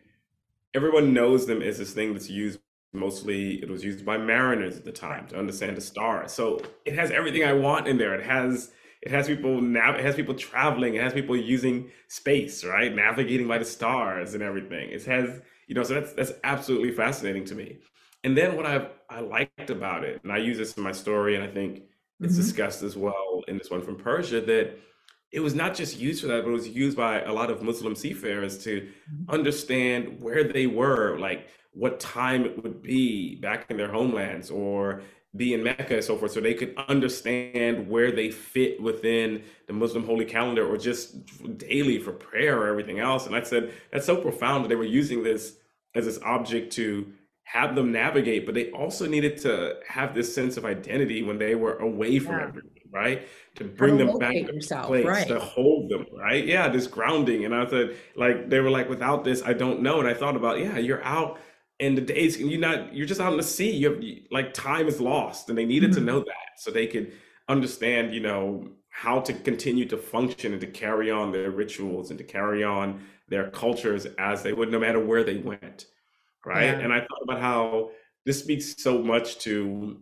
everyone 0.73 1.13
knows 1.13 1.45
them 1.45 1.61
as 1.61 1.77
this 1.77 1.93
thing 1.93 2.13
that's 2.13 2.29
used 2.29 2.59
mostly, 2.91 3.61
it 3.61 3.69
was 3.69 3.83
used 3.83 4.03
by 4.03 4.17
mariners 4.17 4.75
at 4.77 4.85
the 4.85 4.91
time 4.91 5.27
to 5.27 5.37
understand 5.37 5.77
the 5.77 5.81
stars. 5.81 6.31
So 6.33 6.59
it 6.85 6.95
has 6.95 7.11
everything 7.11 7.43
I 7.43 7.53
want 7.53 7.87
in 7.87 7.99
there. 7.99 8.15
It 8.15 8.25
has 8.25 8.71
it 9.01 9.11
has 9.11 9.27
people 9.27 9.61
now 9.61 9.95
it 9.95 10.03
has 10.03 10.15
people 10.15 10.35
traveling 10.35 10.95
it 10.95 11.01
has 11.01 11.13
people 11.13 11.37
using 11.37 11.89
space 12.09 12.65
right 12.65 12.93
navigating 12.93 13.47
by 13.47 13.57
the 13.57 13.63
stars 13.63 14.33
and 14.33 14.43
everything 14.43 14.89
it 14.89 15.05
has 15.05 15.39
you 15.67 15.75
know 15.75 15.83
so 15.83 15.93
that's 15.93 16.11
that's 16.11 16.33
absolutely 16.43 16.91
fascinating 16.91 17.45
to 17.45 17.55
me 17.55 17.77
and 18.25 18.35
then 18.35 18.57
what 18.57 18.65
I 18.65 18.89
I 19.09 19.21
liked 19.21 19.69
about 19.69 20.03
it, 20.03 20.21
and 20.23 20.31
I 20.31 20.37
use 20.37 20.57
this 20.57 20.73
in 20.73 20.83
my 20.83 20.91
story, 20.91 21.35
and 21.35 21.43
I 21.43 21.47
think 21.47 21.83
it's 22.19 22.33
mm-hmm. 22.33 22.41
discussed 22.41 22.83
as 22.83 22.95
well 22.95 23.43
in 23.47 23.57
this 23.57 23.69
one 23.69 23.81
from 23.81 23.95
Persia, 23.95 24.41
that 24.41 24.77
it 25.31 25.39
was 25.39 25.55
not 25.55 25.75
just 25.75 25.99
used 25.99 26.21
for 26.21 26.27
that, 26.27 26.43
but 26.43 26.49
it 26.49 26.53
was 26.53 26.67
used 26.67 26.97
by 26.97 27.21
a 27.21 27.33
lot 27.33 27.49
of 27.49 27.61
Muslim 27.61 27.95
seafarers 27.95 28.63
to 28.63 28.81
mm-hmm. 28.81 29.29
understand 29.29 30.21
where 30.21 30.43
they 30.43 30.67
were, 30.67 31.17
like 31.19 31.47
what 31.71 31.99
time 31.99 32.45
it 32.45 32.63
would 32.63 32.81
be 32.81 33.35
back 33.35 33.69
in 33.69 33.77
their 33.77 33.91
homelands 33.91 34.49
or 34.49 35.01
be 35.35 35.53
in 35.53 35.61
Mecca 35.61 35.95
and 35.95 36.03
so 36.03 36.17
forth, 36.17 36.31
so 36.31 36.41
they 36.41 36.55
could 36.55 36.75
understand 36.87 37.87
where 37.87 38.11
they 38.11 38.31
fit 38.31 38.81
within 38.81 39.43
the 39.67 39.73
Muslim 39.73 40.03
holy 40.03 40.25
calendar 40.25 40.67
or 40.67 40.77
just 40.77 41.57
daily 41.57 41.99
for 41.99 42.11
prayer 42.11 42.59
or 42.59 42.67
everything 42.67 42.99
else. 42.99 43.27
And 43.27 43.35
I 43.35 43.43
said, 43.43 43.71
that's 43.91 44.07
so 44.07 44.17
profound 44.17 44.63
that 44.63 44.69
they 44.69 44.75
were 44.75 44.83
using 44.83 45.21
this 45.23 45.57
as 45.93 46.05
this 46.05 46.19
object 46.23 46.73
to 46.73 47.11
have 47.51 47.73
them 47.73 47.91
navigate, 47.91 48.45
but 48.45 48.53
they 48.53 48.69
also 48.69 49.07
needed 49.07 49.35
to 49.35 49.73
have 49.87 50.13
this 50.13 50.33
sense 50.35 50.55
of 50.55 50.65
identity 50.65 51.23
when 51.23 51.39
they 51.39 51.55
were 51.55 51.77
away 51.77 52.19
from 52.19 52.35
yeah. 52.37 52.47
everything, 52.47 52.83
right? 52.91 53.27
To 53.55 53.63
bring 53.63 53.97
to 53.97 54.05
them 54.05 54.19
back 54.19 54.33
to 54.33 54.53
yourself, 54.53 54.85
place, 54.85 55.03
right. 55.03 55.27
to 55.27 55.39
hold 55.39 55.89
them, 55.89 56.05
right? 56.15 56.45
Yeah, 56.45 56.69
this 56.69 56.85
grounding. 56.85 57.45
And 57.45 57.55
I 57.55 57.65
said, 57.67 57.95
like, 58.15 58.51
they 58.51 58.59
were 58.59 58.69
like, 58.69 58.87
without 58.87 59.23
this, 59.23 59.41
I 59.43 59.53
don't 59.53 59.81
know. 59.81 59.99
And 59.99 60.07
I 60.07 60.13
thought 60.13 60.35
about, 60.35 60.59
yeah, 60.59 60.77
you're 60.77 61.03
out 61.03 61.39
and 61.79 61.97
the 61.97 62.01
days, 62.01 62.37
you're 62.37 62.59
not, 62.59 62.93
you're 62.93 63.07
just 63.07 63.19
out 63.19 63.31
in 63.31 63.37
the 63.37 63.43
sea. 63.43 63.71
You 63.71 63.93
have, 63.93 64.03
like, 64.29 64.53
time 64.53 64.87
is 64.87 65.01
lost. 65.01 65.49
And 65.49 65.57
they 65.57 65.65
needed 65.65 65.89
mm-hmm. 65.89 66.05
to 66.05 66.05
know 66.05 66.19
that 66.19 66.59
so 66.59 66.69
they 66.69 66.85
could 66.85 67.13
understand, 67.47 68.13
you 68.13 68.19
know, 68.19 68.69
how 68.89 69.21
to 69.21 69.33
continue 69.33 69.87
to 69.87 69.97
function 69.97 70.51
and 70.51 70.61
to 70.61 70.67
carry 70.67 71.09
on 71.09 71.31
their 71.31 71.49
rituals 71.49 72.11
and 72.11 72.19
to 72.19 72.23
carry 72.23 72.63
on 72.63 73.01
their 73.27 73.49
cultures 73.49 74.05
as 74.19 74.43
they 74.43 74.53
would, 74.53 74.69
no 74.69 74.77
matter 74.77 75.03
where 75.03 75.23
they 75.23 75.37
went 75.37 75.87
right? 76.45 76.65
Yeah. 76.65 76.79
And 76.79 76.93
I 76.93 76.99
thought 76.99 77.23
about 77.23 77.41
how 77.41 77.91
this 78.25 78.39
speaks 78.39 78.75
so 78.81 79.01
much 79.01 79.39
to 79.39 80.01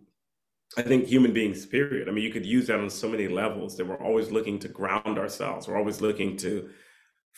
I 0.76 0.82
think 0.82 1.06
human 1.06 1.32
beings, 1.32 1.64
period. 1.64 2.08
I 2.08 2.12
mean, 2.12 2.24
you 2.24 2.30
could 2.30 2.44
use 2.44 2.66
that 2.66 2.78
on 2.78 2.90
so 2.90 3.08
many 3.08 3.26
levels 3.26 3.76
that 3.76 3.86
we're 3.86 4.02
always 4.02 4.30
looking 4.30 4.58
to 4.60 4.68
ground 4.68 5.18
ourselves. 5.18 5.66
We're 5.66 5.78
always 5.78 6.02
looking 6.02 6.36
to 6.38 6.68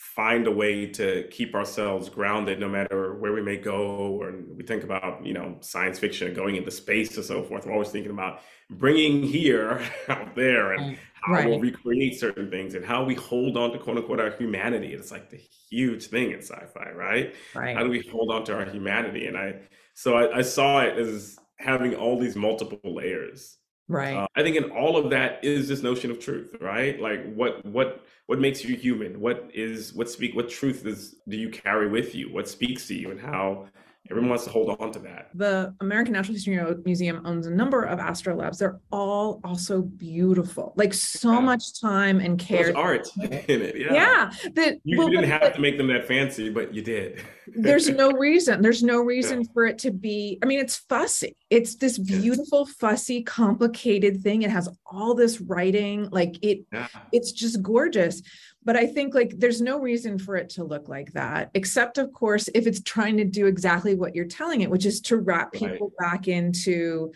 find 0.01 0.47
a 0.47 0.51
way 0.51 0.87
to 0.87 1.27
keep 1.29 1.53
ourselves 1.53 2.09
grounded 2.09 2.59
no 2.59 2.67
matter 2.67 3.15
where 3.19 3.33
we 3.33 3.41
may 3.41 3.55
go 3.55 4.17
or 4.19 4.33
we 4.55 4.63
think 4.63 4.83
about 4.83 5.23
you 5.23 5.31
know 5.31 5.55
science 5.61 5.99
fiction 5.99 6.33
going 6.33 6.55
into 6.55 6.71
space 6.71 7.15
and 7.17 7.23
so 7.23 7.43
forth 7.43 7.67
we're 7.67 7.71
always 7.73 7.89
thinking 7.89 8.11
about 8.11 8.41
bringing 8.71 9.21
here 9.21 9.79
out 10.07 10.35
there 10.35 10.73
and 10.73 10.97
how 11.21 11.33
right. 11.33 11.47
we'll 11.47 11.59
recreate 11.59 12.19
certain 12.19 12.49
things 12.49 12.73
and 12.75 12.83
how 12.83 13.03
we 13.03 13.15
hold 13.15 13.57
on 13.57 13.71
to 13.71 13.79
quote 13.79 13.97
unquote 13.97 14.19
our 14.19 14.31
humanity. 14.31 14.93
It's 14.93 15.11
like 15.11 15.29
the 15.29 15.39
huge 15.69 16.07
thing 16.07 16.31
in 16.31 16.39
sci-fi 16.39 16.91
right, 16.91 17.35
right. 17.53 17.75
how 17.75 17.83
do 17.83 17.89
we 17.89 18.01
hold 18.11 18.31
on 18.31 18.43
to 18.45 18.55
our 18.55 18.65
humanity? 18.65 19.27
And 19.27 19.37
i 19.37 19.55
so 19.93 20.15
I, 20.15 20.37
I 20.37 20.41
saw 20.41 20.79
it 20.81 20.97
as 20.97 21.37
having 21.57 21.95
all 21.95 22.19
these 22.19 22.35
multiple 22.35 22.79
layers. 22.83 23.57
Right. 23.87 24.15
Uh, 24.15 24.27
i 24.35 24.41
think 24.41 24.55
in 24.55 24.71
all 24.71 24.95
of 24.95 25.09
that 25.09 25.43
is 25.43 25.67
this 25.67 25.83
notion 25.83 26.11
of 26.11 26.19
truth 26.19 26.55
right? 26.61 26.99
Like 26.99 27.33
what 27.33 27.65
what 27.65 28.03
what 28.27 28.39
makes 28.39 28.63
you 28.63 28.75
human? 28.75 29.19
What 29.19 29.49
is 29.53 29.93
what 29.93 30.09
speak 30.09 30.35
what 30.35 30.49
truth 30.49 30.85
is 30.85 31.15
do 31.27 31.37
you 31.37 31.49
carry 31.49 31.89
with 31.89 32.15
you? 32.15 32.31
What 32.31 32.47
speaks 32.47 32.87
to 32.87 32.95
you? 32.95 33.11
And 33.11 33.19
how 33.19 33.67
everyone 34.09 34.29
wants 34.29 34.43
to 34.45 34.49
hold 34.49 34.69
on 34.79 34.91
to 34.91 34.99
that. 34.99 35.29
The 35.33 35.73
American 35.79 36.13
Natural 36.13 36.33
History 36.33 36.59
Museum 36.85 37.21
owns 37.25 37.47
a 37.47 37.51
number 37.51 37.83
of 37.83 37.99
astrolabes. 37.99 38.57
They're 38.57 38.79
all 38.91 39.39
also 39.43 39.81
beautiful, 39.81 40.73
like 40.75 40.93
so 40.93 41.33
yeah. 41.33 41.39
much 41.39 41.79
time 41.79 42.19
and 42.19 42.37
care. 42.37 42.65
There's 42.65 42.75
art 42.75 43.07
in 43.17 43.31
it. 43.61 43.77
Yeah. 43.77 43.93
Yeah. 43.93 44.31
That, 44.55 44.77
you, 44.83 44.97
well, 44.97 45.07
didn't 45.07 45.29
have 45.29 45.53
to 45.53 45.61
make 45.61 45.77
them 45.77 45.87
that 45.87 46.07
fancy, 46.07 46.49
but 46.49 46.73
you 46.73 46.81
did. 46.81 47.21
there's 47.47 47.89
no 47.89 48.11
reason. 48.27 48.61
There's 48.61 48.83
no 48.83 48.99
reason 48.99 49.41
yeah. 49.41 49.47
for 49.53 49.65
it 49.65 49.77
to 49.79 49.91
be. 49.91 50.39
I 50.41 50.45
mean, 50.45 50.59
it's 50.59 50.77
fussy. 50.77 51.35
It's 51.49 51.75
this 51.75 51.97
beautiful, 51.97 52.65
fussy, 52.65 53.23
complicated 53.23 54.21
thing. 54.21 54.41
It 54.41 54.51
has 54.51 54.67
all 54.85 55.15
this 55.15 55.39
writing. 55.39 56.09
Like 56.11 56.35
it, 56.41 56.65
it's 57.11 57.31
just 57.31 57.61
gorgeous 57.61 58.21
but 58.63 58.75
i 58.75 58.85
think 58.85 59.13
like 59.13 59.33
there's 59.37 59.61
no 59.61 59.79
reason 59.79 60.17
for 60.17 60.35
it 60.35 60.49
to 60.49 60.63
look 60.63 60.87
like 60.87 61.11
that 61.13 61.49
except 61.53 61.97
of 61.97 62.11
course 62.13 62.49
if 62.53 62.67
it's 62.67 62.81
trying 62.81 63.17
to 63.17 63.25
do 63.25 63.45
exactly 63.47 63.95
what 63.95 64.15
you're 64.15 64.25
telling 64.25 64.61
it 64.61 64.69
which 64.69 64.85
is 64.85 65.01
to 65.01 65.17
wrap 65.17 65.51
people 65.51 65.91
right. 65.99 66.11
back 66.11 66.27
into 66.27 67.11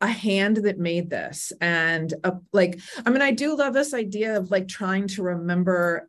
a 0.00 0.06
hand 0.08 0.56
that 0.58 0.78
made 0.78 1.08
this 1.08 1.52
and 1.60 2.14
a, 2.24 2.34
like 2.52 2.80
i 3.06 3.10
mean 3.10 3.22
i 3.22 3.30
do 3.30 3.56
love 3.56 3.72
this 3.72 3.94
idea 3.94 4.36
of 4.36 4.50
like 4.50 4.66
trying 4.66 5.06
to 5.06 5.22
remember 5.22 6.08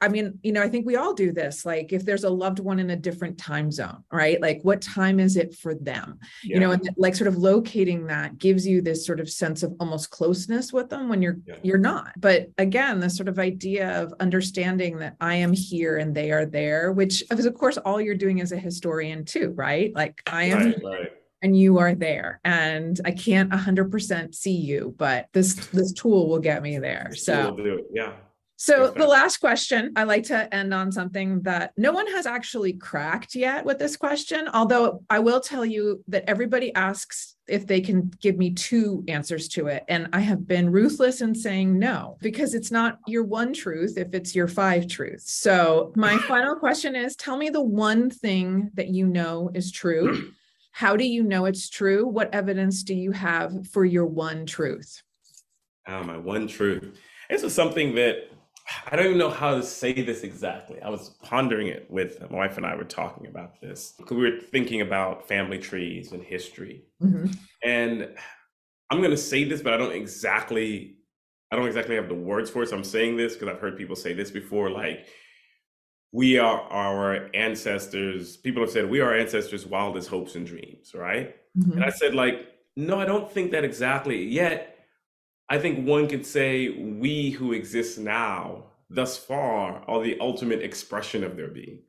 I 0.00 0.08
mean, 0.08 0.38
you 0.44 0.52
know, 0.52 0.62
I 0.62 0.68
think 0.68 0.86
we 0.86 0.94
all 0.94 1.14
do 1.14 1.32
this. 1.32 1.66
Like, 1.66 1.92
if 1.92 2.04
there's 2.04 2.22
a 2.22 2.30
loved 2.30 2.60
one 2.60 2.78
in 2.78 2.90
a 2.90 2.96
different 2.96 3.38
time 3.38 3.72
zone, 3.72 4.04
right? 4.12 4.40
Like, 4.40 4.60
what 4.62 4.80
time 4.80 5.18
is 5.18 5.36
it 5.36 5.56
for 5.56 5.74
them? 5.74 6.20
Yeah. 6.44 6.54
You 6.54 6.60
know, 6.60 6.70
and 6.70 6.88
like 6.96 7.16
sort 7.16 7.26
of 7.26 7.38
locating 7.38 8.06
that 8.06 8.38
gives 8.38 8.66
you 8.66 8.80
this 8.80 9.04
sort 9.04 9.18
of 9.18 9.28
sense 9.28 9.64
of 9.64 9.74
almost 9.80 10.10
closeness 10.10 10.72
with 10.72 10.90
them 10.90 11.08
when 11.08 11.22
you're 11.22 11.38
yeah. 11.44 11.56
you're 11.64 11.78
not. 11.78 12.12
But 12.16 12.50
again, 12.58 13.00
the 13.00 13.10
sort 13.10 13.28
of 13.28 13.40
idea 13.40 14.00
of 14.00 14.14
understanding 14.20 14.98
that 14.98 15.16
I 15.20 15.34
am 15.36 15.52
here 15.52 15.98
and 15.98 16.14
they 16.14 16.30
are 16.30 16.46
there, 16.46 16.92
which 16.92 17.24
is 17.32 17.46
of 17.46 17.54
course 17.54 17.76
all 17.78 18.00
you're 18.00 18.14
doing 18.14 18.40
as 18.40 18.52
a 18.52 18.58
historian 18.58 19.24
too, 19.24 19.52
right? 19.56 19.92
Like, 19.94 20.22
I 20.26 20.44
am. 20.44 20.70
Right, 20.70 20.84
right 20.84 21.12
and 21.42 21.58
you 21.58 21.76
are 21.76 21.94
there 21.94 22.40
and 22.44 23.00
i 23.04 23.10
can't 23.10 23.50
100% 23.50 24.34
see 24.34 24.56
you 24.56 24.94
but 24.96 25.28
this 25.34 25.54
this 25.66 25.92
tool 25.92 26.26
will 26.28 26.38
get 26.38 26.62
me 26.62 26.78
there 26.78 27.12
so 27.14 27.54
yeah 27.92 28.14
so 28.56 28.90
the 28.90 29.06
last 29.06 29.38
question 29.38 29.92
i 29.96 30.04
like 30.04 30.22
to 30.22 30.54
end 30.54 30.72
on 30.72 30.92
something 30.92 31.40
that 31.42 31.72
no 31.76 31.92
one 31.92 32.06
has 32.06 32.26
actually 32.26 32.72
cracked 32.72 33.34
yet 33.34 33.64
with 33.64 33.78
this 33.78 33.96
question 33.96 34.48
although 34.54 35.02
i 35.10 35.18
will 35.18 35.40
tell 35.40 35.64
you 35.64 36.02
that 36.08 36.24
everybody 36.28 36.74
asks 36.74 37.36
if 37.46 37.66
they 37.66 37.80
can 37.80 38.10
give 38.20 38.36
me 38.38 38.50
two 38.50 39.04
answers 39.08 39.48
to 39.48 39.66
it 39.66 39.84
and 39.88 40.08
i 40.12 40.20
have 40.20 40.46
been 40.46 40.70
ruthless 40.70 41.20
in 41.20 41.34
saying 41.34 41.78
no 41.78 42.16
because 42.20 42.54
it's 42.54 42.70
not 42.70 42.98
your 43.06 43.24
one 43.24 43.52
truth 43.52 43.98
if 43.98 44.14
it's 44.14 44.34
your 44.34 44.48
five 44.48 44.86
truths 44.86 45.32
so 45.32 45.92
my 45.96 46.16
final 46.28 46.54
question 46.56 46.94
is 46.94 47.16
tell 47.16 47.36
me 47.36 47.50
the 47.50 47.62
one 47.62 48.08
thing 48.08 48.70
that 48.74 48.88
you 48.88 49.06
know 49.06 49.50
is 49.54 49.70
true 49.70 50.32
How 50.76 50.96
do 50.96 51.04
you 51.04 51.22
know 51.22 51.44
it's 51.44 51.70
true? 51.70 52.04
What 52.04 52.34
evidence 52.34 52.82
do 52.82 52.94
you 52.94 53.12
have 53.12 53.68
for 53.68 53.84
your 53.84 54.06
one 54.06 54.44
truth? 54.44 55.04
Oh, 55.86 56.02
my 56.02 56.16
one 56.16 56.48
truth. 56.48 56.98
This 57.30 57.44
is 57.44 57.54
something 57.54 57.94
that 57.94 58.28
I 58.90 58.96
don't 58.96 59.06
even 59.06 59.18
know 59.18 59.30
how 59.30 59.54
to 59.54 59.62
say 59.62 59.92
this 59.92 60.22
exactly. 60.22 60.80
I 60.80 60.88
was 60.88 61.10
pondering 61.22 61.68
it 61.68 61.90
with 61.90 62.20
my 62.30 62.38
wife 62.38 62.56
and 62.56 62.64
I 62.64 62.74
were 62.74 62.84
talking 62.84 63.26
about 63.26 63.60
this 63.60 63.94
because 63.98 64.16
we 64.16 64.30
were 64.30 64.40
thinking 64.40 64.80
about 64.80 65.28
family 65.28 65.58
trees 65.58 66.12
and 66.12 66.22
history. 66.22 66.84
Mm-hmm. 67.02 67.32
And 67.62 68.14
I'm 68.90 68.98
going 68.98 69.10
to 69.10 69.16
say 69.16 69.44
this, 69.44 69.60
but 69.60 69.74
I 69.74 69.76
don't 69.76 69.92
exactly 69.92 70.96
I 71.52 71.56
don't 71.56 71.66
exactly 71.66 71.94
have 71.96 72.08
the 72.08 72.14
words 72.14 72.50
for 72.50 72.62
it. 72.62 72.70
So 72.70 72.76
I'm 72.76 72.84
saying 72.84 73.16
this 73.16 73.34
because 73.34 73.48
I've 73.48 73.60
heard 73.60 73.76
people 73.76 73.96
say 73.96 74.12
this 74.12 74.30
before 74.30 74.70
like 74.70 75.06
we 76.14 76.38
are 76.38 76.60
our 76.70 77.28
ancestors 77.34 78.36
people 78.36 78.62
have 78.62 78.70
said 78.70 78.88
we 78.88 79.00
are 79.00 79.16
ancestors 79.16 79.66
wildest 79.66 80.08
hopes 80.08 80.36
and 80.36 80.46
dreams 80.46 80.94
right 80.94 81.34
mm-hmm. 81.58 81.72
and 81.72 81.84
i 81.84 81.90
said 81.90 82.14
like 82.14 82.52
no 82.76 83.00
i 83.00 83.04
don't 83.04 83.30
think 83.30 83.50
that 83.50 83.64
exactly 83.64 84.24
yet 84.24 84.73
i 85.48 85.58
think 85.58 85.86
one 85.86 86.08
could 86.08 86.26
say 86.26 86.70
we 86.70 87.30
who 87.30 87.52
exist 87.52 87.98
now 87.98 88.64
thus 88.94 89.18
far 89.18 89.82
are 89.86 90.02
the 90.02 90.18
ultimate 90.20 90.62
expression 90.62 91.24
of 91.24 91.36
their 91.36 91.48
being. 91.48 91.80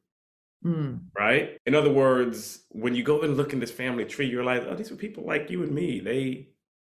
Mm. 0.65 1.01
right? 1.17 1.59
In 1.67 1.75
other 1.75 1.91
words 1.91 2.63
when 2.69 2.95
you 2.95 3.03
go 3.03 3.21
and 3.21 3.37
look 3.37 3.53
in 3.53 3.59
this 3.59 3.71
family 3.71 4.03
tree 4.03 4.25
you're 4.25 4.43
like 4.43 4.63
oh 4.63 4.73
these 4.73 4.89
were 4.89 4.97
people 4.97 5.23
like 5.23 5.49
you 5.51 5.61
and 5.61 5.71
me. 5.71 5.99
They 5.99 6.49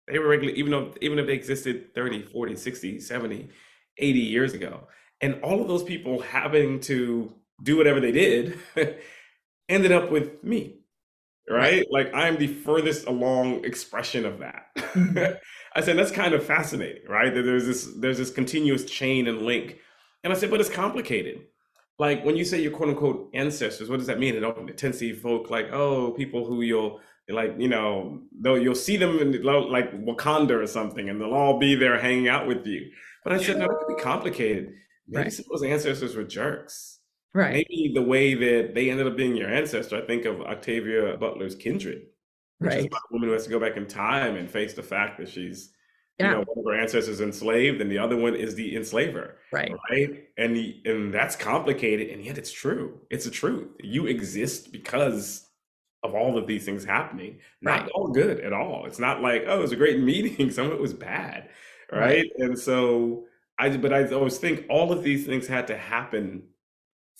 they 0.07 0.17
were 0.17 0.27
regular 0.27 0.53
even 0.55 0.71
though 0.71 0.93
even 1.01 1.19
if 1.19 1.27
they 1.27 1.33
existed 1.33 1.93
30 1.93 2.23
40 2.23 2.55
60 2.55 2.99
70 2.99 3.49
80 3.97 4.19
years 4.19 4.53
ago. 4.53 4.87
And 5.21 5.39
all 5.43 5.61
of 5.61 5.67
those 5.67 5.83
people 5.83 6.21
having 6.21 6.79
to 6.81 7.33
do 7.61 7.77
whatever 7.77 7.99
they 7.99 8.13
did 8.13 8.57
ended 9.69 9.91
up 9.91 10.09
with 10.09 10.43
me 10.43 10.78
right. 11.49 11.85
Like 11.91 12.13
i'm 12.13 12.37
the 12.37 12.47
furthest 12.47 13.07
along 13.07 13.65
expression 13.65 14.25
of 14.25 14.39
that. 14.39 14.67
Mm-hmm. 14.77 15.35
i 15.75 15.81
said 15.81 15.97
that's 15.97 16.11
kind 16.11 16.33
of 16.33 16.43
fascinating 16.43 17.03
right? 17.07 17.33
That 17.33 17.43
there's 17.43 17.65
this 17.65 17.89
there's 17.97 18.17
this 18.17 18.31
continuous 18.31 18.85
chain 18.85 19.27
and 19.27 19.41
link. 19.41 19.77
And 20.23 20.33
i 20.33 20.35
said 20.35 20.49
but 20.49 20.59
it's 20.59 20.69
complicated. 20.69 21.41
Like 21.97 22.23
when 22.23 22.37
you 22.37 22.45
say 22.45 22.61
your 22.61 22.71
quote 22.71 22.89
unquote 22.89 23.29
ancestors 23.33 23.89
what 23.89 23.97
does 23.97 24.07
that 24.07 24.19
mean 24.19 24.35
and 24.35 24.69
it 24.69 24.77
tends 24.77 24.99
to 24.99 25.11
be 25.11 25.19
folk 25.19 25.49
like 25.49 25.71
oh 25.71 26.11
people 26.11 26.45
who 26.45 26.61
you'll 26.61 26.99
like 27.29 27.55
you 27.57 27.67
know 27.67 28.21
though 28.31 28.55
you'll 28.55 28.75
see 28.75 28.97
them 28.97 29.19
in 29.19 29.43
like 29.43 29.91
wakanda 30.05 30.51
or 30.51 30.65
something 30.65 31.09
and 31.09 31.19
they'll 31.21 31.33
all 31.33 31.59
be 31.59 31.75
there 31.75 31.99
hanging 31.99 32.27
out 32.27 32.47
with 32.47 32.65
you. 32.65 32.89
But 33.23 33.33
i 33.33 33.43
said 33.43 33.57
no 33.57 33.65
it 33.65 33.77
could 33.85 33.97
be 33.97 34.01
complicated. 34.01 34.73
Maybe 35.07 35.23
right. 35.23 35.33
some 35.33 35.45
of 35.51 35.59
those 35.59 35.69
ancestors 35.69 36.15
were 36.15 36.23
jerks. 36.23 36.98
Right. 37.33 37.53
Maybe 37.69 37.91
the 37.93 38.01
way 38.01 38.33
that 38.33 38.73
they 38.73 38.89
ended 38.89 39.07
up 39.07 39.15
being 39.15 39.35
your 39.35 39.49
ancestor. 39.49 39.97
I 39.97 40.05
think 40.05 40.25
of 40.25 40.41
Octavia 40.41 41.15
Butler's 41.17 41.55
Kindred, 41.55 42.07
which 42.57 42.69
right. 42.69 42.79
is 42.79 42.85
about 42.85 43.01
a 43.09 43.13
woman 43.13 43.29
who 43.29 43.33
has 43.33 43.43
to 43.43 43.49
go 43.49 43.59
back 43.59 43.77
in 43.77 43.85
time 43.85 44.35
and 44.35 44.49
face 44.49 44.73
the 44.73 44.83
fact 44.83 45.19
that 45.19 45.29
she's, 45.29 45.71
yeah. 46.19 46.29
you 46.29 46.31
know, 46.31 46.43
one 46.47 46.57
of 46.57 46.65
her 46.65 46.81
ancestors 46.81 47.21
enslaved, 47.21 47.81
and 47.81 47.91
the 47.91 47.99
other 47.99 48.17
one 48.17 48.35
is 48.35 48.55
the 48.55 48.75
enslaver. 48.75 49.37
Right. 49.51 49.71
Right. 49.91 50.27
And 50.37 50.55
the, 50.55 50.81
and 50.85 51.13
that's 51.13 51.35
complicated, 51.35 52.09
and 52.09 52.25
yet 52.25 52.37
it's 52.39 52.51
true. 52.51 52.99
It's 53.11 53.27
a 53.27 53.31
truth. 53.31 53.67
You 53.79 54.07
exist 54.07 54.71
because 54.71 55.45
of 56.01 56.15
all 56.15 56.37
of 56.37 56.47
these 56.47 56.65
things 56.65 56.83
happening. 56.83 57.39
Not 57.61 57.81
right. 57.81 57.91
all 57.93 58.07
good 58.07 58.39
at 58.39 58.53
all. 58.53 58.85
It's 58.85 58.99
not 58.99 59.21
like, 59.21 59.43
oh, 59.47 59.59
it 59.59 59.61
was 59.61 59.71
a 59.71 59.75
great 59.75 59.99
meeting. 60.03 60.49
Some 60.49 60.67
of 60.67 60.71
it 60.71 60.81
was 60.81 60.93
bad. 60.93 61.49
Right. 61.91 62.01
right. 62.01 62.25
And 62.37 62.57
so 62.57 63.25
I 63.59 63.75
but 63.77 63.93
I 63.93 64.07
always 64.13 64.37
think 64.37 64.65
all 64.69 64.91
of 64.91 65.03
these 65.03 65.25
things 65.25 65.45
had 65.47 65.67
to 65.67 65.77
happen 65.77 66.43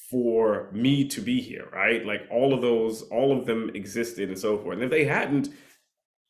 for 0.10 0.70
me 0.72 1.08
to 1.08 1.22
be 1.22 1.40
here, 1.40 1.68
right? 1.72 2.06
Like 2.06 2.28
all 2.32 2.54
of 2.54 2.62
those, 2.62 3.04
all 3.04 3.38
of 3.38 3.46
them 3.46 3.72
existed 3.74 4.30
and 4.30 4.38
so 4.38 4.58
forth. 4.58 4.76
And 4.76 4.84
if 4.84 4.90
they 4.90 5.06
hadn't, 5.06 5.50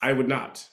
I 0.02 0.14
would 0.14 0.28
not. 0.28 0.68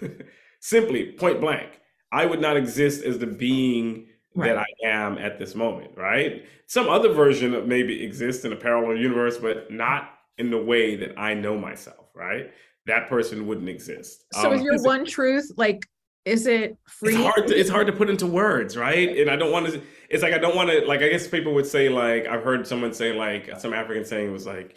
Simply, 0.60 1.12
point 1.12 1.40
blank, 1.40 1.80
I 2.12 2.26
would 2.26 2.40
not 2.40 2.56
exist 2.56 3.04
as 3.04 3.18
the 3.18 3.26
being 3.26 4.06
right. 4.34 4.48
that 4.48 4.58
I 4.58 4.86
am 4.86 5.18
at 5.18 5.38
this 5.38 5.54
moment, 5.54 5.92
right? 5.96 6.44
Some 6.66 6.88
other 6.88 7.12
version 7.12 7.54
of 7.54 7.66
maybe 7.66 8.02
exists 8.02 8.44
in 8.44 8.52
a 8.52 8.56
parallel 8.56 8.96
universe, 8.96 9.38
but 9.38 9.70
not 9.70 10.10
in 10.38 10.50
the 10.50 10.62
way 10.62 10.96
that 10.96 11.18
I 11.18 11.34
know 11.34 11.58
myself, 11.58 12.10
right? 12.14 12.50
That 12.86 13.08
person 13.08 13.46
wouldn't 13.46 13.68
exist. 13.68 14.24
So 14.34 14.48
um, 14.48 14.54
is 14.54 14.62
your 14.62 14.80
one 14.82 15.04
truth 15.04 15.50
like 15.56 15.84
is 16.24 16.46
it 16.46 16.76
free? 16.86 17.14
It's 17.14 17.22
hard. 17.22 17.48
To, 17.48 17.58
it's 17.58 17.70
hard 17.70 17.86
to 17.88 17.92
put 17.92 18.08
into 18.08 18.26
words, 18.26 18.76
right? 18.76 19.16
And 19.16 19.30
I 19.30 19.36
don't 19.36 19.50
want 19.50 19.66
to. 19.66 19.82
It's 20.08 20.22
like 20.22 20.32
I 20.32 20.38
don't 20.38 20.54
want 20.54 20.70
to. 20.70 20.84
Like 20.86 21.00
I 21.02 21.08
guess 21.08 21.26
people 21.26 21.54
would 21.54 21.66
say 21.66 21.88
like 21.88 22.26
I've 22.26 22.44
heard 22.44 22.66
someone 22.66 22.92
say 22.92 23.12
like 23.12 23.50
some 23.58 23.72
African 23.72 24.04
saying 24.04 24.32
was 24.32 24.46
like, 24.46 24.76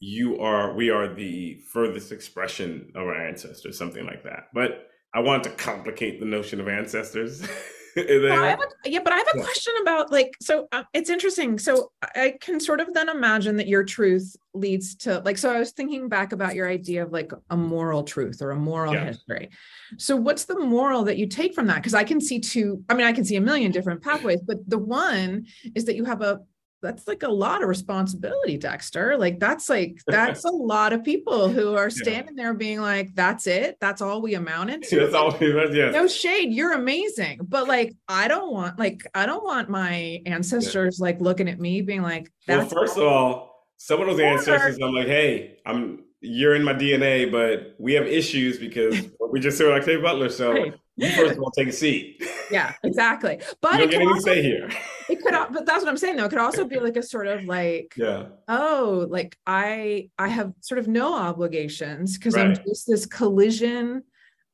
"You 0.00 0.40
are, 0.40 0.74
we 0.74 0.90
are 0.90 1.12
the 1.12 1.60
furthest 1.72 2.10
expression 2.10 2.92
of 2.94 3.02
our 3.02 3.14
ancestors," 3.14 3.78
something 3.78 4.04
like 4.04 4.24
that. 4.24 4.48
But 4.52 4.88
I 5.14 5.20
want 5.20 5.44
to 5.44 5.50
complicate 5.50 6.18
the 6.18 6.26
notion 6.26 6.60
of 6.60 6.68
ancestors. 6.68 7.46
well, 7.96 8.62
a, 8.84 8.88
yeah, 8.88 9.00
but 9.02 9.12
I 9.12 9.16
have 9.16 9.26
a 9.34 9.38
yeah. 9.38 9.44
question 9.44 9.74
about 9.82 10.10
like, 10.10 10.36
so 10.40 10.68
uh, 10.72 10.84
it's 10.92 11.10
interesting. 11.10 11.58
So 11.58 11.92
I 12.02 12.34
can 12.40 12.60
sort 12.60 12.80
of 12.80 12.92
then 12.94 13.08
imagine 13.08 13.56
that 13.56 13.68
your 13.68 13.84
truth 13.84 14.36
leads 14.54 14.94
to 14.96 15.20
like, 15.20 15.38
so 15.38 15.50
I 15.50 15.58
was 15.58 15.72
thinking 15.72 16.08
back 16.08 16.32
about 16.32 16.54
your 16.54 16.68
idea 16.68 17.02
of 17.02 17.12
like 17.12 17.32
a 17.50 17.56
moral 17.56 18.02
truth 18.02 18.42
or 18.42 18.50
a 18.50 18.56
moral 18.56 18.94
yeah. 18.94 19.06
history. 19.06 19.50
So 19.98 20.16
what's 20.16 20.44
the 20.44 20.58
moral 20.58 21.04
that 21.04 21.18
you 21.18 21.26
take 21.26 21.54
from 21.54 21.66
that? 21.66 21.76
Because 21.76 21.94
I 21.94 22.04
can 22.04 22.20
see 22.20 22.40
two, 22.40 22.82
I 22.88 22.94
mean, 22.94 23.06
I 23.06 23.12
can 23.12 23.24
see 23.24 23.36
a 23.36 23.40
million 23.40 23.72
different 23.72 24.02
pathways, 24.02 24.40
but 24.40 24.58
the 24.68 24.78
one 24.78 25.46
is 25.74 25.84
that 25.86 25.96
you 25.96 26.04
have 26.04 26.22
a 26.22 26.40
that's 26.82 27.06
like 27.06 27.22
a 27.22 27.28
lot 27.28 27.62
of 27.62 27.68
responsibility, 27.68 28.58
Dexter. 28.58 29.16
Like 29.16 29.38
that's 29.38 29.68
like 29.68 30.02
that's 30.06 30.44
a 30.44 30.50
lot 30.50 30.92
of 30.92 31.04
people 31.04 31.48
who 31.48 31.74
are 31.74 31.88
standing 31.90 32.36
yeah. 32.36 32.44
there 32.44 32.54
being 32.54 32.80
like, 32.80 33.14
"That's 33.14 33.46
it. 33.46 33.78
That's 33.80 34.02
all 34.02 34.20
we 34.20 34.34
amounted 34.34 34.82
to." 34.88 35.00
That's 35.00 35.14
all. 35.14 35.36
Yes. 35.40 35.94
No 35.94 36.06
shade. 36.06 36.52
You're 36.52 36.72
amazing, 36.72 37.40
but 37.48 37.68
like, 37.68 37.94
I 38.08 38.28
don't 38.28 38.52
want 38.52 38.78
like 38.78 39.02
I 39.14 39.26
don't 39.26 39.44
want 39.44 39.70
my 39.70 40.20
ancestors 40.26 40.98
yeah. 40.98 41.04
like 41.04 41.20
looking 41.20 41.48
at 41.48 41.58
me 41.58 41.82
being 41.82 42.02
like, 42.02 42.30
"That's." 42.46 42.72
Well, 42.72 42.82
first 42.82 42.98
of 42.98 43.04
all, 43.04 43.66
some 43.78 44.00
of 44.00 44.08
those 44.08 44.20
ancestors, 44.20 44.78
I'm 44.82 44.92
like, 44.92 45.06
"Hey, 45.06 45.58
I'm 45.64 46.04
you're 46.22 46.54
in 46.54 46.62
my 46.62 46.72
DNA, 46.72 47.30
but 47.30 47.74
we 47.78 47.92
have 47.94 48.06
issues 48.06 48.58
because 48.58 49.10
we 49.30 49.40
just 49.40 49.58
saw 49.58 49.64
like 49.64 49.80
Octavia 49.80 50.02
Butler. 50.02 50.28
So 50.28 50.52
right. 50.52 50.74
you 50.96 51.10
first 51.10 51.32
of 51.32 51.40
all 51.40 51.50
take 51.50 51.68
a 51.68 51.72
seat. 51.72 52.24
Yeah, 52.52 52.74
exactly. 52.84 53.40
But 53.60 53.80
you 53.80 53.90
don't 53.90 54.14
get 54.14 54.22
say 54.22 54.42
here. 54.42 54.68
It 55.08 55.22
could, 55.22 55.32
but 55.32 55.66
that's 55.66 55.82
what 55.82 55.88
I'm 55.88 55.96
saying 55.96 56.16
though. 56.16 56.26
It 56.26 56.28
could 56.28 56.38
also 56.38 56.64
be 56.64 56.78
like 56.78 56.96
a 56.96 57.02
sort 57.02 57.26
of 57.26 57.44
like, 57.44 57.94
yeah, 57.96 58.26
oh, 58.46 59.06
like 59.10 59.36
I 59.46 60.10
I 60.18 60.28
have 60.28 60.52
sort 60.60 60.78
of 60.78 60.86
no 60.86 61.16
obligations 61.16 62.18
because 62.18 62.34
right. 62.34 62.46
I'm 62.46 62.54
just 62.66 62.86
this 62.86 63.06
collision 63.06 64.04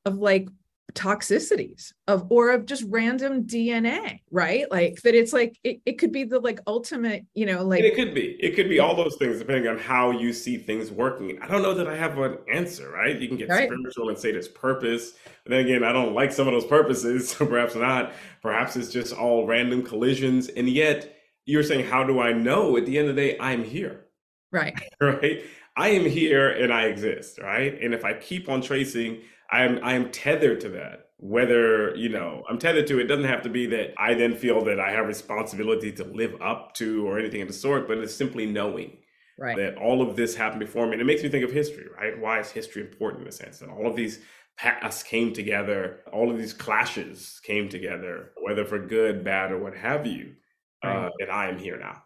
of 0.05 0.17
like 0.17 0.47
toxicities 0.93 1.93
of 2.07 2.25
or 2.29 2.49
of 2.49 2.65
just 2.65 2.83
random 2.87 3.43
DNA, 3.43 4.21
right? 4.31 4.69
Like 4.71 5.01
that 5.03 5.15
it's 5.15 5.33
like 5.33 5.57
it, 5.63 5.81
it 5.85 5.93
could 5.97 6.11
be 6.11 6.23
the 6.23 6.39
like 6.39 6.59
ultimate, 6.67 7.25
you 7.33 7.45
know, 7.45 7.63
like 7.63 7.83
it 7.83 7.95
could 7.95 8.13
be. 8.13 8.37
It 8.39 8.55
could 8.55 8.69
be 8.69 8.79
all 8.79 8.95
those 8.95 9.15
things 9.17 9.39
depending 9.39 9.67
on 9.67 9.77
how 9.77 10.11
you 10.11 10.33
see 10.33 10.57
things 10.57 10.91
working. 10.91 11.39
I 11.41 11.47
don't 11.47 11.61
know 11.61 11.73
that 11.73 11.87
I 11.87 11.95
have 11.95 12.17
an 12.17 12.37
answer, 12.51 12.89
right? 12.89 13.19
You 13.19 13.27
can 13.27 13.37
get 13.37 13.49
right. 13.49 13.69
spiritual 13.69 14.09
and 14.09 14.17
say 14.17 14.31
there's 14.31 14.47
purpose. 14.47 15.13
But 15.43 15.51
then 15.51 15.65
again, 15.65 15.83
I 15.83 15.91
don't 15.91 16.13
like 16.13 16.31
some 16.31 16.47
of 16.47 16.53
those 16.53 16.65
purposes, 16.65 17.29
so 17.37 17.45
perhaps 17.45 17.75
not. 17.75 18.13
Perhaps 18.41 18.75
it's 18.75 18.91
just 18.91 19.13
all 19.13 19.45
random 19.45 19.83
collisions. 19.83 20.47
And 20.47 20.69
yet 20.69 21.17
you're 21.45 21.63
saying, 21.63 21.85
how 21.85 22.03
do 22.03 22.19
I 22.19 22.33
know? 22.33 22.77
At 22.77 22.85
the 22.85 22.97
end 22.97 23.09
of 23.09 23.15
the 23.15 23.21
day, 23.21 23.37
I'm 23.39 23.63
here. 23.63 24.05
Right. 24.51 24.77
right. 25.01 25.43
I 25.77 25.89
am 25.89 26.05
here 26.05 26.49
and 26.49 26.73
I 26.73 26.85
exist, 26.85 27.39
right? 27.39 27.81
And 27.81 27.93
if 27.93 28.03
I 28.03 28.13
keep 28.13 28.49
on 28.49 28.61
tracing, 28.61 29.21
I 29.51 29.63
am 29.63 29.79
I 29.83 29.93
am 29.93 30.11
tethered 30.11 30.61
to 30.61 30.69
that. 30.69 31.05
Whether, 31.21 31.93
you 31.95 32.07
know, 32.07 32.43
I'm 32.49 32.57
tethered 32.57 32.87
to 32.87 32.99
it 32.99 33.05
doesn't 33.05 33.25
have 33.25 33.41
to 33.41 33.49
be 33.49 33.65
that 33.67 33.93
I 33.97 34.13
then 34.13 34.35
feel 34.35 34.63
that 34.65 34.79
I 34.79 34.91
have 34.91 35.05
responsibility 35.05 35.91
to 35.93 36.05
live 36.05 36.35
up 36.41 36.73
to 36.75 37.05
or 37.05 37.19
anything 37.19 37.41
of 37.41 37.49
the 37.49 37.53
sort, 37.53 37.89
but 37.89 37.97
it's 37.97 38.15
simply 38.15 38.45
knowing 38.45 38.97
right. 39.37 39.57
that 39.57 39.75
all 39.75 40.01
of 40.01 40.15
this 40.15 40.35
happened 40.35 40.61
before 40.61 40.85
me. 40.87 40.93
And 40.93 41.01
it 41.01 41.05
makes 41.05 41.21
me 41.21 41.29
think 41.29 41.43
of 41.43 41.51
history, 41.51 41.87
right? 41.97 42.17
Why 42.17 42.39
is 42.39 42.51
history 42.51 42.83
important 42.83 43.23
in 43.23 43.27
a 43.27 43.33
sense? 43.33 43.61
And 43.61 43.69
all 43.69 43.85
of 43.85 43.97
these 43.97 44.19
past 44.57 45.07
came 45.07 45.33
together, 45.33 46.01
all 46.11 46.29
of 46.29 46.37
these 46.37 46.53
clashes 46.53 47.39
came 47.43 47.69
together, 47.69 48.31
whether 48.41 48.65
for 48.65 48.79
good, 48.79 49.23
bad, 49.23 49.51
or 49.51 49.57
what 49.57 49.75
have 49.75 50.05
you. 50.05 50.35
Right. 50.83 51.07
Uh, 51.07 51.09
and 51.19 51.31
I 51.31 51.49
am 51.49 51.57
here 51.57 51.77
now. 51.77 52.03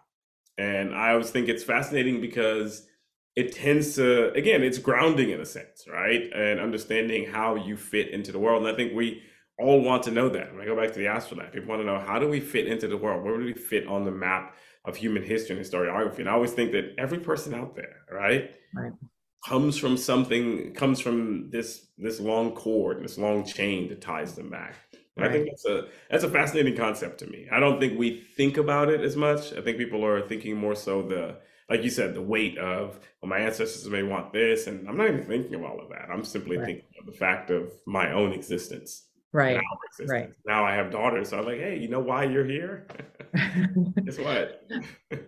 And 0.58 0.96
I 0.96 1.12
always 1.12 1.32
think 1.32 1.50
it's 1.50 1.64
fascinating 1.64 2.22
because 2.22 2.88
it 3.36 3.54
tends 3.54 3.96
to 3.96 4.32
again 4.34 4.64
it's 4.64 4.78
grounding 4.78 5.30
in 5.30 5.40
a 5.40 5.46
sense 5.46 5.86
right 5.92 6.32
and 6.34 6.60
understanding 6.60 7.26
how 7.26 7.56
you 7.56 7.76
fit 7.76 8.10
into 8.10 8.32
the 8.32 8.40
world 8.40 8.64
and 8.64 8.74
i 8.74 8.76
think 8.76 8.94
we 8.94 9.22
all 9.60 9.82
want 9.82 10.04
to 10.04 10.12
know 10.12 10.30
that 10.30 10.52
when 10.52 10.62
i 10.62 10.66
go 10.66 10.76
back 10.76 10.92
to 10.92 11.00
the 11.00 11.08
astrolabe 11.08 11.52
people 11.52 11.70
want 11.70 11.82
to 11.82 11.86
know 11.86 12.00
how 12.00 12.20
do 12.20 12.28
we 12.28 12.40
fit 12.40 12.68
into 12.68 12.88
the 12.88 12.98
world 12.98 13.24
where 13.24 13.38
do 13.38 13.46
we 13.46 13.54
fit 13.54 13.88
on 13.88 14.04
the 14.04 14.12
map 14.12 14.56
of 14.86 14.96
human 14.96 15.24
history 15.24 15.56
and 15.56 15.66
historiography 15.66 16.20
and 16.20 16.30
i 16.30 16.34
always 16.34 16.52
think 16.52 16.72
that 16.72 16.94
every 16.98 17.20
person 17.20 17.54
out 17.54 17.76
there 17.76 17.98
right, 18.12 18.52
right. 18.76 18.92
comes 19.46 19.78
from 19.78 19.98
something 19.98 20.74
comes 20.74 21.00
from 21.00 21.50
this 21.50 21.88
this 21.98 22.20
long 22.20 22.52
cord 22.52 23.04
this 23.04 23.18
long 23.18 23.46
chain 23.46 23.88
that 23.90 24.02
ties 24.02 24.36
them 24.36 24.50
back 24.50 24.76
Right. 25.16 25.30
I 25.30 25.32
think 25.32 25.48
that's 25.48 25.66
a 25.66 25.88
that's 26.10 26.24
a 26.24 26.30
fascinating 26.30 26.76
concept 26.76 27.20
to 27.20 27.28
me. 27.28 27.48
I 27.52 27.60
don't 27.60 27.80
think 27.80 28.00
we 28.00 28.22
think 28.36 28.58
about 28.58 28.90
it 28.90 29.02
as 29.02 29.16
much. 29.16 29.54
I 29.54 29.62
think 29.62 29.78
people 29.78 30.04
are 30.04 30.28
thinking 30.28 30.58
more 30.58 30.74
so 30.74 31.04
the 31.04 31.38
like 31.70 31.84
you 31.84 31.90
said, 31.90 32.14
the 32.14 32.22
weight 32.22 32.58
of, 32.58 33.00
well, 33.22 33.30
my 33.30 33.40
ancestors 33.40 33.88
may 33.88 34.04
want 34.04 34.34
this. 34.34 34.68
And 34.68 34.88
I'm 34.88 34.98
not 34.98 35.08
even 35.08 35.26
thinking 35.26 35.56
of 35.56 35.64
all 35.64 35.80
of 35.80 35.90
that. 35.90 36.10
I'm 36.12 36.24
simply 36.24 36.58
right. 36.58 36.66
thinking 36.66 36.90
of 37.00 37.06
the 37.06 37.18
fact 37.18 37.50
of 37.50 37.72
my 37.86 38.12
own 38.12 38.34
existence 38.34 39.08
right 39.34 39.62
right. 40.06 40.32
now 40.46 40.64
i 40.64 40.74
have 40.74 40.92
daughters 40.92 41.30
so 41.30 41.40
i'm 41.40 41.46
like 41.46 41.60
hey 41.60 41.78
you 41.78 41.88
know 41.88 42.00
why 42.00 42.24
you're 42.24 42.46
here? 42.46 42.88
Guess 44.06 44.20
what? 44.20 44.64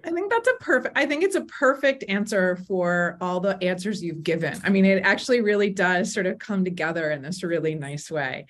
I 0.03 0.11
think 0.11 0.29
that's 0.29 0.47
a 0.47 0.53
perfect 0.59 0.95
i 0.97 1.05
think 1.05 1.23
it's 1.23 1.35
a 1.35 1.45
perfect 1.45 2.03
answer 2.07 2.55
for 2.67 3.17
all 3.19 3.39
the 3.39 3.61
answers 3.63 4.03
you've 4.03 4.23
given. 4.23 4.59
I 4.63 4.69
mean 4.69 4.85
it 4.85 5.01
actually 5.03 5.41
really 5.41 5.71
does 5.71 6.13
sort 6.13 6.27
of 6.27 6.37
come 6.37 6.63
together 6.63 7.11
in 7.11 7.21
this 7.21 7.43
really 7.43 7.73
nice 7.73 8.11
way. 8.11 8.45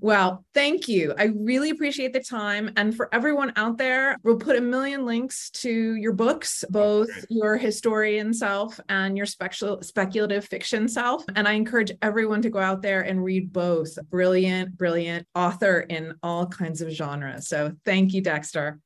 Well 0.00 0.44
thank 0.52 0.88
you. 0.88 1.14
I 1.18 1.30
really 1.34 1.70
appreciate 1.70 2.12
the 2.12 2.20
time 2.20 2.70
and 2.76 2.94
for 2.94 3.08
everyone 3.14 3.52
out 3.56 3.78
there 3.78 4.18
we'll 4.24 4.36
put 4.36 4.56
a 4.56 4.60
million 4.60 5.06
links 5.06 5.50
to 5.50 5.94
your 5.94 6.12
books 6.12 6.64
both 6.68 7.08
your 7.30 7.56
historian 7.56 8.34
self 8.34 8.78
and 8.88 9.16
your 9.16 9.26
special 9.26 9.82
speculative 9.82 10.44
fiction 10.44 10.86
self 10.86 11.24
and 11.34 11.48
i 11.48 11.52
encourage 11.52 11.92
everyone 12.02 12.42
to 12.42 12.50
go 12.50 12.58
out 12.58 12.82
there 12.82 13.02
and 13.02 13.24
read 13.24 13.52
both. 13.52 13.96
Brilliant 14.10 14.76
brilliant 14.76 14.97
brilliant 14.98 15.24
author 15.36 15.80
in 15.88 16.12
all 16.24 16.44
kinds 16.44 16.80
of 16.80 16.90
genres. 16.90 17.46
So 17.46 17.72
thank 17.84 18.12
you, 18.12 18.20
Dexter. 18.20 18.80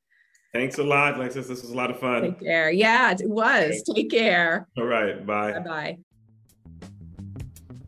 Thanks 0.53 0.77
a 0.77 0.83
lot, 0.83 1.15
Lexus. 1.15 1.47
This 1.47 1.63
was 1.63 1.71
a 1.71 1.75
lot 1.75 1.89
of 1.89 1.99
fun. 1.99 2.21
Take 2.21 2.39
care. 2.39 2.69
Yeah, 2.69 3.11
it 3.11 3.27
was. 3.27 3.81
Take 3.95 4.11
care. 4.11 4.67
All 4.77 4.85
right. 4.85 5.25
Bye. 5.25 5.53
Bye 5.53 5.59
bye. 5.59 5.97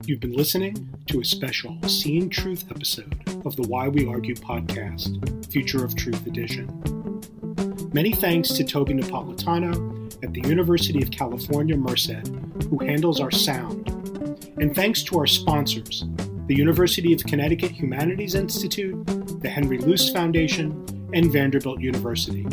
You've 0.06 0.20
been 0.20 0.34
listening 0.34 0.90
to 1.08 1.22
a 1.22 1.26
special 1.26 1.78
Seeing 1.88 2.28
Truth 2.32 2.66
episode 2.72 3.14
of 3.46 3.56
the 3.56 3.68
Why 3.68 3.90
We 3.90 4.08
Argue 4.08 4.36
podcast, 4.36 5.52
Future 5.52 5.86
of 5.86 5.96
Truth 5.96 6.26
edition. 6.26 6.68
Many 7.94 8.14
thanks 8.14 8.50
to 8.54 8.64
Toby 8.64 8.96
Napolitano 8.96 10.24
at 10.24 10.34
the 10.34 10.42
University 10.50 11.04
of 11.04 11.12
California, 11.12 11.78
Merced, 11.78 12.28
who 12.70 12.80
handles 12.80 13.20
our 13.20 13.32
sound. 13.32 13.88
And 14.58 14.74
thanks 14.74 15.04
to 15.04 15.20
our 15.20 15.28
sponsors, 15.28 16.06
the 16.48 16.56
University 16.56 17.12
of 17.12 17.24
Connecticut 17.24 17.72
Humanities 17.72 18.36
Institute, 18.36 19.04
the 19.41 19.50
Henry 19.50 19.80
Luce 19.80 20.12
Foundation, 20.12 21.10
and 21.12 21.32
Vanderbilt 21.32 21.80
University. 21.80 22.43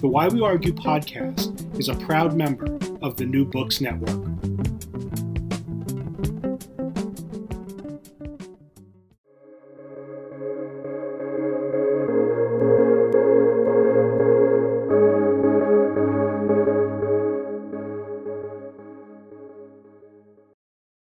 The 0.00 0.08
Why 0.08 0.28
We 0.28 0.42
Argue 0.42 0.74
podcast 0.74 1.78
is 1.78 1.88
a 1.88 1.94
proud 1.94 2.36
member 2.36 2.78
of 3.00 3.16
the 3.16 3.24
New 3.24 3.46
Books 3.46 3.80
Network. 3.80 4.20